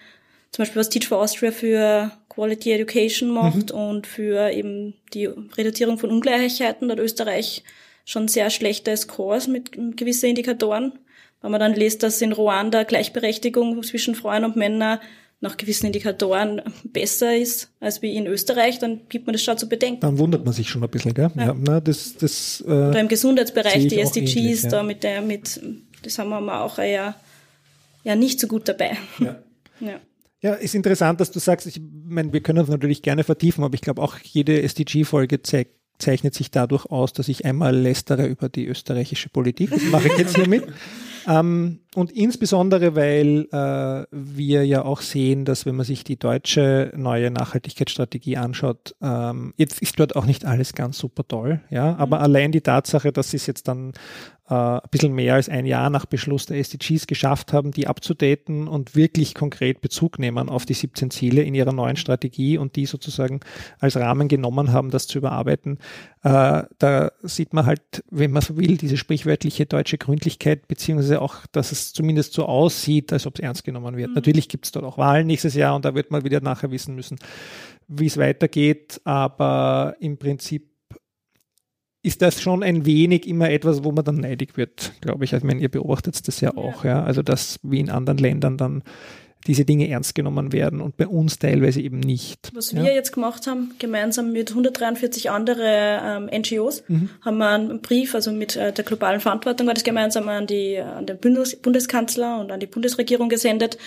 zum 0.51 0.63
Beispiel 0.63 0.81
was 0.81 0.89
Teach 0.89 1.07
for 1.07 1.19
Austria 1.19 1.51
für 1.51 2.11
Quality 2.31 2.73
Education 2.73 3.31
macht 3.31 3.73
mhm. 3.73 3.79
und 3.79 4.07
für 4.07 4.51
eben 4.51 4.95
die 5.13 5.27
Reduzierung 5.27 5.99
von 5.99 6.11
Ungleichheiten, 6.11 6.89
da 6.89 6.93
hat 6.93 7.01
Österreich 7.01 7.65
schon 8.09 8.27
sehr 8.27 8.49
schlechte 8.49 8.97
Scores 8.97 9.49
mit 9.49 9.73
gewissen 9.97 10.31
Indikatoren. 10.31 10.93
Wenn 11.43 11.51
man 11.51 11.61
dann 11.61 11.75
liest, 11.75 12.03
dass 12.03 12.23
in 12.23 12.33
Ruanda 12.33 12.85
Gleichberechtigung 12.85 13.83
zwischen 13.83 14.15
Frauen 14.15 14.47
und 14.47 14.57
Männern 14.57 14.99
nach 15.41 15.59
gewissen 15.59 15.87
Indikatoren 15.87 16.63
besser 16.85 17.37
ist 17.37 17.71
als 17.81 18.01
wie 18.01 18.17
in 18.17 18.27
Österreich, 18.27 18.79
dann 18.79 19.03
gibt 19.11 19.27
man 19.27 19.35
das 19.35 19.43
schon 19.43 19.59
zu 19.59 19.69
bedenken. 19.69 20.01
Dann 20.01 20.19
wundert 20.19 20.43
man 20.43 20.55
sich 20.55 20.71
schon 20.71 20.83
ein 20.83 20.89
bisschen, 20.89 21.13
gell? 21.13 21.31
Ja. 21.37 21.49
ja 21.49 21.57
na, 21.57 21.81
das, 21.81 22.17
das, 22.17 22.65
äh, 22.67 22.71
Oder 22.71 22.99
im 22.99 23.09
Gesundheitsbereich, 23.09 23.87
die 23.87 24.01
SDGs 24.01 24.37
ähnlich, 24.37 24.63
ja. 24.63 24.69
da 24.71 24.83
mit 24.83 25.03
der, 25.05 25.21
mit, 25.21 25.61
das 26.03 26.19
haben 26.19 26.31
wir 26.31 26.63
auch 26.63 26.79
eher, 26.79 27.15
ja 28.05 28.17
nicht 28.17 28.41
so 28.41 28.49
gut 28.49 28.69
dabei. 28.69 28.97
Ja. 29.19 29.37
ja. 29.81 30.01
Ja, 30.41 30.55
ist 30.55 30.75
interessant, 30.75 31.21
dass 31.21 31.31
du 31.31 31.41
sagst, 31.41 31.67
ich 31.67 31.81
meine, 32.05 32.33
wir 32.33 32.41
können 32.41 32.61
uns 32.61 32.69
natürlich 32.69 33.03
gerne 33.03 33.23
vertiefen, 33.23 33.65
aber 33.65 33.75
ich 33.75 33.81
glaube 33.81 34.01
auch 34.01 34.17
jede 34.23 34.63
SDG-Folge 34.63 35.43
zeigt 35.43 35.73
zeichnet 35.99 36.35
sich 36.35 36.51
dadurch 36.51 36.87
aus, 36.87 37.13
dass 37.13 37.29
ich 37.29 37.45
einmal 37.45 37.77
lästere 37.77 38.27
über 38.27 38.49
die 38.49 38.67
österreichische 38.67 39.29
Politik. 39.29 39.71
Das 39.71 39.83
mache 39.91 40.09
ich 40.09 40.19
jetzt 40.19 40.37
hiermit. 40.37 40.67
ähm, 41.29 41.81
und 41.95 42.13
insbesondere, 42.13 42.95
weil 42.95 43.49
äh, 43.53 44.07
wir 44.11 44.65
ja 44.65 44.85
auch 44.85 45.01
sehen, 45.01 45.45
dass 45.45 45.67
wenn 45.67 45.77
man 45.77 45.85
sich 45.85 46.05
die 46.05 46.19
deutsche 46.19 46.93
neue 46.97 47.31
Nachhaltigkeitsstrategie 47.31 48.37
anschaut, 48.37 48.95
ähm, 49.03 49.55
jetzt 49.57 49.83
ist 49.83 49.99
dort 49.99 50.17
auch 50.17 50.27
nicht 50.27 50.45
alles 50.45 50.75
ganz 50.75 50.99
super 50.99 51.27
toll, 51.27 51.61
ja, 51.71 51.97
aber 51.97 52.19
mhm. 52.19 52.23
allein 52.23 52.53
die 52.53 52.61
Tatsache, 52.61 53.13
dass 53.13 53.31
sie 53.31 53.37
es 53.37 53.47
jetzt 53.47 53.69
dann 53.69 53.93
äh, 54.49 54.55
ein 54.55 54.81
bisschen 54.91 55.15
mehr 55.15 55.35
als 55.35 55.49
ein 55.49 55.67
Jahr 55.67 55.91
nach 55.91 56.07
Beschluss 56.07 56.47
der 56.47 56.59
SDGs 56.59 57.07
geschafft 57.07 57.53
haben, 57.53 57.71
die 57.71 57.87
abzudaten 57.87 58.67
und 58.67 58.97
wirklich 58.97 59.35
konkret 59.35 59.81
Bezug 59.81 60.19
nehmen 60.19 60.49
auf 60.49 60.65
die 60.65 60.75
17 60.75 61.11
Ziele 61.11 61.43
in 61.43 61.55
ihrer 61.55 61.73
neuen 61.73 61.97
Strategie 61.97 62.57
und 62.59 62.77
die 62.77 62.87
sozusagen 62.87 63.41
als 63.79 63.97
Rahmen 63.97 64.29
genommen 64.29 64.73
haben, 64.73 64.91
das 64.91 65.07
zu 65.07 65.19
überarbeiten. 65.19 65.79
Äh, 66.23 66.63
da 66.79 67.13
sieht 67.23 67.53
man 67.53 67.67
halt, 67.67 68.03
wenn 68.11 68.33
man 68.33 68.43
so 68.43 68.57
will, 68.57 68.77
diese 68.77 68.97
sprichwörtliche 68.97 69.67
deutsche 69.67 69.99
Gründlichkeit, 69.99 70.67
beziehungsweise 70.67 71.21
auch, 71.21 71.47
dass 71.53 71.73
es 71.73 71.93
zumindest 71.93 72.33
so 72.33 72.47
aussieht, 72.47 73.13
als 73.13 73.27
ob 73.27 73.35
es 73.35 73.41
ernst 73.41 73.65
genommen 73.65 73.97
wird. 73.97 74.11
Mhm. 74.11 74.15
Natürlich 74.15 74.49
gibt 74.49 74.65
es 74.65 74.73
dort 74.73 74.85
auch 74.85 74.99
Wahlen 74.99 75.27
nächstes 75.27 75.55
Jahr 75.55 75.77
und 75.77 75.85
da 75.85 75.95
wird 75.95 76.11
man 76.11 76.25
wieder 76.25 76.41
nachher 76.41 76.71
wissen 76.71 76.95
müssen, 76.95 77.19
wie 77.87 78.07
es 78.07 78.17
weitergeht, 78.17 79.01
aber 79.05 79.97
im 80.01 80.19
Prinzip 80.19 80.78
ist 82.03 82.23
das 82.23 82.41
schon 82.41 82.63
ein 82.63 82.87
wenig 82.87 83.27
immer 83.27 83.51
etwas, 83.51 83.85
wo 83.85 83.93
man 83.93 84.05
dann 84.05 84.17
neidig 84.17 84.57
wird, 84.57 84.93
glaube 85.01 85.25
ich. 85.25 85.35
Also, 85.35 85.45
ich 85.45 85.49
meine, 85.49 85.61
ihr 85.61 85.69
beobachtet 85.69 86.27
das 86.27 86.41
ja 86.41 86.57
auch, 86.57 86.85
ja. 86.85 87.03
Also, 87.03 87.23
dass 87.23 87.59
wie 87.63 87.81
in 87.81 87.91
anderen 87.91 88.19
Ländern 88.19 88.57
dann 88.57 88.83
diese 89.47 89.65
Dinge 89.65 89.89
ernst 89.89 90.15
genommen 90.15 90.53
werden 90.53 90.81
und 90.81 90.97
bei 90.97 91.07
uns 91.07 91.39
teilweise 91.39 91.81
eben 91.81 92.01
nicht. 92.01 92.51
Was 92.55 92.73
ja. 92.73 92.83
wir 92.83 92.95
jetzt 92.95 93.13
gemacht 93.13 93.47
haben, 93.47 93.73
gemeinsam 93.79 94.33
mit 94.33 94.51
143 94.51 95.31
andere 95.31 96.01
ähm, 96.03 96.41
NGOs, 96.41 96.83
mhm. 96.89 97.09
haben 97.23 97.39
wir 97.39 97.49
einen 97.49 97.81
Brief, 97.81 98.15
also 98.15 98.33
mit 98.33 98.57
äh, 98.57 98.73
der 98.73 98.85
globalen 98.85 99.21
Verantwortung 99.21 99.67
war 99.67 99.75
das 99.75 99.85
gemeinsam 99.85 100.29
an, 100.29 100.47
die, 100.47 100.79
an 100.79 101.07
den 101.07 101.19
Bundes 101.19 101.57
Bundeskanzler 101.57 102.41
und 102.41 102.51
an 102.51 102.61
die 102.61 102.67
Bundesregierung 102.67 103.29
gesendet, 103.29 103.79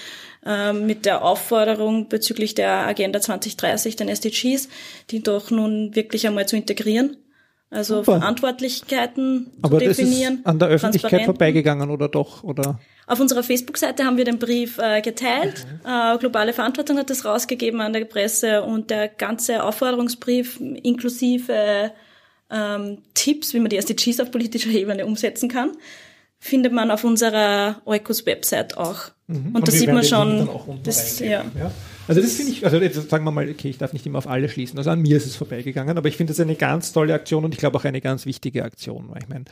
ähm, 0.46 0.88
mit 0.88 1.06
der 1.06 1.24
Aufforderung 1.24 2.08
bezüglich 2.08 2.56
der 2.56 2.88
Agenda 2.88 3.20
2030, 3.20 3.98
den 3.98 4.08
SDGs, 4.08 4.70
die 5.12 5.22
doch 5.22 5.52
nun 5.52 5.96
wirklich 5.96 6.26
einmal 6.28 6.48
zu 6.48 6.56
integrieren 6.56 7.18
also 7.72 8.00
Super. 8.00 8.20
Verantwortlichkeiten 8.20 9.50
Aber 9.62 9.80
zu 9.80 9.86
definieren. 9.86 10.34
Das 10.34 10.40
ist 10.42 10.46
an 10.46 10.60
der 10.60 10.68
Öffentlichkeit 10.68 11.26
vorbeigegangen 11.26 11.90
oder 11.90 12.10
doch? 12.10 12.44
Oder? 12.44 12.80
Auf 13.08 13.20
unserer 13.20 13.44
Facebook-Seite 13.44 14.04
haben 14.04 14.18
wir 14.18 14.26
den 14.26 14.40
Brief 14.40 14.78
äh, 14.78 15.02
geteilt. 15.02 15.66
Äh, 15.86 16.18
Globale 16.18 16.52
Verantwortung 16.52 16.98
hat 16.98 17.10
das 17.10 17.24
rausgegeben 17.24 17.80
an 17.80 17.94
der 17.94 18.04
Presse 18.06 18.62
und 18.64 18.90
der 18.90 19.08
ganze 19.08 19.64
Aufforderungsbrief 19.64 20.60
inklusive 20.60 21.92
ähm, 22.52 22.98
Tipps, 23.14 23.54
wie 23.54 23.60
man 23.62 23.70
die 23.70 23.78
SDGs 23.78 24.20
auf 24.20 24.32
politischer 24.32 24.70
Ebene 24.70 25.06
umsetzen 25.06 25.48
kann, 25.48 25.72
findet 26.40 26.74
man 26.74 26.92
auf 26.92 27.06
unserer 27.06 27.82
Eukos-Website 27.86 28.78
auch. 28.78 29.12
Mhm. 29.28 29.48
Und, 29.48 29.56
und 29.56 29.68
da 29.68 29.72
sieht 29.72 29.92
man 29.92 30.04
schon, 30.04 30.50
das, 30.84 31.20
ja. 31.20 31.46
ja. 31.58 31.72
Also 32.12 32.20
das 32.22 32.34
finde 32.34 32.52
ich, 32.52 32.66
also 32.66 32.76
jetzt 32.76 33.10
sagen 33.10 33.24
wir 33.24 33.32
mal, 33.32 33.50
okay, 33.50 33.70
ich 33.70 33.78
darf 33.78 33.94
nicht 33.94 34.06
immer 34.06 34.18
auf 34.18 34.28
alle 34.28 34.50
schließen. 34.50 34.78
Also 34.78 34.90
an 34.90 35.02
mir 35.02 35.16
ist 35.16 35.26
es 35.26 35.38
vorbeigegangen, 35.38 35.98
aber 35.98 36.10
ich 36.10 36.18
finde 36.18 36.34
das 36.34 36.42
eine 36.42 36.56
ganz 36.56 36.92
tolle 36.92 37.14
Aktion 37.14 37.46
und 37.46 37.54
ich 37.54 37.58
glaube 37.62 37.78
auch 37.78 37.86
eine 37.86 38.02
ganz 38.02 38.26
wichtige 38.26 38.66
Aktion, 38.66 39.06
weil 39.08 39.24
ich 39.24 39.30
meine, 39.30 39.46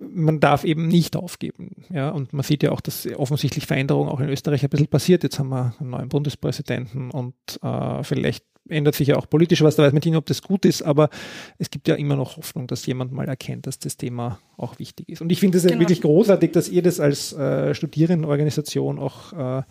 man 0.00 0.40
darf 0.40 0.64
eben 0.64 0.88
nicht 0.88 1.14
aufgeben. 1.14 1.84
Ja, 1.88 2.10
und 2.10 2.32
man 2.32 2.42
sieht 2.42 2.64
ja 2.64 2.72
auch, 2.72 2.80
dass 2.80 3.06
offensichtlich 3.06 3.66
Veränderung 3.66 4.08
auch 4.08 4.18
in 4.18 4.28
Österreich 4.28 4.64
ein 4.64 4.70
bisschen 4.70 4.88
passiert. 4.88 5.22
Jetzt 5.22 5.38
haben 5.38 5.50
wir 5.50 5.76
einen 5.78 5.90
neuen 5.90 6.08
Bundespräsidenten 6.08 7.12
und 7.12 7.36
äh, 7.62 8.02
vielleicht 8.02 8.44
ändert 8.68 8.96
sich 8.96 9.06
ja 9.06 9.16
auch 9.16 9.30
politisch 9.30 9.62
was, 9.62 9.76
da 9.76 9.84
weiß 9.84 9.92
man 9.92 10.02
nicht, 10.04 10.16
ob 10.16 10.26
das 10.26 10.42
gut 10.42 10.64
ist, 10.64 10.82
aber 10.82 11.10
es 11.58 11.70
gibt 11.70 11.86
ja 11.86 11.94
immer 11.94 12.16
noch 12.16 12.38
Hoffnung, 12.38 12.66
dass 12.66 12.84
jemand 12.86 13.12
mal 13.12 13.28
erkennt, 13.28 13.68
dass 13.68 13.78
das 13.78 13.96
Thema 13.96 14.40
auch 14.56 14.80
wichtig 14.80 15.08
ist. 15.08 15.22
Und 15.22 15.30
ich 15.30 15.38
finde 15.38 15.58
es 15.58 15.64
genau. 15.64 15.78
wirklich 15.78 16.00
großartig, 16.00 16.50
dass 16.50 16.68
ihr 16.68 16.82
das 16.82 16.98
als 16.98 17.32
äh, 17.32 17.72
Studierendenorganisation 17.72 18.98
auch 18.98 19.32
äh, 19.32 19.62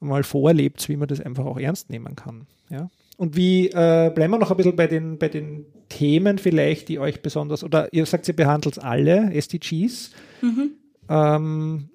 mal 0.00 0.22
vorlebt, 0.24 0.88
wie 0.88 0.96
man 0.96 1.08
das 1.08 1.20
einfach 1.20 1.44
auch 1.44 1.58
ernst 1.58 1.90
nehmen 1.90 2.16
kann. 2.16 2.46
Ja? 2.70 2.90
Und 3.16 3.36
wie 3.36 3.68
äh, 3.68 4.10
bleiben 4.14 4.32
wir 4.32 4.38
noch 4.38 4.50
ein 4.50 4.56
bisschen 4.56 4.76
bei 4.76 4.86
den, 4.86 5.18
bei 5.18 5.28
den 5.28 5.64
Themen 5.88 6.38
vielleicht, 6.38 6.88
die 6.88 6.98
euch 6.98 7.22
besonders, 7.22 7.64
oder 7.64 7.92
ihr 7.92 8.04
sagt, 8.04 8.28
ihr 8.28 8.36
behandelt 8.36 8.82
alle 8.82 9.32
SDGs. 9.32 10.10
Mhm. 10.42 10.70
Ähm, 11.08 11.88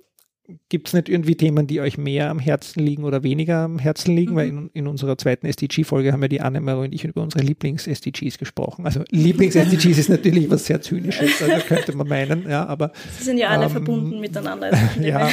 Gibt 0.67 0.87
es 0.87 0.93
nicht 0.93 1.07
irgendwie 1.07 1.35
Themen, 1.35 1.65
die 1.67 1.79
euch 1.79 1.97
mehr 1.97 2.29
am 2.29 2.39
Herzen 2.39 2.83
liegen 2.83 3.05
oder 3.05 3.23
weniger 3.23 3.59
am 3.59 3.79
Herzen 3.79 4.15
liegen? 4.15 4.33
Mhm. 4.33 4.35
Weil 4.35 4.47
in, 4.49 4.69
in, 4.73 4.87
unserer 4.87 5.17
zweiten 5.17 5.45
SDG-Folge 5.45 6.11
haben 6.11 6.21
ja 6.23 6.27
die 6.27 6.41
Annemarie 6.41 6.85
und 6.85 6.93
ich 6.93 7.05
über 7.05 7.21
unsere 7.21 7.43
Lieblings-SDGs 7.43 8.37
gesprochen. 8.37 8.85
Also 8.85 9.03
Lieblings-SDGs 9.11 9.97
ist 9.97 10.09
natürlich 10.09 10.49
was 10.49 10.65
sehr 10.65 10.81
Zynisches, 10.81 11.41
also 11.41 11.65
könnte 11.67 11.95
man 11.95 12.07
meinen, 12.07 12.49
ja, 12.49 12.65
aber. 12.65 12.91
Sie 13.17 13.23
sind 13.23 13.37
ja 13.37 13.49
alle 13.49 13.65
ähm, 13.65 13.71
verbunden 13.71 14.19
miteinander. 14.19 14.71
ja, 15.01 15.29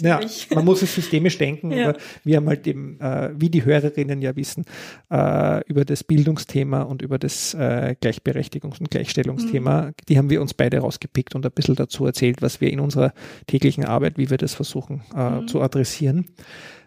ja, 0.00 0.20
man 0.54 0.64
muss 0.64 0.82
es 0.82 0.94
systemisch 0.94 1.38
denken, 1.38 1.70
ja. 1.72 1.88
aber 1.88 1.98
wir 2.24 2.36
haben 2.36 2.48
halt 2.48 2.66
eben, 2.66 3.00
äh, 3.00 3.30
wie 3.36 3.50
die 3.50 3.64
Hörerinnen 3.64 4.22
ja 4.22 4.34
wissen, 4.36 4.64
äh, 5.10 5.62
über 5.66 5.84
das 5.84 6.04
Bildungsthema 6.04 6.82
und 6.82 7.02
über 7.02 7.18
das 7.18 7.54
äh, 7.54 7.94
Gleichberechtigungs- 8.00 8.80
und 8.80 8.90
Gleichstellungsthema, 8.90 9.82
mhm. 9.82 9.92
die 10.08 10.18
haben 10.18 10.30
wir 10.30 10.40
uns 10.40 10.54
beide 10.54 10.78
rausgepickt 10.78 11.34
und 11.34 11.46
ein 11.46 11.52
bisschen 11.52 11.76
dazu 11.76 12.06
erzählt, 12.06 12.42
was 12.42 12.60
wir 12.60 12.70
in 12.70 12.80
unserer 12.80 13.12
täglichen 13.46 13.84
Arbeit, 13.84 14.18
wie 14.18 14.30
wir 14.30 14.38
das 14.38 14.54
versuchen 14.54 15.02
äh, 15.14 15.30
mhm. 15.30 15.48
zu 15.48 15.60
adressieren. 15.60 16.26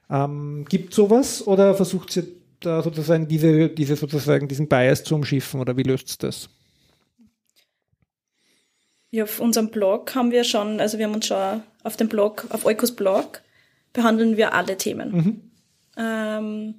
Ähm, 0.10 0.66
gibt 0.70 0.94
sowas 0.94 1.46
oder 1.46 1.76
versucht 1.76 2.16
ihr 2.18 2.24
da 2.60 2.82
sozusagen 2.82 3.28
diese, 3.28 3.70
diese 3.70 3.96
sozusagen 3.96 4.48
diesen 4.48 4.68
Bias 4.68 5.04
zu 5.04 5.16
umschiffen 5.16 5.60
oder 5.60 5.78
wie 5.78 5.84
löst 5.84 6.24
das? 6.24 6.50
Ja, 9.12 9.24
auf 9.24 9.40
unserem 9.40 9.70
Blog 9.70 10.16
haben 10.16 10.32
wir 10.32 10.44
schon, 10.44 10.80
also 10.80 10.98
wir 10.98 11.06
haben 11.06 11.16
uns 11.16 11.28
schon 11.28 11.64
auf 11.84 11.96
dem 11.96 12.10
Blog, 12.10 12.48
auf 12.50 12.66
Eukos 12.66 12.96
Blog, 12.96 13.42
behandeln 13.94 14.38
wir 14.38 14.54
alle 14.54 14.78
Themen. 14.78 15.52
Ähm, 15.98 16.76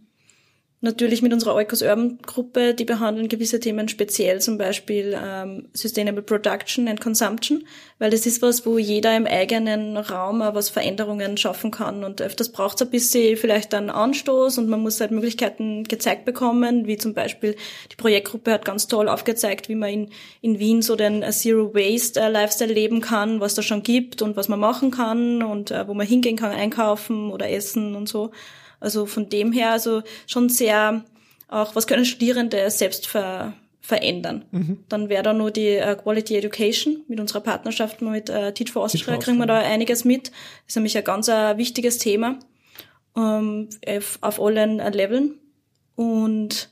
natürlich 0.80 1.22
mit 1.22 1.32
unserer 1.32 1.56
Oikos 1.56 1.82
Urban 1.82 2.18
Gruppe, 2.24 2.72
die 2.72 2.84
behandeln 2.84 3.28
gewisse 3.28 3.58
Themen 3.58 3.88
speziell, 3.88 4.40
zum 4.40 4.58
Beispiel 4.58 5.18
ähm, 5.20 5.68
Sustainable 5.72 6.22
Production 6.22 6.86
and 6.86 7.00
Consumption, 7.00 7.64
weil 7.98 8.10
das 8.10 8.26
ist 8.26 8.42
was, 8.42 8.64
wo 8.64 8.78
jeder 8.78 9.16
im 9.16 9.26
eigenen 9.26 9.96
Raum 9.96 10.40
auch 10.40 10.54
was 10.54 10.70
Veränderungen 10.70 11.36
schaffen 11.36 11.72
kann 11.72 12.04
und 12.04 12.22
öfters 12.22 12.52
braucht 12.52 12.76
es 12.76 12.86
ein 12.86 12.90
bisschen 12.90 13.36
vielleicht 13.36 13.74
einen 13.74 13.90
Anstoß 13.90 14.58
und 14.58 14.68
man 14.68 14.80
muss 14.80 15.00
halt 15.00 15.10
Möglichkeiten 15.10 15.82
gezeigt 15.84 16.24
bekommen, 16.24 16.86
wie 16.86 16.96
zum 16.96 17.12
Beispiel 17.12 17.56
die 17.90 17.96
Projektgruppe 17.96 18.52
hat 18.52 18.64
ganz 18.64 18.86
toll 18.86 19.08
aufgezeigt, 19.08 19.68
wie 19.68 19.74
man 19.74 19.90
in, 19.90 20.10
in 20.42 20.58
Wien 20.60 20.82
so 20.82 20.94
den 20.94 21.24
Zero 21.32 21.74
Waste 21.74 22.20
äh, 22.20 22.28
Lifestyle 22.28 22.72
leben 22.72 23.00
kann, 23.00 23.40
was 23.40 23.54
da 23.54 23.62
schon 23.62 23.82
gibt 23.82 24.22
und 24.22 24.36
was 24.36 24.48
man 24.48 24.60
machen 24.60 24.92
kann 24.92 25.42
und 25.42 25.72
äh, 25.72 25.88
wo 25.88 25.94
man 25.94 26.06
hingehen 26.06 26.36
kann, 26.36 26.52
einkaufen 26.52 27.32
oder 27.32 27.50
essen 27.50 27.96
und 27.96 28.08
so. 28.08 28.30
Also 28.80 29.06
von 29.06 29.28
dem 29.28 29.52
her, 29.52 29.72
also 29.72 30.02
schon 30.26 30.48
sehr 30.48 31.04
auch, 31.48 31.74
was 31.74 31.86
können 31.86 32.04
Studierende 32.04 32.70
selbst 32.70 33.06
ver, 33.06 33.54
verändern. 33.80 34.44
Dann 34.88 35.08
wäre 35.08 35.22
da 35.22 35.32
nur 35.32 35.50
die 35.50 35.68
äh, 35.68 35.96
Quality 35.96 36.36
Education 36.36 37.04
mit 37.08 37.20
unserer 37.20 37.40
Partnerschaft 37.40 38.02
mit 38.02 38.28
äh, 38.28 38.52
Teach 38.52 38.70
for 38.70 38.84
Austria, 38.84 39.14
for 39.14 39.18
kriegen 39.18 39.38
wir 39.38 39.46
da 39.46 39.58
einiges 39.58 40.04
mit. 40.04 40.28
Das 40.28 40.34
ist 40.68 40.76
nämlich 40.76 40.96
ein 40.98 41.04
ganz 41.04 41.28
äh, 41.28 41.56
wichtiges 41.56 41.98
Thema 41.98 42.38
ähm, 43.16 43.68
auf, 44.20 44.40
allen 44.40 44.80
äh, 44.80 44.90
Leveln. 44.90 45.38
Und 45.96 46.70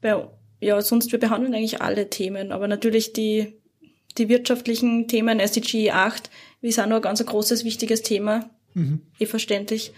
bei, 0.00 0.28
ja, 0.60 0.80
sonst 0.80 1.10
wir 1.10 1.18
behandeln 1.18 1.54
eigentlich 1.54 1.82
alle 1.82 2.08
Themen, 2.08 2.52
aber 2.52 2.68
natürlich 2.68 3.12
die, 3.12 3.54
die 4.16 4.28
wirtschaftlichen 4.28 5.08
Themen, 5.08 5.40
SDG 5.40 5.90
8, 5.90 6.30
ist 6.62 6.78
auch 6.78 6.86
noch 6.86 6.96
ein 6.96 7.02
ganz 7.02 7.20
ein 7.20 7.26
großes, 7.26 7.64
wichtiges 7.64 8.02
Thema, 8.02 8.48
eh 9.18 9.26
verständlich. 9.26 9.92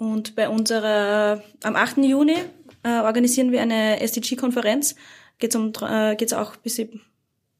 Und 0.00 0.34
bei 0.34 0.48
unserer, 0.48 1.42
am 1.62 1.76
8. 1.76 1.98
Juni 1.98 2.36
äh, 2.84 3.00
organisieren 3.00 3.52
wir 3.52 3.60
eine 3.60 4.00
SDG-Konferenz. 4.00 4.94
Geht 5.38 5.54
um, 5.54 5.74
äh, 5.82 6.16
geht's 6.16 6.32
auch 6.32 6.54
ein 6.54 6.62
bisschen 6.62 7.02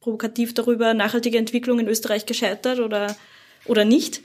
provokativ 0.01 0.55
darüber, 0.55 0.95
nachhaltige 0.95 1.37
Entwicklung 1.37 1.79
in 1.81 1.87
Österreich 1.87 2.25
gescheitert 2.25 2.79
oder, 2.81 3.15
oder 3.67 3.85
nicht. 3.85 4.23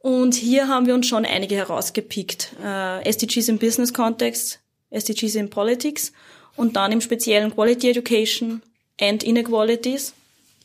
Und 0.00 0.34
hier 0.34 0.66
haben 0.66 0.86
wir 0.86 0.94
uns 0.94 1.06
schon 1.06 1.24
einige 1.24 1.54
herausgepickt. 1.54 2.56
Äh, 2.60 3.08
SDGs 3.08 3.48
im 3.48 3.58
Business-Kontext, 3.58 4.58
SDGs 4.90 5.36
in 5.36 5.48
Politics 5.48 6.12
und 6.56 6.74
dann 6.74 6.90
im 6.90 7.00
speziellen 7.00 7.54
Quality 7.54 7.90
Education 7.90 8.62
and 9.00 9.22
Inequalities 9.22 10.12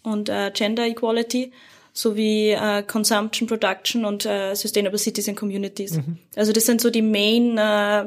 und 0.01 0.27
äh, 0.27 0.49
Gender 0.55 0.87
Equality 0.87 1.51
sowie 1.99 2.51
äh, 2.51 2.83
Consumption, 2.83 3.47
Production 3.47 4.05
und 4.05 4.25
äh, 4.25 4.55
Sustainable 4.55 4.97
Cities 4.97 5.27
and 5.27 5.37
Communities. 5.37 5.99
Also 6.35 6.53
das 6.53 6.65
sind 6.65 6.81
so 6.81 6.89
die 6.89 7.01
Main, 7.01 7.57
äh, 7.57 8.05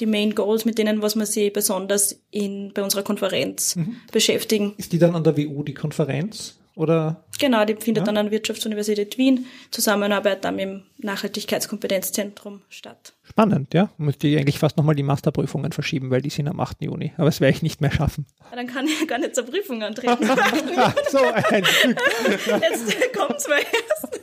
die 0.00 0.06
Main 0.06 0.34
Goals, 0.34 0.64
mit 0.64 0.78
denen 0.78 1.02
was 1.02 1.16
wir 1.16 1.26
sie 1.26 1.50
besonders 1.50 2.20
in, 2.30 2.72
bei 2.74 2.82
unserer 2.82 3.02
Konferenz 3.02 3.76
beschäftigen. 4.12 4.74
Ist 4.76 4.92
die 4.92 4.98
dann 4.98 5.14
an 5.14 5.24
der 5.24 5.36
WU 5.36 5.62
die 5.62 5.74
Konferenz? 5.74 6.58
Oder 6.74 7.24
Genau, 7.38 7.64
die 7.64 7.76
findet 7.76 8.06
dann 8.06 8.16
an 8.16 8.26
der 8.26 8.32
Wirtschaftsuniversität 8.32 9.18
Wien 9.18 9.46
Zusammenarbeit 9.70 10.44
dann 10.44 10.58
dem 10.58 10.82
Nachhaltigkeitskompetenzzentrum 10.98 12.62
statt. 12.68 13.12
spannend, 13.22 13.74
ja? 13.74 13.90
Müsste 13.98 14.28
ich 14.28 14.38
eigentlich 14.38 14.58
fast 14.58 14.76
nochmal 14.76 14.94
die 14.94 15.02
Masterprüfungen 15.02 15.72
verschieben, 15.72 16.10
weil 16.10 16.22
die 16.22 16.30
sind 16.30 16.48
am 16.48 16.60
8. 16.60 16.82
Juni. 16.82 17.12
Aber 17.16 17.26
das 17.26 17.40
werde 17.40 17.56
ich 17.56 17.62
nicht 17.62 17.80
mehr 17.80 17.90
schaffen. 17.90 18.26
Ja, 18.50 18.56
dann 18.56 18.66
kann 18.66 18.86
ich 18.86 19.06
gar 19.06 19.18
nicht 19.18 19.34
zur 19.34 19.44
Prüfung 19.44 19.82
antreten. 19.82 20.16
Ah, 20.76 20.92
so 21.10 21.18
ein 21.18 21.62
Glück. 21.62 21.98
Jetzt 22.62 23.12
kommt's 23.16 23.48
mal 23.48 23.58
erst. 23.58 24.20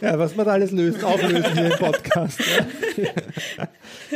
Ja, 0.00 0.18
was 0.18 0.36
man 0.36 0.46
da 0.46 0.52
alles 0.52 0.70
löst, 0.70 1.02
auflösen 1.04 1.52
hier 1.54 1.72
im 1.72 1.78
Podcast. 1.78 2.40
Ja. 2.96 3.68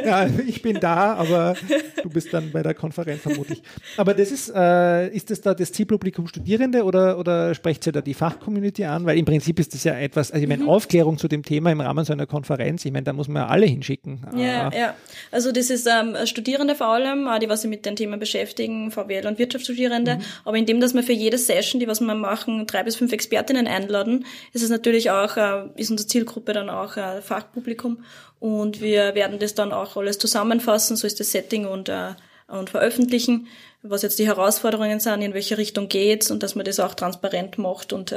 ja, 0.05 0.29
ich 0.46 0.62
bin 0.62 0.81
da, 0.81 1.14
aber 1.14 1.55
du 2.03 2.09
bist 2.09 2.33
dann 2.33 2.50
bei 2.50 2.62
der 2.62 2.74
Konferenz 2.74 3.22
vermutlich. 3.22 3.62
Aber 3.96 4.14
das 4.14 4.31
ist, 4.31 4.53
äh, 4.55 5.09
ist 5.09 5.31
das 5.31 5.40
da 5.40 5.55
das 5.55 5.72
Zielpublikum 5.72 6.26
Studierende 6.29 6.85
oder, 6.85 7.18
oder 7.18 7.55
sprecht 7.55 7.87
ihr 7.87 7.92
da 7.92 8.00
die 8.00 8.14
Fachcommunity 8.14 8.85
an? 8.85 9.05
Weil 9.05 9.18
im 9.18 9.24
Prinzip 9.24 9.59
ist 9.59 9.74
das 9.74 9.85
ja 9.85 9.98
etwas, 9.98 10.33
also 10.33 10.42
ich 10.42 10.48
meine, 10.48 10.66
Aufklärung 10.66 11.18
zu 11.18 11.29
dem 11.29 11.42
Thema 11.42 11.72
im 11.72 11.81
Rahmen 11.81 12.05
so 12.05 12.12
einer 12.12 12.26
Konferenz, 12.26 12.85
ich 12.85 12.92
meine, 12.92 13.05
da 13.05 13.12
muss 13.12 13.29
man 13.29 13.42
ja 13.42 13.48
alle 13.48 13.66
hinschicken. 13.66 14.26
Ja, 14.37 14.68
Äh, 14.70 14.79
ja. 14.79 14.94
Also 15.31 15.53
das 15.53 15.70
ist 15.70 15.87
ähm, 15.87 16.16
Studierende 16.24 16.74
vor 16.74 16.88
allem, 16.88 17.29
die, 17.40 17.48
was 17.48 17.62
sich 17.62 17.70
mit 17.70 17.87
den 17.87 17.96
Themen 17.96 18.18
beschäftigen, 18.18 18.90
VWL 18.90 19.26
und 19.26 19.38
Wirtschaftsstudierende. 19.38 20.18
Aber 20.44 20.57
indem, 20.57 20.81
dass 20.81 20.94
wir 20.94 21.03
für 21.03 21.12
jede 21.12 21.38
Session, 21.38 21.81
die 21.81 21.87
was 21.87 22.00
wir 22.00 22.14
machen, 22.14 22.66
drei 22.66 22.83
bis 22.83 22.96
fünf 22.96 23.12
Expertinnen 23.12 23.66
einladen, 23.66 24.24
ist 24.53 24.62
es 24.62 24.70
natürlich 24.70 25.11
auch, 25.11 25.30
äh, 25.37 25.66
ist 25.77 25.90
unsere 25.90 26.07
Zielgruppe 26.09 26.53
dann 26.53 26.71
auch 26.71 26.97
äh, 26.97 27.21
Fachpublikum. 27.23 28.05
Und 28.38 28.81
wir 28.81 29.14
werden 29.14 29.38
das 29.38 29.55
dann 29.55 29.73
auch 29.73 29.97
alles 29.97 30.19
zusammenfassen, 30.19 30.97
so 30.97 31.07
ist 31.07 31.21
das 31.21 31.33
Setting 31.33 31.66
und, 31.66 31.88
äh, 31.88 32.14
und 32.49 32.71
veröffentlichen, 32.71 33.47
was 33.83 34.03
jetzt 34.03 34.19
die 34.19 34.27
Herausforderungen 34.27 35.01
sind, 35.01 35.23
in 35.23 35.35
welche 35.35 35.59
Richtung 35.59 35.88
geht's 35.88 36.31
und 36.31 36.43
dass 36.43 36.55
man 36.55 36.64
das 36.64 36.81
auch 36.81 36.95
transparent 36.95 37.59
macht 37.59 37.93
und 37.93 38.14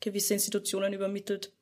gewisse 0.00 0.34
Institutionen 0.34 0.92
übermittelt. 0.92 1.52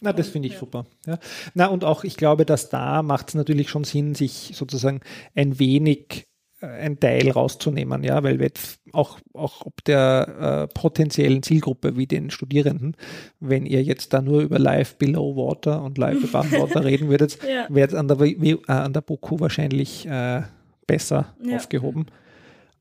Na, 0.00 0.12
das 0.12 0.28
finde 0.28 0.48
ich 0.48 0.58
super. 0.58 0.86
Ja. 1.06 1.18
Na, 1.54 1.66
und 1.66 1.84
auch, 1.84 2.04
ich 2.04 2.16
glaube, 2.16 2.44
dass 2.44 2.68
da 2.68 3.02
macht 3.02 3.28
es 3.28 3.34
natürlich 3.34 3.70
schon 3.70 3.84
Sinn, 3.84 4.14
sich 4.14 4.52
sozusagen 4.54 5.00
ein 5.34 5.58
wenig 5.58 6.26
ein 6.62 7.00
Teil 7.00 7.30
rauszunehmen, 7.30 8.02
ja, 8.04 8.22
weil 8.22 8.38
wir 8.38 8.46
jetzt 8.46 8.80
auch, 8.92 9.18
auch 9.34 9.64
ob 9.66 9.82
der 9.84 10.68
äh, 10.70 10.74
potenziellen 10.74 11.42
Zielgruppe 11.42 11.96
wie 11.96 12.06
den 12.06 12.30
Studierenden, 12.30 12.96
wenn 13.40 13.66
ihr 13.66 13.82
jetzt 13.82 14.12
da 14.12 14.20
nur 14.22 14.40
über 14.42 14.58
Live 14.58 14.96
Below 14.96 15.36
Water 15.36 15.82
und 15.82 15.96
Live 15.98 16.34
Above 16.34 16.50
Water 16.60 16.84
reden 16.84 17.08
würdet, 17.08 17.38
Ja. 17.48 17.66
wäre 17.68 17.98
an 17.98 18.08
der, 18.08 18.20
äh, 18.20 18.58
an 18.66 18.92
der 18.92 19.00
BOKU 19.00 19.40
wahrscheinlich 19.40 20.06
äh, 20.06 20.42
besser 20.86 21.34
Ja. 21.44 21.56
aufgehoben. 21.56 22.06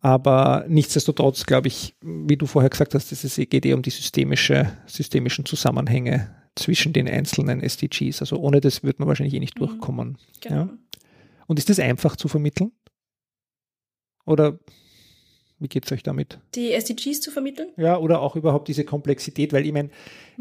Aber 0.02 0.66
nichtsdestotrotz, 0.68 1.46
glaube 1.46 1.68
ich, 1.68 1.96
wie 2.02 2.38
du 2.38 2.46
vorher 2.46 2.70
gesagt 2.70 2.96
hast, 2.96 3.12
es 3.12 3.24
ist- 3.24 3.38
es 3.38 3.50
geht 3.50 3.66
eh 3.66 3.74
um 3.74 3.82
die 3.82 3.90
systemische, 3.90 4.72
systemischen 4.86 5.46
Zusammenhänge 5.46 6.30
zwischen 6.56 6.94
den 6.94 7.08
einzelnen 7.08 7.62
SDGs. 7.62 8.22
Also 8.22 8.38
ohne 8.38 8.62
das 8.62 8.84
wird 8.84 9.00
man 9.00 9.08
wahrscheinlich 9.08 9.34
eh 9.34 9.40
nicht 9.40 9.60
durchkommen. 9.60 10.18
Genau. 10.42 10.56
Ja. 10.56 10.70
Und 11.48 11.60
ist 11.60 11.70
das 11.70 11.80
einfach 11.80 12.16
zu 12.16 12.28
vermitteln? 12.28 12.72
Oder 14.26 14.60
wie 15.60 15.68
geht 15.68 15.86
es 15.86 15.92
euch 15.92 16.04
damit? 16.04 16.40
Die 16.56 16.72
SDGs 16.72 17.20
zu 17.20 17.32
vermitteln? 17.32 17.70
Ja, 17.76 17.98
oder 17.98 18.22
auch 18.22 18.36
überhaupt 18.36 18.70
diese 18.70 18.86
Komplexität, 18.86 19.52
weil 19.52 19.66
ich 19.66 19.74
meine, 19.74 19.90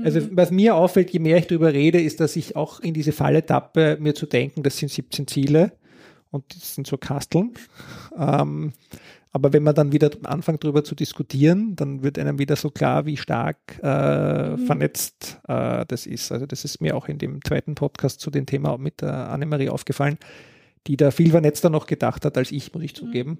also 0.03 0.21
was 0.31 0.53
mir 0.53 0.77
auffällt, 0.77 1.11
je 1.11 1.19
mehr 1.19 1.39
ich 1.39 1.49
darüber 1.49 1.73
rede, 1.73 2.01
ist, 2.01 2.21
dass 2.21 2.37
ich 2.37 2.55
auch 2.55 2.81
in 2.81 2.95
diese 2.95 3.13
Falle 3.13 3.45
tappe, 3.45 3.99
mir 4.01 4.15
zu 4.15 4.27
denken, 4.27 4.63
das 4.63 4.79
sind 4.79 4.91
17 4.91 5.27
Ziele 5.27 5.73
und 6.31 6.45
das 6.55 6.77
sind 6.77 6.87
so 6.87 6.97
Kasteln. 6.97 7.55
Ähm, 8.17 8.73
aber 9.33 9.53
wenn 9.53 9.63
man 9.63 9.75
dann 9.75 9.93
wieder 9.93 10.11
anfängt, 10.25 10.65
darüber 10.65 10.85
zu 10.85 10.95
diskutieren, 10.95 11.77
dann 11.77 12.03
wird 12.03 12.19
einem 12.19 12.39
wieder 12.39 12.57
so 12.57 12.71
klar, 12.71 13.05
wie 13.05 13.17
stark 13.17 13.79
äh, 13.79 14.57
vernetzt 14.57 15.41
äh, 15.49 15.85
das 15.87 16.07
ist. 16.07 16.33
Also 16.33 16.47
das 16.47 16.65
ist 16.65 16.81
mir 16.81 16.97
auch 16.97 17.09
in 17.09 17.19
dem 17.19 17.43
zweiten 17.45 17.75
Podcast 17.75 18.21
zu 18.21 18.31
dem 18.31 18.47
Thema 18.47 18.79
mit 18.79 19.03
der 19.03 19.31
Annemarie 19.31 19.69
aufgefallen, 19.69 20.19
die 20.89 20.97
da 20.97 21.11
viel 21.13 21.31
vernetzter 21.31 21.71
noch 21.71 21.87
gedacht 21.87 22.25
hat 22.25 22.37
als 22.37 22.51
ich, 22.51 22.75
muss 22.75 22.83
ich 22.83 22.95
zugeben. 22.97 23.39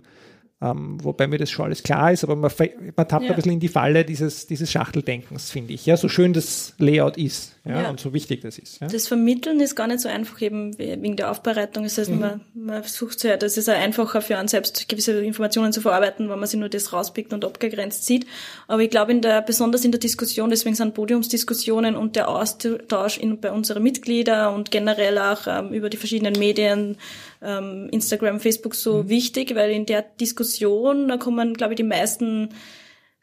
Ähm, 0.61 0.99
wobei 1.05 1.29
mir 1.29 1.39
das 1.39 1.53
schon 1.53 1.67
alles 1.67 1.85
klar 1.85 2.11
ist, 2.11 2.25
aber 2.25 2.35
man, 2.35 2.51
man 2.97 3.07
tappt 3.07 3.23
Ja. 3.27 3.31
ein 3.31 3.37
bisschen 3.37 3.53
in 3.53 3.61
die 3.61 3.69
Falle 3.69 4.05
dieses, 4.05 4.49
dieses 4.49 4.73
Schachteldenkens, 4.73 5.53
finde 5.53 5.73
ich. 5.73 5.87
Ja, 5.87 5.97
so 5.97 6.09
schön 6.09 6.33
das 6.33 6.75
Layout 6.79 7.17
ist 7.17 7.55
ja, 7.65 7.83
Ja. 7.83 7.91
und 7.91 8.01
so 8.01 8.13
wichtig 8.13 8.41
das 8.41 8.59
ist. 8.59 8.81
Ja. 8.81 8.89
Das 8.89 9.07
Vermitteln 9.07 9.61
ist 9.61 9.77
gar 9.77 9.87
nicht 9.87 10.01
so 10.01 10.09
einfach 10.09 10.41
eben 10.43 10.77
wegen 10.77 11.15
der 11.15 11.31
Aufbereitung. 11.31 11.85
Das 11.85 11.97
heißt, 11.97 12.11
man, 12.11 12.41
man 12.55 12.83
versucht 12.83 13.23
ja, 13.23 13.37
das 13.37 13.57
ist 13.57 13.69
einfacher 13.69 14.21
für 14.21 14.37
einen 14.37 14.49
selbst, 14.49 14.89
gewisse 14.89 15.21
Informationen 15.23 15.73
zu 15.73 15.81
verarbeiten, 15.81 16.29
wenn 16.29 16.41
man 16.41 16.49
sich 16.49 16.59
nur 16.59 16.69
das 16.69 16.93
rauspickt 16.93 17.33
und 17.33 17.45
abgegrenzt 17.45 18.05
sieht. 18.07 18.27
Aber 18.67 18.83
ich 18.83 18.91
glaube, 18.91 19.13
in 19.13 19.21
der, 19.21 19.43
besonders 19.43 19.85
in 19.85 19.93
der 19.93 20.01
Diskussion, 20.01 20.51
deswegen 20.51 20.75
sind 20.75 20.93
Podiumsdiskussionen 20.95 21.95
und 21.95 22.17
der 22.17 22.29
Austausch 22.29 23.17
in, 23.19 23.39
bei 23.41 23.53
unseren 23.53 23.85
Mitgliedern 23.85 24.57
und 24.57 24.73
generell 24.73 25.19
auch 25.19 25.47
ähm, 25.47 25.73
über 25.73 25.89
die 25.89 25.99
verschiedenen 25.99 26.37
Medien, 26.37 26.97
ähm, 27.43 27.89
Instagram, 27.91 28.41
Facebook 28.41 28.75
so 28.75 29.09
wichtig, 29.09 29.55
weil 29.55 29.71
in 29.71 29.87
der 29.87 30.03
Diskussion, 30.03 31.09
da 31.09 31.17
kommen, 31.17 31.55
glaube 31.55 31.75
ich, 31.75 31.77
die 31.77 31.85
meisten 31.85 32.51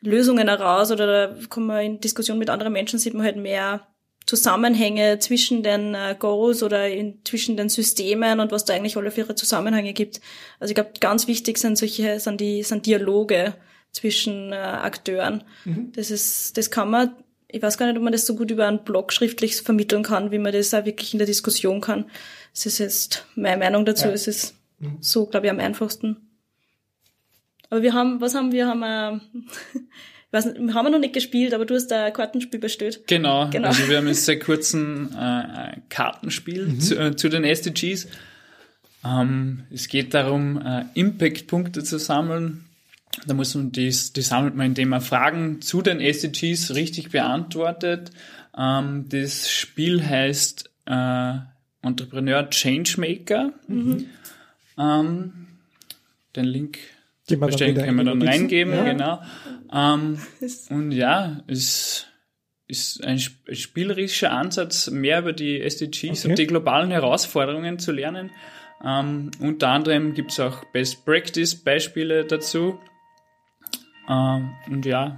Lösungen 0.02 0.48
heraus 0.48 0.92
oder 0.92 1.28
da 1.28 1.36
kommen 1.50 1.68
wir 1.68 1.82
in 1.82 2.00
Diskussion 2.00 2.38
mit 2.38 2.50
anderen 2.50 2.74
Menschen, 2.74 3.00
sieht 3.00 3.14
man 3.14 3.26
halt 3.26 3.38
mehr 3.38 3.88
Zusammenhänge 4.26 5.20
zwischen 5.20 5.62
den 5.62 5.94
äh, 5.94 6.16
Goals 6.18 6.64
oder 6.64 6.90
in, 6.90 7.20
zwischen 7.26 7.58
den 7.58 7.70
Systemen 7.70 8.40
und 8.40 8.52
was 8.52 8.66
da 8.66 8.74
eigentlich 8.74 8.98
alle 8.98 9.12
für 9.12 9.22
ihre 9.22 9.36
Zusammenhänge 9.36 9.94
gibt. 9.94 10.20
Also 10.60 10.72
ich 10.72 10.76
glaube, 10.76 10.92
ganz 11.00 11.28
wichtig 11.28 11.58
sind 11.60 11.78
solche, 11.78 12.20
sind 12.20 12.42
die, 12.42 12.64
sind 12.64 12.86
Dialoge 12.88 13.54
zwischen 13.92 14.52
äh, 14.52 14.56
Akteuren. 14.56 15.44
Das 15.94 16.10
ist, 16.10 16.58
das 16.58 16.72
kann 16.72 16.90
man, 16.90 17.16
ich 17.56 17.62
weiß 17.62 17.78
gar 17.78 17.86
nicht, 17.88 17.96
ob 17.96 18.04
man 18.04 18.12
das 18.12 18.26
so 18.26 18.36
gut 18.36 18.52
über 18.52 18.68
einen 18.68 18.84
Blog 18.84 19.14
schriftlich 19.14 19.56
vermitteln 19.56 20.04
kann, 20.04 20.30
wie 20.32 20.40
man 20.40 20.52
das 20.52 20.74
auch 20.74 20.84
wirklich 20.84 21.14
in 21.14 21.20
der 21.20 21.26
Diskussion 21.26 21.80
kann. 21.80 22.06
Das 22.54 22.66
ist 22.66 22.80
jetzt 22.80 23.26
meine 23.36 23.58
Meinung 23.64 23.86
dazu. 23.86 24.10
Es 24.10 24.28
ist 24.28 24.56
so, 25.00 25.26
glaube 25.26 25.46
ich, 25.48 25.52
am 25.52 25.60
einfachsten. 25.60 26.18
Aber 27.70 27.82
wir 27.82 27.94
haben, 27.94 28.20
was 28.20 28.36
haben 28.36 28.52
wir? 28.52 28.68
Haben 28.68 28.80
wir, 28.82 29.22
weiß 30.32 30.46
nicht, 30.48 30.74
haben 30.74 30.86
wir 30.86 30.90
noch 30.90 31.00
nicht 31.00 31.14
gespielt, 31.14 31.54
aber 31.54 31.66
du 31.66 31.76
hast 31.76 31.88
da 31.88 32.06
ein 32.06 32.14
Kartenspiel 32.14 32.60
bestellt. 32.60 33.08
Genau, 33.08 33.50
Genau. 33.50 33.70
also 33.70 33.88
wir 33.88 33.98
haben 33.98 34.08
jetzt 34.08 34.26
seit 34.26 34.44
kurzem 34.44 35.12
äh, 35.14 35.18
ein 35.18 35.84
Kartenspiel 35.88 36.78
zu, 36.80 37.00
äh, 37.00 37.16
zu 37.16 37.30
den 37.30 37.46
SDGs. 37.46 38.08
Ähm, 39.06 39.64
es 39.72 39.88
geht 39.88 40.14
darum, 40.14 40.62
äh, 40.62 40.84
Impact-Punkte 40.94 41.84
zu 41.86 42.00
sammeln. 42.00 42.65
Da 43.26 43.34
muss 43.34 43.56
man 43.56 43.72
dies, 43.72 44.14
die 44.14 44.22
sammelt 44.22 44.56
man, 44.56 44.68
indem 44.68 44.90
man 44.90 45.02
Fragen 45.02 45.62
zu 45.62 45.82
den 45.82 46.00
SDGs 46.02 46.76
richtig 46.76 47.12
beantwortet. 47.12 48.12
Ähm, 48.58 49.06
das 49.10 49.50
Spiel 49.52 50.06
heißt 50.06 50.70
äh, 50.86 51.34
Entrepreneur 51.82 52.50
Changemaker. 52.50 53.54
Ähm, 54.78 55.48
den 56.36 56.46
Link 56.46 56.78
Den 57.30 57.40
wir 57.40 57.48
dann 57.48 57.76
können 57.76 57.98
wir 57.98 58.04
die 58.04 58.20
dann 58.20 58.22
reingeben, 58.28 58.74
Ja. 58.74 58.84
genau. 58.84 59.22
Ähm, 59.74 60.20
und 60.70 60.92
ja, 60.92 61.44
es 61.48 62.06
ist 62.68 63.04
ein 63.06 63.18
sp- 63.22 63.54
spielerischer 63.54 64.32
Ansatz, 64.32 64.90
mehr 64.90 65.20
über 65.20 65.34
die 65.34 65.62
SDGs 65.62 66.22
Okay. 66.22 66.30
und 66.30 66.40
die 66.40 66.48
globalen 66.48 66.92
Herausforderungen 66.92 67.80
zu 67.80 67.92
lernen. 67.92 68.32
Ähm, 68.84 69.32
unter 69.40 69.70
anderem 69.70 70.14
gibt 70.14 70.32
es 70.32 70.40
auch 70.40 70.66
Best 70.74 71.06
Practice 71.06 71.56
Beispiele 71.56 72.26
dazu. 72.26 72.80
Ähm, 74.10 74.54
und 74.70 74.86
ja, 74.86 75.18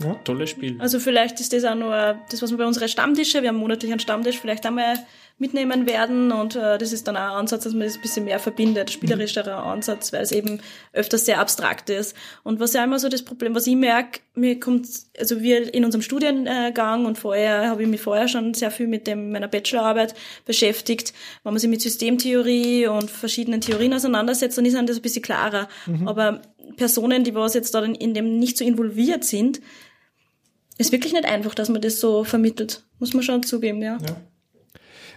Ja. 0.00 0.14
tolles 0.24 0.50
Spiel. 0.50 0.80
Also 0.80 0.98
vielleicht 1.00 1.40
ist 1.40 1.52
das 1.52 1.64
auch 1.64 1.74
nur 1.74 2.18
das, 2.30 2.42
was 2.42 2.50
wir 2.50 2.58
bei 2.58 2.66
unseren 2.66 2.88
Stammtische, 2.88 3.42
wir 3.42 3.48
haben 3.48 3.56
monatlich 3.56 3.90
einen 3.90 4.00
Stammtisch, 4.00 4.38
vielleicht 4.38 4.66
einmal 4.66 4.96
mitnehmen 5.38 5.86
werden 5.86 6.32
und 6.32 6.56
äh, 6.56 6.78
das 6.78 6.92
ist 6.92 7.06
dann 7.06 7.16
auch 7.16 7.20
ein 7.20 7.36
Ansatz, 7.40 7.64
dass 7.64 7.74
man 7.74 7.82
das 7.82 7.96
ein 7.96 8.00
bisschen 8.00 8.24
mehr 8.24 8.38
verbindet, 8.38 8.90
spielerischerer 8.90 9.64
Ansatz, 9.64 10.10
weil 10.12 10.22
es 10.22 10.32
eben 10.32 10.60
öfters 10.94 11.26
sehr 11.26 11.40
abstrakt 11.40 11.90
ist. 11.90 12.16
Und 12.42 12.58
was 12.58 12.72
ja 12.72 12.82
immer 12.82 12.98
so 12.98 13.10
das 13.10 13.22
Problem, 13.22 13.54
was 13.54 13.66
ich 13.66 13.76
merke, 13.76 14.20
mir 14.34 14.58
kommt, 14.58 14.88
also 15.18 15.42
wir 15.42 15.74
in 15.74 15.84
unserem 15.84 16.00
Studiengang 16.00 17.04
und 17.04 17.18
vorher 17.18 17.68
habe 17.68 17.82
ich 17.82 17.88
mich 17.88 18.00
vorher 18.00 18.28
schon 18.28 18.54
sehr 18.54 18.70
viel 18.70 18.86
mit 18.86 19.06
dem, 19.06 19.30
meiner 19.30 19.48
Bachelorarbeit 19.48 20.14
beschäftigt, 20.46 21.12
wenn 21.42 21.52
man 21.52 21.60
sich 21.60 21.68
mit 21.68 21.82
Systemtheorie 21.82 22.86
und 22.86 23.10
verschiedenen 23.10 23.60
Theorien 23.60 23.92
auseinandersetzt, 23.92 24.56
dann 24.56 24.64
ist 24.64 24.74
einem 24.74 24.86
das 24.86 24.96
ein 24.96 25.02
bisschen 25.02 25.22
klarer. 25.22 25.68
Aber 26.06 26.40
Personen, 26.76 27.24
die 27.24 27.34
was 27.34 27.52
jetzt 27.52 27.74
da 27.74 27.82
in, 27.84 27.94
in 27.94 28.14
dem 28.14 28.38
nicht 28.38 28.56
so 28.56 28.64
involviert 28.64 29.24
sind, 29.24 29.60
ist 30.78 30.92
wirklich 30.92 31.12
nicht 31.12 31.26
einfach, 31.26 31.54
dass 31.54 31.68
man 31.68 31.82
das 31.82 32.00
so 32.00 32.24
vermittelt. 32.24 32.84
Muss 32.98 33.12
man 33.12 33.22
schon 33.22 33.42
zugeben, 33.42 33.82
ja. 33.82 33.98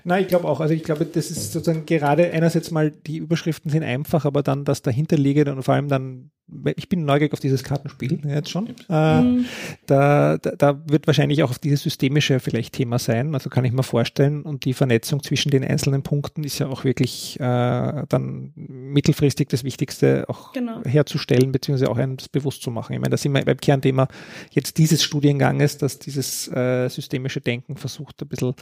Nein, 0.03 0.21
ich 0.23 0.27
glaube 0.27 0.47
auch. 0.47 0.59
Also 0.59 0.73
ich 0.73 0.83
glaube, 0.83 1.05
das 1.05 1.31
ist 1.31 1.51
sozusagen 1.51 1.85
gerade 1.85 2.31
einerseits 2.31 2.71
mal, 2.71 2.91
die 2.91 3.17
Überschriften 3.17 3.69
sind 3.71 3.83
einfach, 3.83 4.25
aber 4.25 4.43
dann 4.43 4.65
das 4.65 4.81
dahinterliegende 4.81 5.51
und 5.53 5.63
vor 5.63 5.73
allem 5.73 5.87
dann, 5.87 6.31
ich 6.75 6.89
bin 6.89 7.05
neugierig 7.05 7.33
auf 7.33 7.39
dieses 7.39 7.63
Kartenspiel 7.63 8.21
jetzt 8.25 8.49
schon. 8.49 8.69
Äh, 8.69 9.43
da, 9.85 10.37
da, 10.37 10.37
da 10.37 10.81
wird 10.87 11.05
wahrscheinlich 11.05 11.43
auch 11.43 11.51
auf 11.51 11.59
dieses 11.59 11.83
systemische 11.83 12.39
vielleicht 12.39 12.73
Thema 12.73 12.97
sein. 12.97 13.35
Also 13.35 13.49
kann 13.51 13.65
ich 13.65 13.71
mir 13.71 13.83
vorstellen. 13.83 14.41
Und 14.41 14.65
die 14.65 14.73
Vernetzung 14.73 15.21
zwischen 15.21 15.51
den 15.51 15.63
einzelnen 15.63 16.01
Punkten 16.01 16.43
ist 16.43 16.57
ja 16.57 16.67
auch 16.67 16.83
wirklich 16.85 17.39
äh, 17.39 18.03
dann 18.09 18.51
mittelfristig 18.55 19.49
das 19.49 19.63
Wichtigste 19.63 20.25
auch 20.27 20.53
Genau. 20.53 20.81
herzustellen, 20.85 21.51
beziehungsweise 21.51 21.91
auch 21.91 21.97
einem 21.97 22.17
das 22.17 22.29
bewusst 22.29 22.63
zu 22.63 22.71
machen. 22.71 22.93
Ich 22.93 22.99
meine, 22.99 23.11
da 23.11 23.17
sind 23.17 23.31
wir 23.33 23.45
beim 23.45 23.57
Kernthema 23.57 24.07
jetzt 24.51 24.77
dieses 24.79 25.03
Studienganges, 25.03 25.77
dass 25.77 25.99
dieses 25.99 26.47
äh, 26.47 26.89
systemische 26.89 27.41
Denken 27.41 27.77
versucht, 27.77 28.21
ein 28.23 28.27
bisschen 28.27 28.55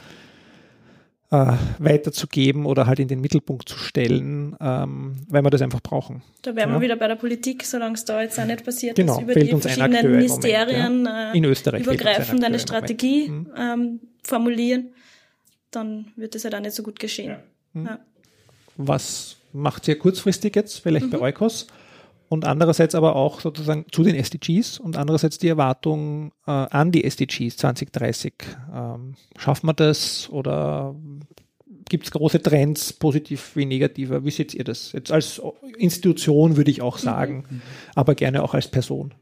äh, 1.30 1.52
weiterzugeben 1.78 2.64
oder 2.64 2.86
halt 2.86 3.00
in 3.00 3.08
den 3.08 3.20
Mittelpunkt 3.20 3.68
zu 3.68 3.76
stellen, 3.78 4.56
ähm, 4.60 5.16
weil 5.28 5.42
wir 5.42 5.50
das 5.50 5.60
einfach 5.60 5.80
brauchen. 5.82 6.22
Da 6.42 6.56
wären 6.56 6.70
Ja. 6.70 6.76
wir 6.76 6.80
wieder 6.80 6.96
bei 6.96 7.06
der 7.08 7.16
Politik, 7.16 7.64
solange 7.64 7.94
es 7.96 8.04
da 8.06 8.22
jetzt 8.22 8.40
auch 8.40 8.46
nicht 8.46 8.64
passiert 8.64 8.96
Genau, 8.96 9.16
ist, 9.16 9.22
über 9.22 9.32
fehlt 9.34 9.48
die 9.50 9.52
uns 9.54 9.66
ein 9.66 9.72
verschiedenen 9.74 9.94
Akteur 9.96 10.10
im 10.10 10.16
Moment, 10.16 10.30
Ministerien 10.42 11.04
ja. 11.04 11.32
äh, 11.32 11.36
In 11.36 11.44
Österreich 11.44 11.80
ein 11.80 11.84
übergreifend 11.84 12.44
eine. 12.44 12.58
Strategie 12.58 13.28
Mhm. 13.28 13.46
ähm, 13.56 14.00
formulieren, 14.22 14.88
dann 15.70 16.12
wird 16.16 16.34
das 16.34 16.44
halt 16.44 16.54
auch 16.54 16.60
nicht 16.60 16.74
so 16.74 16.82
gut 16.82 16.98
geschehen. 16.98 17.36
Ja. 17.74 17.98
Was 18.76 19.36
macht 19.52 19.86
ihr 19.88 19.98
kurzfristig 19.98 20.56
jetzt, 20.56 20.78
vielleicht 20.78 21.06
Mhm. 21.06 21.10
bei 21.10 21.20
Eukos? 21.20 21.66
Und 22.28 22.44
andererseits 22.44 22.94
aber 22.94 23.16
auch 23.16 23.40
sozusagen 23.40 23.86
zu 23.90 24.02
den 24.02 24.14
SDGs 24.14 24.78
und 24.78 24.96
andererseits 24.96 25.38
die 25.38 25.48
Erwartung 25.48 26.32
äh, 26.46 26.50
an 26.50 26.92
die 26.92 27.04
SDGs 27.04 27.56
2030. 27.56 28.34
Ähm, 28.74 29.14
schaffen 29.38 29.66
wir 29.66 29.74
das 29.74 30.28
oder 30.30 30.94
gibt 31.88 32.04
es 32.04 32.10
große 32.10 32.42
Trends, 32.42 32.92
positiv 32.92 33.56
wie 33.56 33.64
negativer? 33.64 34.24
Wie 34.24 34.30
seht 34.30 34.54
ihr 34.54 34.64
das? 34.64 34.92
Jetzt 34.92 35.10
als 35.10 35.40
Institution 35.78 36.56
würde 36.56 36.70
ich 36.70 36.82
auch 36.82 36.98
sagen, 36.98 37.44
aber 37.94 38.14
gerne 38.14 38.42
auch 38.42 38.54
als 38.54 38.68
Person. 38.68 39.14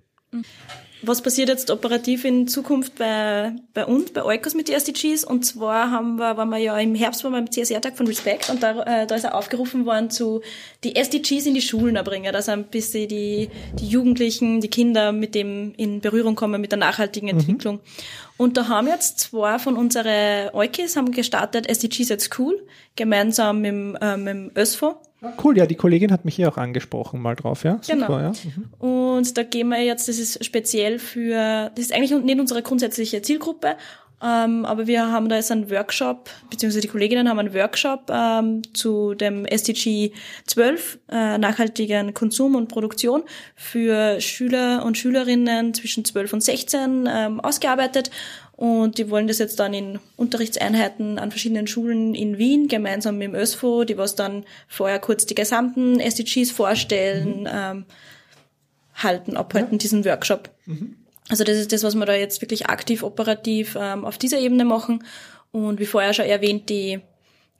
Was 1.02 1.20
passiert 1.20 1.50
jetzt 1.50 1.70
operativ 1.70 2.24
in 2.24 2.48
Zukunft 2.48 2.96
bei, 2.96 3.52
bei 3.74 3.84
uns, 3.84 4.12
bei 4.12 4.24
Eukos 4.24 4.54
mit 4.54 4.68
den 4.68 4.76
SDGs? 4.76 5.24
Und 5.24 5.44
zwar 5.44 5.90
haben 5.90 6.16
wir, 6.16 6.36
waren 6.36 6.48
wir 6.48 6.58
ja 6.58 6.76
im 6.78 6.94
Herbst 6.94 7.22
waren 7.22 7.32
wir 7.32 7.38
beim 7.42 7.50
CSR-Tag 7.50 7.96
von 7.96 8.06
Respect 8.06 8.48
und 8.48 8.62
da, 8.62 8.82
äh, 8.82 9.06
da 9.06 9.14
ist 9.14 9.24
er 9.24 9.34
aufgerufen 9.34 9.84
worden 9.84 10.08
zu 10.10 10.40
die 10.84 10.96
SDGs 10.96 11.46
in 11.46 11.54
die 11.54 11.60
Schulen 11.60 11.96
erbringen, 11.96 12.32
dass 12.32 12.48
ein 12.48 12.64
bisschen 12.64 13.08
die, 13.08 13.50
die 13.78 13.88
Jugendlichen, 13.88 14.60
die 14.60 14.68
Kinder 14.68 15.12
mit 15.12 15.34
dem 15.34 15.74
in 15.76 16.00
Berührung 16.00 16.34
kommen, 16.34 16.60
mit 16.60 16.72
der 16.72 16.78
nachhaltigen 16.78 17.28
Entwicklung. 17.28 17.80
Und 18.38 18.56
da 18.56 18.68
haben 18.68 18.88
jetzt 18.88 19.20
zwei 19.20 19.58
von 19.58 19.76
unseren 19.76 20.50
Eukis 20.54 20.96
haben 20.96 21.10
gestartet 21.10 21.68
SDGs 21.68 22.10
at 22.10 22.20
School, 22.22 22.66
gemeinsam 22.96 23.60
mit, 23.60 24.00
äh, 24.00 24.16
mit 24.16 24.28
dem 24.28 24.50
ÖSFO. 24.56 24.96
Cool, 25.42 25.56
ja, 25.56 25.66
die 25.66 25.74
Kollegin 25.74 26.12
hat 26.12 26.24
mich 26.24 26.36
hier 26.36 26.48
auch 26.48 26.58
angesprochen 26.58 27.20
mal 27.20 27.34
drauf, 27.34 27.64
ja. 27.64 27.80
Genau. 27.86 28.06
Super, 28.06 28.22
ja. 28.22 28.32
Mhm. 28.44 28.88
Und 28.88 29.38
da 29.38 29.42
gehen 29.42 29.68
wir 29.68 29.82
jetzt, 29.82 30.08
das 30.08 30.18
ist 30.18 30.44
speziell 30.44 30.98
für, 30.98 31.70
das 31.74 31.86
ist 31.86 31.92
eigentlich 31.94 32.12
nicht 32.22 32.40
unsere 32.40 32.62
grundsätzliche 32.62 33.22
Zielgruppe, 33.22 33.76
ähm, 34.22 34.64
aber 34.64 34.86
wir 34.86 35.12
haben 35.12 35.28
da 35.28 35.36
jetzt 35.36 35.52
einen 35.52 35.70
Workshop, 35.70 36.30
beziehungsweise 36.48 36.80
die 36.80 36.88
Kolleginnen 36.88 37.28
haben 37.28 37.38
einen 37.38 37.52
Workshop 37.52 38.10
ähm, 38.10 38.62
zu 38.72 39.14
dem 39.14 39.44
SDG 39.44 40.12
12, 40.46 40.98
äh, 41.10 41.36
nachhaltigen 41.36 42.14
Konsum 42.14 42.54
und 42.54 42.68
Produktion 42.68 43.24
für 43.54 44.20
Schüler 44.22 44.84
und 44.86 44.96
Schülerinnen 44.96 45.74
zwischen 45.74 46.04
12 46.04 46.32
und 46.32 46.42
16 46.42 47.08
ähm, 47.08 47.40
ausgearbeitet. 47.40 48.10
Und 48.56 48.96
die 48.96 49.10
wollen 49.10 49.26
das 49.26 49.38
jetzt 49.38 49.60
dann 49.60 49.74
in 49.74 49.98
Unterrichtseinheiten 50.16 51.18
an 51.18 51.30
verschiedenen 51.30 51.66
Schulen 51.66 52.14
in 52.14 52.38
Wien 52.38 52.68
gemeinsam 52.68 53.18
mit 53.18 53.28
dem 53.28 53.34
ÖSFO, 53.34 53.84
die 53.84 53.98
was 53.98 54.14
dann 54.14 54.44
vorher 54.66 54.98
kurz 54.98 55.26
die 55.26 55.34
gesamten 55.34 56.00
SDGs 56.00 56.52
vorstellen, 56.52 57.46
ähm, 57.52 57.84
halten, 58.94 59.36
abhalten, 59.36 59.76
diesen 59.76 60.06
Workshop. 60.06 60.48
Also 61.28 61.44
das 61.44 61.56
ist 61.56 61.72
das, 61.72 61.82
was 61.82 61.94
wir 61.94 62.06
da 62.06 62.14
jetzt 62.14 62.40
wirklich 62.40 62.66
aktiv 62.66 63.02
operativ 63.02 63.76
ähm, 63.78 64.04
auf 64.04 64.18
dieser 64.18 64.38
Ebene 64.38 64.64
machen. 64.64 65.04
Und 65.52 65.80
wie 65.80 65.86
vorher 65.86 66.12
schon 66.12 66.26
erwähnt, 66.26 66.68
die, 66.68 67.00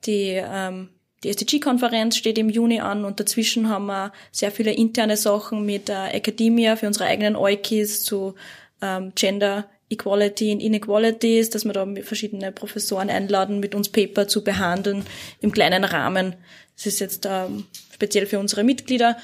die, 0.05 0.40
ähm, 0.42 0.90
die 1.24 1.31
SDG-Konferenz 1.31 2.16
steht 2.16 2.38
im 2.38 2.50
Juni 2.50 2.81
an 2.81 3.05
und 3.05 3.18
dazwischen 3.18 3.68
haben 3.68 3.87
wir 3.87 4.12
sehr 4.31 4.52
viele 4.52 4.72
interne 4.72 5.16
Sachen 5.16 5.64
mit 5.64 5.88
der 5.88 6.14
Academia 6.14 6.76
für 6.76 6.87
unsere 6.87 7.07
eigenen 7.07 7.37
Eukis 7.37 8.05
zu 8.05 8.35
ähm, 8.83 9.12
Gender 9.14 9.66
Equality 9.88 10.52
und 10.52 10.61
Inequalities, 10.61 11.50
dass 11.50 11.64
wir 11.64 11.72
da 11.72 11.87
verschiedene 12.02 12.50
Professoren 12.50 13.09
einladen, 13.09 13.61
mit 13.61 13.74
uns 13.74 13.88
Paper 13.88 14.26
zu 14.26 14.42
behandeln 14.42 15.05
im 15.40 15.52
kleinen 15.52 15.85
Rahmen. 15.85 16.35
Das 16.76 16.87
ist 16.87 16.98
jetzt 16.98 17.26
ähm, 17.29 17.66
speziell 17.92 18.26
für 18.26 18.38
unsere 18.38 18.64
Mitglieder. 18.64 19.16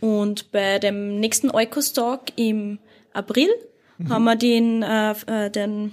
Und 0.00 0.52
bei 0.52 0.78
dem 0.78 1.18
nächsten 1.20 1.50
Eukos-Talk 1.50 2.32
im 2.36 2.78
April 3.12 3.48
haben 4.08 4.24
wir 4.24 4.36
den, 4.36 4.82
äh, 4.82 5.14
äh, 5.26 5.50
den 5.50 5.92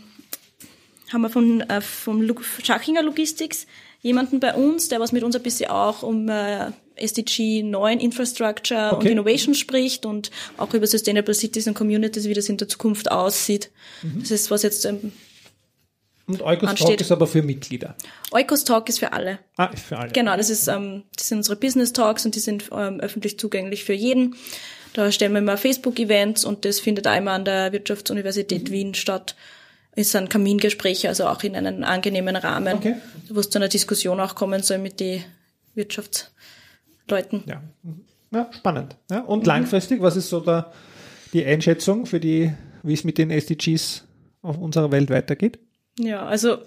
haben 1.11 1.21
wir 1.21 1.29
von 1.29 1.61
äh, 1.61 1.81
vom 1.81 2.25
Schachinger 2.63 3.01
Logistics 3.03 3.67
jemanden 4.01 4.39
bei 4.39 4.53
uns, 4.53 4.87
der 4.89 4.99
was 4.99 5.11
mit 5.11 5.23
uns 5.23 5.35
ein 5.35 5.43
bisschen 5.43 5.69
auch 5.69 6.03
um 6.03 6.29
äh, 6.29 6.71
SDG 6.95 7.63
9 7.63 7.99
Infrastructure 7.99 8.91
und 8.91 8.97
Okay. 8.97 9.11
Innovation 9.11 9.53
spricht 9.53 10.05
und 10.05 10.31
auch 10.57 10.73
über 10.73 10.87
Sustainable 10.87 11.33
Cities 11.33 11.67
und 11.67 11.73
Communities, 11.73 12.25
wie 12.25 12.33
das 12.33 12.49
in 12.49 12.57
der 12.57 12.67
Zukunft 12.67 13.11
aussieht. 13.11 13.71
Das 14.19 14.31
ist 14.31 14.49
was 14.51 14.63
jetzt 14.63 14.85
ähm, 14.85 15.11
Und 16.27 16.41
Eukos 16.41 16.75
Talk 16.75 16.99
ist 16.99 17.11
aber 17.11 17.27
für 17.27 17.41
Mitglieder. 17.41 17.95
Eukos 18.31 18.63
Talk 18.63 18.89
ist 18.89 18.99
für 18.99 19.13
alle. 19.13 19.39
Ah, 19.57 19.65
ist 19.65 19.85
für 19.85 19.97
alle. 19.97 20.11
Genau, 20.11 20.35
das 20.35 20.49
ist 20.49 20.67
ähm, 20.67 21.03
das 21.15 21.27
sind 21.27 21.37
unsere 21.39 21.55
Business 21.55 21.93
Talks 21.93 22.25
und 22.25 22.35
die 22.35 22.39
sind 22.39 22.69
ähm, 22.71 22.99
öffentlich 22.99 23.37
zugänglich 23.37 23.83
für 23.83 23.93
jeden. 23.93 24.35
Da 24.97 25.11
stellen 25.11 25.33
wir 25.33 25.37
immer 25.37 25.57
Facebook-Events 25.57 26.43
und 26.43 26.65
das 26.65 26.79
findet 26.79 27.05
einmal 27.05 27.35
an 27.35 27.45
der 27.45 27.71
Wirtschaftsuniversität 27.71 28.71
Wien 28.71 28.95
statt. 28.95 29.35
Es 29.91 30.11
sind 30.11 30.31
Kamingespräche, 30.31 31.07
also 31.07 31.27
auch 31.27 31.43
in 31.43 31.55
einem 31.55 31.83
angenehmen 31.83 32.35
Rahmen, 32.35 32.77
Okay. 32.77 32.95
wo 33.29 33.39
es 33.39 33.51
zu 33.51 33.59
einer 33.59 33.67
Diskussion 33.67 34.19
auch 34.19 34.33
kommen 34.33 34.63
soll 34.63 34.79
mit 34.79 34.99
den 34.99 35.23
Wirtschaftsleuten. 35.75 37.43
Ja. 37.45 37.61
Mhm. 37.83 38.05
ja, 38.31 38.49
spannend. 38.51 38.95
Ja, 39.11 39.19
und 39.19 39.45
langfristig, 39.45 40.01
was 40.01 40.15
ist 40.15 40.29
so 40.29 40.39
da 40.39 40.73
die 41.31 41.45
Einschätzung 41.45 42.07
für 42.07 42.19
die, 42.19 42.51
wie 42.81 42.93
es 42.95 43.03
mit 43.03 43.19
den 43.19 43.29
SDGs 43.29 44.03
auf 44.41 44.57
unserer 44.57 44.91
Welt 44.91 45.11
weitergeht? 45.11 45.59
Ja, 45.99 46.25
also 46.25 46.57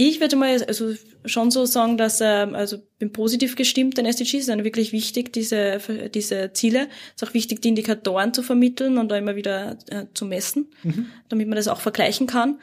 Ich 0.00 0.20
würde 0.20 0.36
mal 0.36 0.62
also 0.62 0.94
schon 1.24 1.50
so 1.50 1.66
sagen, 1.66 1.98
dass 1.98 2.20
ähm, 2.20 2.54
also 2.54 2.78
bin 3.00 3.12
positiv 3.12 3.56
gestimmt, 3.56 3.98
denn 3.98 4.06
SDGs 4.06 4.46
sind 4.46 4.62
wirklich 4.62 4.92
wichtig, 4.92 5.32
diese 5.32 5.80
diese 6.14 6.52
Ziele. 6.52 6.86
Es 7.16 7.22
ist 7.22 7.28
auch 7.28 7.34
wichtig, 7.34 7.62
die 7.62 7.70
Indikatoren 7.70 8.32
zu 8.32 8.44
vermitteln 8.44 8.96
und 8.96 9.08
da 9.08 9.16
immer 9.16 9.34
wieder 9.34 9.76
äh, 9.88 10.04
zu 10.14 10.24
messen, 10.24 10.68
mhm. 10.84 11.06
damit 11.28 11.48
man 11.48 11.56
das 11.56 11.66
auch 11.66 11.80
vergleichen 11.80 12.28
kann. 12.28 12.60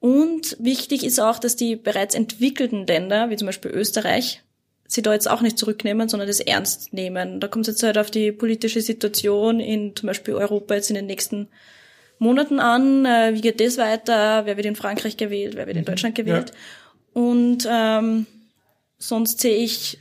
Und 0.00 0.56
wichtig 0.58 1.04
ist 1.04 1.20
auch, 1.20 1.38
dass 1.38 1.54
die 1.54 1.76
bereits 1.76 2.16
entwickelten 2.16 2.84
Länder, 2.84 3.30
wie 3.30 3.36
zum 3.36 3.46
Beispiel 3.46 3.70
Österreich, 3.70 4.42
sie 4.88 5.02
da 5.02 5.12
jetzt 5.12 5.30
auch 5.30 5.40
nicht 5.40 5.58
zurücknehmen, 5.58 6.08
sondern 6.08 6.26
das 6.26 6.40
ernst 6.40 6.92
nehmen. 6.92 7.38
Da 7.38 7.46
kommt 7.46 7.68
es 7.68 7.74
jetzt 7.74 7.84
halt 7.84 7.96
auf 7.96 8.10
die 8.10 8.32
politische 8.32 8.80
Situation 8.80 9.60
in 9.60 9.94
zum 9.94 10.08
Beispiel 10.08 10.34
Europa 10.34 10.74
jetzt 10.74 10.90
in 10.90 10.96
den 10.96 11.06
nächsten 11.06 11.46
Monaten 12.22 12.60
an. 12.60 13.04
Äh, 13.04 13.34
wie 13.34 13.40
geht 13.40 13.60
das 13.60 13.76
weiter? 13.78 14.46
Wer 14.46 14.56
wird 14.56 14.66
in 14.66 14.76
Frankreich 14.76 15.16
gewählt? 15.16 15.54
Wer 15.56 15.66
wird 15.66 15.76
in 15.76 15.82
mhm. 15.82 15.86
Deutschland 15.86 16.14
gewählt? 16.14 16.50
Ja. 16.50 17.20
Und 17.20 17.68
ähm, 17.68 18.26
sonst 18.98 19.40
sehe 19.40 19.56
ich, 19.56 19.98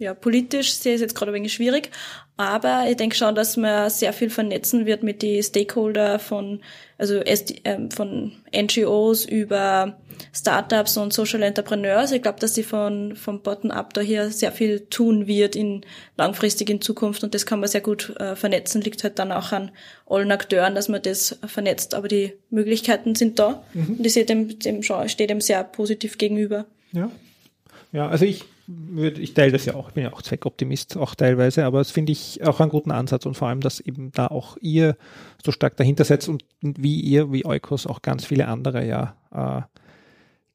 ja, 0.00 0.14
politisch 0.14 0.72
sehe 0.72 0.94
ich 0.94 0.96
es 0.96 1.02
jetzt 1.02 1.14
gerade 1.14 1.30
ein 1.30 1.34
wenig 1.34 1.52
schwierig, 1.52 1.90
aber 2.38 2.86
ich 2.88 2.96
denke 2.96 3.14
schon, 3.14 3.34
dass 3.34 3.58
man 3.58 3.90
sehr 3.90 4.14
viel 4.14 4.30
vernetzen 4.30 4.86
wird 4.86 5.02
mit 5.02 5.20
die 5.20 5.42
Stakeholder 5.42 6.18
von, 6.18 6.62
also 6.96 7.20
ähm, 7.64 7.90
von 7.90 8.32
NGOs 8.50 9.26
über 9.26 9.98
Startups 10.32 10.96
und 10.96 11.12
Social 11.12 11.42
Entrepreneurs. 11.42 12.12
Ich 12.12 12.22
glaube, 12.22 12.40
dass 12.40 12.54
sie 12.54 12.62
von, 12.62 13.14
vom 13.14 13.42
Bottom-up 13.42 13.92
da 13.92 14.00
hier 14.00 14.30
sehr 14.30 14.52
viel 14.52 14.80
tun 14.86 15.26
wird 15.26 15.54
in 15.54 15.82
langfristig 16.16 16.70
in 16.70 16.80
Zukunft 16.80 17.22
und 17.22 17.34
das 17.34 17.44
kann 17.44 17.60
man 17.60 17.68
sehr 17.68 17.82
gut 17.82 18.16
äh, 18.18 18.34
vernetzen, 18.36 18.80
liegt 18.80 19.04
halt 19.04 19.18
dann 19.18 19.32
auch 19.32 19.52
an 19.52 19.70
allen 20.06 20.32
Akteuren, 20.32 20.74
dass 20.74 20.88
man 20.88 21.02
das 21.02 21.38
vernetzt. 21.46 21.92
Aber 21.92 22.08
die 22.08 22.32
Möglichkeiten 22.48 23.14
sind 23.14 23.38
da 23.38 23.62
mhm. 23.74 23.96
und 23.98 24.06
ich 24.06 24.14
sehe 24.14 24.24
dem, 24.24 24.58
dem 24.58 24.82
schon, 24.82 25.10
stehe 25.10 25.26
dem 25.26 25.42
sehr 25.42 25.62
positiv 25.62 26.16
gegenüber. 26.16 26.64
Ja. 26.92 27.10
Ja, 27.92 28.08
also 28.08 28.24
ich 28.24 28.44
ich 28.96 29.34
teile 29.34 29.52
das 29.52 29.64
ja. 29.64 29.74
auch, 29.74 29.88
ich 29.88 29.94
bin 29.94 30.04
ja 30.04 30.12
auch 30.12 30.22
Zweckoptimist 30.22 30.96
auch 30.96 31.14
teilweise, 31.14 31.64
aber 31.64 31.78
das 31.78 31.90
finde 31.90 32.12
ich 32.12 32.44
auch 32.44 32.60
einen 32.60 32.70
guten 32.70 32.90
Ansatz 32.90 33.26
und 33.26 33.34
vor 33.34 33.48
allem, 33.48 33.60
dass 33.60 33.80
eben 33.80 34.12
da 34.12 34.26
auch 34.26 34.56
ihr 34.60 34.96
so 35.44 35.52
stark 35.52 35.76
dahinter 35.76 36.04
setzt 36.04 36.28
und 36.28 36.44
wie 36.60 37.00
ihr, 37.00 37.32
wie 37.32 37.46
Eukos 37.46 37.86
auch 37.86 38.02
ganz 38.02 38.24
viele 38.24 38.48
andere 38.48 38.86
ja 38.86 39.16
äh, 39.32 39.79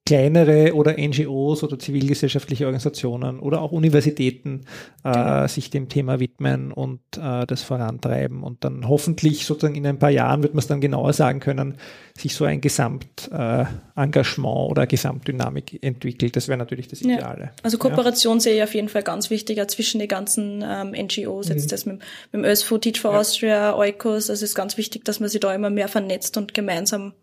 kleinere 0.06 0.76
oder 0.76 0.98
NGOs 1.00 1.64
oder 1.64 1.80
zivilgesellschaftliche 1.80 2.66
Organisationen 2.66 3.40
oder 3.40 3.62
auch 3.62 3.72
Universitäten 3.72 4.66
äh, 5.04 5.12
genau. 5.12 5.48
sich 5.48 5.72
dem 5.72 5.90
Thema 5.90 6.20
widmen 6.20 6.72
und 6.72 7.00
äh, 7.18 7.48
das 7.48 7.64
vorantreiben. 7.64 8.44
Und 8.44 8.64
dann 8.64 8.88
hoffentlich 8.88 9.48
sozusagen 9.48 9.74
in 9.74 9.88
ein 9.88 9.98
paar 9.98 10.12
Jahren 10.12 10.44
wird 10.44 10.54
man 10.54 10.60
es 10.60 10.68
dann 10.68 10.80
genauer 10.80 11.14
sagen 11.14 11.40
können, 11.40 11.78
sich 12.16 12.36
so 12.36 12.46
ein 12.46 12.62
Gesamtengagement 12.62 14.68
äh, 14.68 14.72
oder 14.72 14.86
Gesamtdynamik 14.86 15.84
entwickelt. 15.84 16.36
Das 16.36 16.48
wäre 16.48 16.60
natürlich 16.60 16.88
das 16.88 17.02
Ideale. 17.02 17.46
Ja. 17.46 17.52
Also 17.64 17.80
Kooperation 17.80 18.38
ja. 18.38 18.42
sehe 18.42 18.58
ich 18.58 18.64
auf 18.64 18.76
jeden 18.76 18.90
Fall 18.90 19.02
ganz 19.02 19.32
wichtiger 19.32 19.68
zwischen 19.68 19.98
den 19.98 20.08
ganzen 20.08 20.64
ähm, 20.64 20.92
NGOs, 20.92 21.50
jetzt 21.50 21.66
mhm. 21.66 21.70
das 21.70 21.88
mit, 21.88 21.98
mit 22.32 22.34
dem 22.34 22.44
ÖSFO 22.44 22.78
Teach 22.78 23.02
for. 23.02 23.18
Austria, 23.18 23.76
Eukos. 23.76 24.30
Also 24.30 24.34
es 24.34 24.44
ist 24.44 24.56
ganz 24.56 24.78
wichtig, 24.78 25.04
dass 25.04 25.20
man 25.20 25.30
sich 25.30 25.40
da 25.40 25.52
immer 25.52 25.72
mehr 25.72 25.88
vernetzt 25.88 26.38
und 26.38 26.54
gemeinsam 26.54 27.14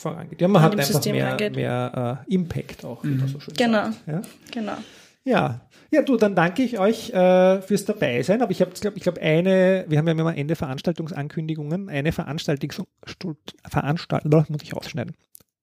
vorangeht. 0.00 0.40
Ja, 0.40 0.48
man 0.48 0.62
hat 0.62 0.78
einfach 0.78 1.04
mehr, 1.04 1.50
mehr 1.50 2.24
äh, 2.28 2.34
Impact 2.34 2.84
auch, 2.84 3.02
mhm. 3.02 3.26
so 3.28 3.40
schön 3.40 3.54
Genau, 3.54 3.90
ja? 4.06 4.22
genau. 4.50 4.76
Ja, 5.24 5.60
ja, 5.92 6.02
du, 6.02 6.16
dann 6.16 6.36
danke 6.36 6.62
ich 6.62 6.78
euch 6.78 7.10
äh, 7.10 7.60
fürs 7.62 7.84
Dabeisein. 7.84 8.42
Aber 8.42 8.52
ich 8.52 8.60
habe, 8.60 8.70
glaube 8.72 8.96
ich, 8.96 9.02
glaube 9.02 9.20
eine, 9.20 9.84
wir 9.88 9.98
haben 9.98 10.06
ja 10.06 10.12
immer 10.12 10.30
am 10.30 10.36
Ende 10.36 10.54
Veranstaltungsankündigungen, 10.54 11.88
eine 11.88 12.12
Veranstaltungs 12.12 12.82
Veranstaltung, 13.68 14.46
muss 14.48 14.62
ich 14.62 14.74
ausschneiden. 14.74 15.16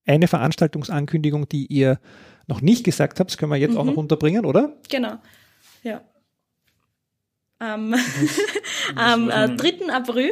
Eine 0.06 0.28
Veranstaltungsankündigung, 0.28 1.48
die 1.48 1.66
ihr 1.68 2.00
noch 2.48 2.62
nicht 2.62 2.84
gesagt 2.84 3.20
habt, 3.20 3.32
das 3.32 3.38
können 3.38 3.52
wir 3.52 3.58
jetzt 3.58 3.74
mhm. 3.74 3.78
auch 3.78 3.86
noch 3.86 3.98
unterbringen, 3.98 4.46
oder? 4.46 4.74
Genau. 4.90 5.16
Ja. 5.84 6.02
Am, 7.60 7.96
am 8.96 9.30
äh, 9.32 9.56
3. 9.56 9.92
April 9.92 10.32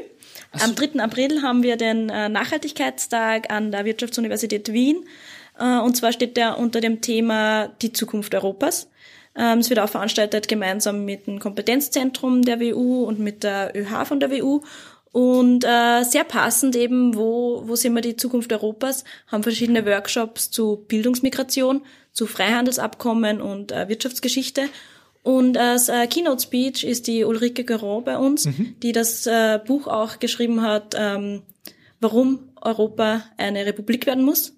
am 0.52 0.76
3. 0.76 1.00
April 1.00 1.42
haben 1.42 1.64
wir 1.64 1.78
den 1.78 2.10
äh, 2.10 2.30
Nachhaltigkeitstag 2.30 3.52
an 3.52 3.72
der 3.72 3.86
Wirtschaftsuniversität 3.86 4.72
Wien. 4.72 5.06
Äh, 5.60 5.80
und 5.80 5.96
zwar 5.96 6.12
steht 6.12 6.38
der 6.38 6.58
unter 6.58 6.82
dem 6.82 7.02
Thema 7.02 7.68
die 7.82 7.94
Zukunft 7.94 8.34
Europas. 8.34 8.90
Ähm, 9.36 9.60
es 9.60 9.70
wird 9.70 9.80
auch 9.80 9.90
veranstaltet 9.90 10.48
gemeinsam 10.48 11.06
mit 11.06 11.28
dem 11.28 11.40
Kompetenzzentrum 11.40 12.42
der 12.44 12.60
WU 12.60 13.04
und 13.04 13.20
mit 13.20 13.44
der 13.44 13.74
ÖH 13.76 14.06
von 14.06 14.20
der 14.20 14.32
WU. 14.32 14.62
Und 15.12 15.64
äh, 15.64 16.04
sehr 16.04 16.26
passend 16.26 16.76
eben, 16.76 17.16
wo, 17.16 17.64
wo 17.66 17.76
sehen 17.76 17.94
wir 17.94 18.02
die 18.02 18.18
Zukunft 18.18 18.52
Europas, 18.52 19.06
haben 19.28 19.44
verschiedene 19.44 19.86
Workshops 19.86 20.52
zu 20.52 20.84
Bildungsmigration, 20.88 21.82
zu 22.12 22.28
Freihandelsabkommen 22.28 23.42
und 23.42 23.72
Wirtschaftsgeschichte. 23.72 24.70
Und 25.26 25.58
als 25.58 25.90
äh, 25.90 26.06
Keynote 26.06 26.44
Speech 26.44 26.84
ist 26.84 27.08
die 27.08 27.24
Ulrike 27.24 27.64
Geron 27.64 28.04
bei 28.04 28.16
uns, 28.16 28.46
mhm. 28.46 28.76
die 28.84 28.92
das 28.92 29.26
äh, 29.26 29.60
Buch 29.66 29.88
auch 29.88 30.20
geschrieben 30.20 30.62
hat, 30.62 30.94
ähm, 30.96 31.42
warum 32.00 32.50
Europa 32.62 33.24
eine 33.36 33.66
Republik 33.66 34.06
werden 34.06 34.24
muss. 34.24 34.54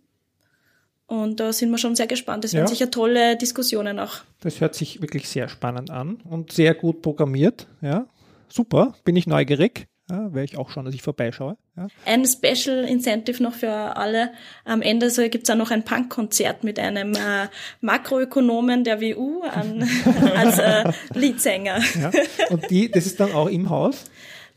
Und 1.06 1.40
da 1.40 1.54
sind 1.54 1.70
wir 1.72 1.78
schon 1.78 1.96
sehr 1.96 2.08
gespannt. 2.08 2.44
Das 2.44 2.52
ja. 2.52 2.58
werden 2.58 2.68
sicher 2.68 2.92
tolle 2.92 3.38
Diskussionen 3.38 3.98
auch. 3.98 4.18
Das 4.42 4.60
hört 4.60 4.76
sich 4.76 5.02
wirklich 5.02 5.30
sehr 5.30 5.48
spannend 5.48 5.90
an 5.90 6.18
und 6.30 6.52
sehr 6.52 6.76
gut 6.76 7.02
programmiert. 7.02 7.68
Ja, 7.82 8.06
super, 8.50 8.94
bin 9.06 9.16
ich 9.16 9.26
neugierig. 9.26 9.88
Ja, 10.10 10.34
wäre 10.34 10.46
ich 10.46 10.58
auch 10.58 10.70
schon, 10.70 10.86
dass 10.86 10.94
ich 10.94 11.02
vorbeischaue. 11.02 11.58
Ja. 11.76 11.88
Ein 12.06 12.26
Special 12.26 12.86
Incentive 12.86 13.44
noch 13.44 13.54
für 13.54 13.72
alle. 13.72 14.32
Am 14.64 14.82
Ende 14.82 15.10
so 15.10 15.28
gibt's 15.28 15.50
auch 15.50 15.56
noch 15.56 15.70
ein 15.70 15.84
Punkkonzert 15.84 16.64
mit 16.64 16.80
einem 16.80 17.14
äh, 17.14 17.50
Makroökonomen 17.82 18.86
der 18.86 19.02
WU 19.02 19.42
an, 19.44 19.88
als 20.36 20.60
äh, 20.60 20.92
Leadsänger. 21.14 21.80
Ja. 22.00 22.12
Und 22.50 22.70
die, 22.70 22.90
das 22.90 23.06
ist 23.06 23.20
dann 23.20 23.34
auch 23.34 23.48
im 23.48 23.70
Haus? 23.70 24.06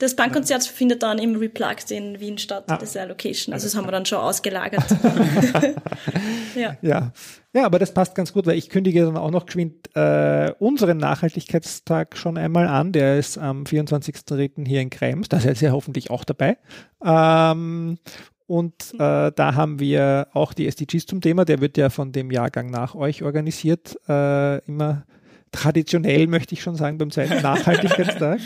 Das 0.00 0.16
Bankkonzert 0.16 0.64
ja. 0.64 0.72
findet 0.72 1.02
dann 1.02 1.18
im 1.18 1.36
Replugged 1.36 1.90
in 1.90 2.18
Wien 2.20 2.38
statt. 2.38 2.64
Ah. 2.68 2.78
Das 2.78 2.90
ist 2.90 2.96
eine 2.96 3.08
Location. 3.08 3.52
Also 3.52 3.66
das 3.66 3.76
haben 3.76 3.86
wir 3.86 3.92
dann 3.92 4.06
schon 4.06 4.18
ausgelagert. 4.18 4.84
ja. 6.56 6.76
ja. 6.80 7.12
Ja, 7.52 7.66
aber 7.66 7.78
das 7.78 7.92
passt 7.92 8.14
ganz 8.14 8.32
gut, 8.32 8.46
weil 8.46 8.56
ich 8.56 8.70
kündige 8.70 9.04
dann 9.04 9.16
auch 9.18 9.30
noch 9.30 9.44
geschwind 9.44 9.94
äh, 9.94 10.52
unseren 10.58 10.96
Nachhaltigkeitstag 10.96 12.16
schon 12.16 12.38
einmal 12.38 12.66
an. 12.66 12.92
Der 12.92 13.18
ist 13.18 13.36
am 13.36 13.64
24.03. 13.64 14.66
hier 14.66 14.80
in 14.80 14.88
Krems. 14.88 15.28
Da 15.28 15.38
seid 15.38 15.60
ihr 15.60 15.72
hoffentlich 15.72 16.10
auch 16.10 16.24
dabei. 16.24 16.56
Ähm, 17.04 17.98
und 18.46 18.94
äh, 18.94 19.32
da 19.32 19.54
haben 19.54 19.80
wir 19.80 20.28
auch 20.32 20.54
die 20.54 20.66
SDGs 20.66 21.06
zum 21.06 21.20
Thema. 21.20 21.44
Der 21.44 21.60
wird 21.60 21.76
ja 21.76 21.90
von 21.90 22.12
dem 22.12 22.30
Jahrgang 22.30 22.70
nach 22.70 22.94
euch 22.94 23.22
organisiert. 23.22 23.98
Äh, 24.08 24.64
immer 24.64 25.04
traditionell, 25.52 26.26
möchte 26.26 26.54
ich 26.54 26.62
schon 26.62 26.76
sagen, 26.76 26.98
beim 26.98 27.10
zweiten 27.10 27.42
Nachhaltigkeitstag. 27.42 28.40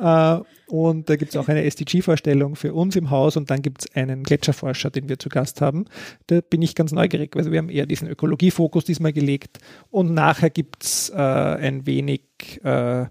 äh, 0.00 0.44
und 0.68 1.08
da 1.08 1.16
gibt 1.16 1.30
es 1.30 1.36
auch 1.36 1.48
eine 1.48 1.64
SDG-Vorstellung 1.64 2.56
für 2.56 2.74
uns 2.74 2.94
im 2.96 3.10
Haus 3.10 3.36
und 3.36 3.50
dann 3.50 3.62
gibt 3.62 3.82
es 3.82 3.96
einen 3.96 4.22
Gletscherforscher, 4.22 4.90
den 4.90 5.08
wir 5.08 5.18
zu 5.18 5.28
Gast 5.28 5.60
haben. 5.60 5.86
Da 6.26 6.40
bin 6.40 6.60
ich 6.62 6.74
ganz 6.74 6.92
neugierig. 6.92 7.36
Also 7.36 7.52
wir 7.52 7.58
haben 7.58 7.70
eher 7.70 7.86
diesen 7.86 8.08
Ökologiefokus 8.08 8.84
diesmal 8.84 9.12
gelegt 9.12 9.58
und 9.90 10.12
nachher 10.12 10.50
gibt 10.50 10.84
es 10.84 11.10
äh, 11.10 11.16
ein 11.16 11.86
wenig 11.86 12.22
äh, 12.64 13.06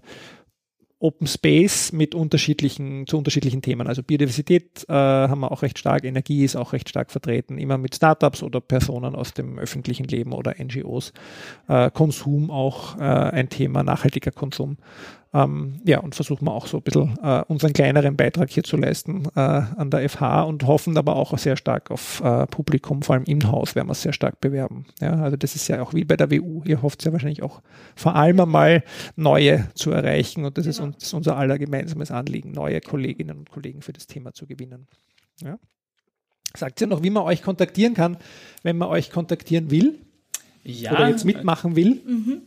Open 1.00 1.26
Space 1.26 1.92
mit 1.92 2.14
unterschiedlichen, 2.14 3.06
zu 3.06 3.18
unterschiedlichen 3.18 3.62
Themen. 3.62 3.86
Also 3.86 4.02
Biodiversität 4.02 4.84
äh, 4.88 4.92
haben 4.92 5.40
wir 5.40 5.52
auch 5.52 5.62
recht 5.62 5.78
stark, 5.78 6.04
Energie 6.04 6.44
ist 6.44 6.56
auch 6.56 6.72
recht 6.72 6.88
stark 6.88 7.10
vertreten, 7.10 7.58
immer 7.58 7.78
mit 7.78 7.94
Startups 7.94 8.42
oder 8.42 8.60
Personen 8.60 9.14
aus 9.14 9.32
dem 9.32 9.58
öffentlichen 9.58 10.04
Leben 10.04 10.32
oder 10.32 10.54
NGOs. 10.58 11.12
Äh, 11.68 11.90
Konsum 11.92 12.50
auch 12.50 12.98
äh, 12.98 13.02
ein 13.02 13.48
Thema, 13.48 13.82
nachhaltiger 13.82 14.32
Konsum. 14.32 14.76
Ähm, 15.34 15.80
ja, 15.84 16.00
und 16.00 16.14
versuchen 16.14 16.46
wir 16.46 16.52
auch 16.52 16.66
so 16.66 16.78
ein 16.78 16.82
bisschen 16.82 17.18
äh, 17.22 17.42
unseren 17.48 17.74
kleineren 17.74 18.16
Beitrag 18.16 18.48
hier 18.50 18.64
zu 18.64 18.78
leisten 18.78 19.26
äh, 19.36 19.40
an 19.40 19.90
der 19.90 20.08
FH 20.08 20.42
und 20.44 20.66
hoffen 20.66 20.96
aber 20.96 21.16
auch 21.16 21.36
sehr 21.36 21.56
stark 21.58 21.90
auf 21.90 22.22
äh, 22.24 22.46
Publikum, 22.46 23.02
vor 23.02 23.14
allem 23.14 23.24
im 23.24 23.50
Haus 23.50 23.74
werden 23.74 23.88
wir 23.88 23.92
es 23.92 24.00
sehr 24.02 24.14
stark 24.14 24.40
bewerben. 24.40 24.86
Ja, 25.00 25.20
also 25.20 25.36
das 25.36 25.54
ist 25.54 25.68
ja 25.68 25.82
auch 25.82 25.92
wie 25.92 26.04
bei 26.04 26.16
der 26.16 26.30
WU. 26.30 26.62
Ihr 26.64 26.80
hofft 26.80 27.04
ja 27.04 27.12
wahrscheinlich 27.12 27.42
auch 27.42 27.60
vor 27.94 28.16
allem 28.16 28.40
einmal 28.40 28.84
neue 29.16 29.68
zu 29.74 29.90
erreichen 29.90 30.46
und 30.46 30.56
das 30.56 30.64
ist, 30.64 30.80
uns, 30.80 30.96
das 30.96 31.08
ist 31.08 31.14
unser 31.14 31.36
aller 31.36 31.58
gemeinsames 31.58 32.10
Anliegen, 32.10 32.52
neue 32.52 32.80
Kolleginnen 32.80 33.36
und 33.36 33.50
Kollegen 33.50 33.82
für 33.82 33.92
das 33.92 34.06
Thema 34.06 34.32
zu 34.32 34.46
gewinnen. 34.46 34.86
Ja. 35.42 35.58
Sagt 36.56 36.80
ihr 36.80 36.86
noch, 36.86 37.02
wie 37.02 37.10
man 37.10 37.24
euch 37.24 37.42
kontaktieren 37.42 37.92
kann, 37.92 38.16
wenn 38.62 38.78
man 38.78 38.88
euch 38.88 39.10
kontaktieren 39.10 39.70
will? 39.70 39.98
Ja. 40.64 40.92
Oder 40.92 41.10
jetzt 41.10 41.26
mitmachen 41.26 41.76
will? 41.76 42.00
Mhm. 42.06 42.42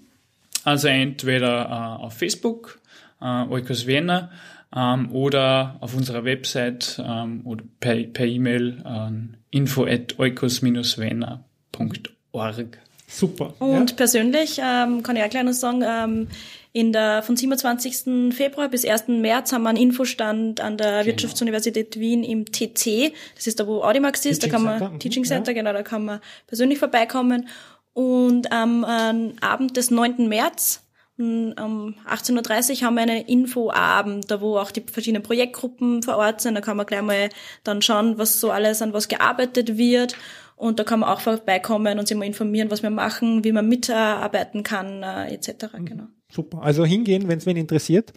Also 0.63 0.87
entweder 0.87 1.97
äh, 1.99 2.03
auf 2.03 2.13
Facebook, 2.13 2.79
äh, 3.21 3.45
Oikos 3.49 3.87
Vienna, 3.87 4.29
ähm, 4.75 5.11
oder 5.11 5.77
auf 5.81 5.93
unserer 5.95 6.25
Website 6.25 7.01
ähm, 7.05 7.41
oder 7.45 7.63
per, 7.79 7.95
per 8.03 8.25
E-Mail 8.25 8.81
an 8.83 9.37
info 9.49 9.85
at 9.85 10.17
oikos-vienna.org. 10.17 12.77
Super. 13.07 13.53
Und 13.59 13.95
persönlich 13.97 14.59
ähm, 14.63 15.03
kann 15.03 15.17
ich 15.17 15.23
auch 15.23 15.29
gleich 15.29 15.43
noch 15.43 15.51
sagen, 15.51 15.83
ähm, 15.85 16.29
in 16.73 16.93
der, 16.93 17.21
von 17.21 17.35
27. 17.35 18.33
Februar 18.33 18.69
bis 18.69 18.85
1. 18.85 19.09
März 19.09 19.51
haben 19.51 19.63
wir 19.63 19.69
einen 19.69 19.77
Infostand 19.77 20.61
an 20.61 20.77
der 20.77 21.05
Wirtschaftsuniversität 21.05 21.99
Wien 21.99 22.23
im 22.23 22.45
TC. 22.45 23.11
Das 23.35 23.47
ist 23.47 23.59
da, 23.59 23.67
wo 23.67 23.83
Audimax 23.83 24.25
ist. 24.25 24.39
Teaching 24.39 24.51
da 24.51 24.55
kann 24.55 24.63
man, 24.63 24.77
Center, 24.77 24.93
mhm, 24.93 24.99
Teaching 24.99 25.25
ja. 25.25 25.27
Center, 25.27 25.53
genau, 25.53 25.73
da 25.73 25.83
kann 25.83 26.05
man 26.05 26.21
persönlich 26.47 26.79
vorbeikommen. 26.79 27.49
Und 27.91 28.53
am 28.53 28.85
ähm, 28.89 29.33
Abend 29.41 29.75
des 29.75 29.91
9. 29.91 30.29
März 30.29 30.81
um 31.21 31.53
um 31.63 31.95
18.30 32.09 32.81
Uhr 32.81 32.87
haben 32.87 32.95
wir 32.95 33.03
einen 33.03 33.25
Infoabend, 33.25 34.29
da 34.29 34.41
wo 34.41 34.57
auch 34.57 34.71
die 34.71 34.81
verschiedenen 34.81 35.23
Projektgruppen 35.23 36.03
vor 36.03 36.17
Ort 36.17 36.41
sind. 36.41 36.55
Da 36.55 36.61
kann 36.61 36.77
man 36.77 36.85
gleich 36.85 37.01
mal 37.01 37.29
dann 37.63 37.81
schauen, 37.81 38.17
was 38.17 38.39
so 38.39 38.51
alles 38.51 38.81
an 38.81 38.93
was 38.93 39.07
gearbeitet 39.07 39.77
wird. 39.77 40.15
Und 40.55 40.79
da 40.79 40.83
kann 40.83 40.99
man 40.99 41.09
auch 41.09 41.21
vorbeikommen 41.21 41.97
und 41.97 42.07
sich 42.07 42.15
mal 42.15 42.25
informieren, 42.25 42.69
was 42.69 42.83
wir 42.83 42.91
machen, 42.91 43.43
wie 43.43 43.51
man 43.51 43.67
mitarbeiten 43.67 44.61
kann, 44.61 45.01
äh, 45.01 45.33
etc. 45.33 45.67
Genau. 45.83 46.03
Super. 46.29 46.61
Also 46.61 46.85
hingehen, 46.85 47.27
wenn 47.27 47.39
es 47.39 47.45
wen 47.45 47.57
interessiert 47.57 48.13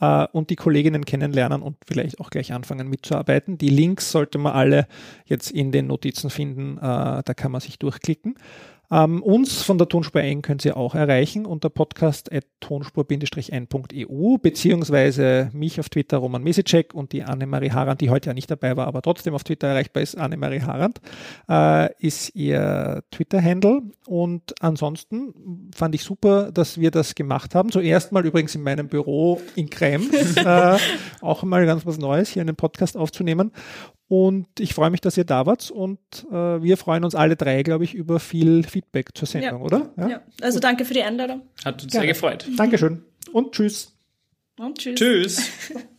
äh, 0.00 0.26
und 0.30 0.50
die 0.50 0.56
Kolleginnen 0.56 1.04
kennenlernen 1.04 1.62
und 1.62 1.76
vielleicht 1.86 2.20
auch 2.20 2.30
gleich 2.30 2.52
anfangen 2.52 2.88
mitzuarbeiten. 2.88 3.58
Die 3.58 3.70
Links 3.70 4.12
sollte 4.12 4.38
man 4.38 4.52
alle 4.52 4.86
jetzt 5.24 5.50
in 5.50 5.72
den 5.72 5.86
Notizen 5.86 6.30
finden. 6.30 6.76
Äh, 6.78 7.22
da 7.24 7.34
kann 7.34 7.50
man 7.50 7.60
sich 7.60 7.78
durchklicken. 7.78 8.36
Ähm, 8.90 9.22
uns 9.22 9.62
von 9.62 9.78
der 9.78 9.88
Tonspur 9.88 10.20
N 10.22 10.42
könnt 10.42 10.62
ihr 10.64 10.76
auch 10.76 10.94
erreichen 10.94 11.46
unter 11.46 11.70
podcast.tonspur-n.eu 11.70 14.38
beziehungsweise 14.38 15.50
mich 15.52 15.78
auf 15.80 15.88
Twitter 15.88 16.18
Roman 16.18 16.42
Mesicek 16.42 16.92
und 16.94 17.12
die 17.12 17.24
Annemarie 17.24 17.72
Harand, 17.72 18.00
die 18.00 18.10
heute 18.10 18.30
ja 18.30 18.34
nicht 18.34 18.50
dabei 18.50 18.76
war, 18.76 18.86
aber 18.86 19.02
trotzdem 19.02 19.34
auf 19.34 19.42
Twitter 19.44 19.68
erreichbar 19.68 20.02
ist, 20.02 20.16
Annemarie 20.16 20.62
Harand, 20.62 21.00
äh, 21.48 21.92
ist 21.98 22.34
ihr 22.34 23.02
Twitter-Handle 23.10 23.82
und 24.06 24.54
ansonsten 24.60 25.70
fand 25.74 25.94
ich 25.94 26.02
super, 26.02 26.50
dass 26.52 26.80
wir 26.80 26.90
das 26.90 27.14
gemacht 27.14 27.54
haben. 27.54 27.70
Zuerst 27.70 28.12
mal 28.12 28.26
übrigens 28.26 28.54
in 28.54 28.62
meinem 28.62 28.88
Büro 28.88 29.40
in 29.54 29.70
Krems, 29.70 30.36
äh, 30.44 30.76
auch 31.20 31.42
mal 31.42 31.66
ganz 31.66 31.84
was 31.86 31.98
Neues, 31.98 32.30
hier 32.30 32.42
einen 32.42 32.56
Podcast 32.56 32.96
aufzunehmen 32.96 33.52
und 34.08 34.46
ich 34.60 34.72
freue 34.74 34.90
mich, 34.90 35.00
dass 35.00 35.16
ihr 35.16 35.24
da 35.24 35.46
wart 35.46 35.70
und 35.70 35.98
äh, 36.30 36.62
wir 36.62 36.76
freuen 36.76 37.04
uns 37.04 37.14
alle 37.14 37.36
drei, 37.36 37.62
glaube 37.62 37.84
ich, 37.84 37.94
über 37.94 38.20
viel 38.20 38.62
Feedback 38.64 39.10
zur 39.16 39.26
Sendung, 39.26 39.60
Ja. 39.60 39.64
oder? 39.64 39.90
Ja. 40.08 40.20
Also 40.40 40.60
danke 40.60 40.84
für 40.84 40.94
die 40.94 41.02
Einladung 41.02 41.42
Hat 41.64 41.82
uns 41.82 41.92
sehr 41.92 42.06
gefreut. 42.06 42.46
Dankeschön 42.56 43.02
und 43.32 43.52
tschüss. 43.52 43.96
und 44.58 44.78
tschüss. 44.78 44.94
Tschüss. 44.98 45.50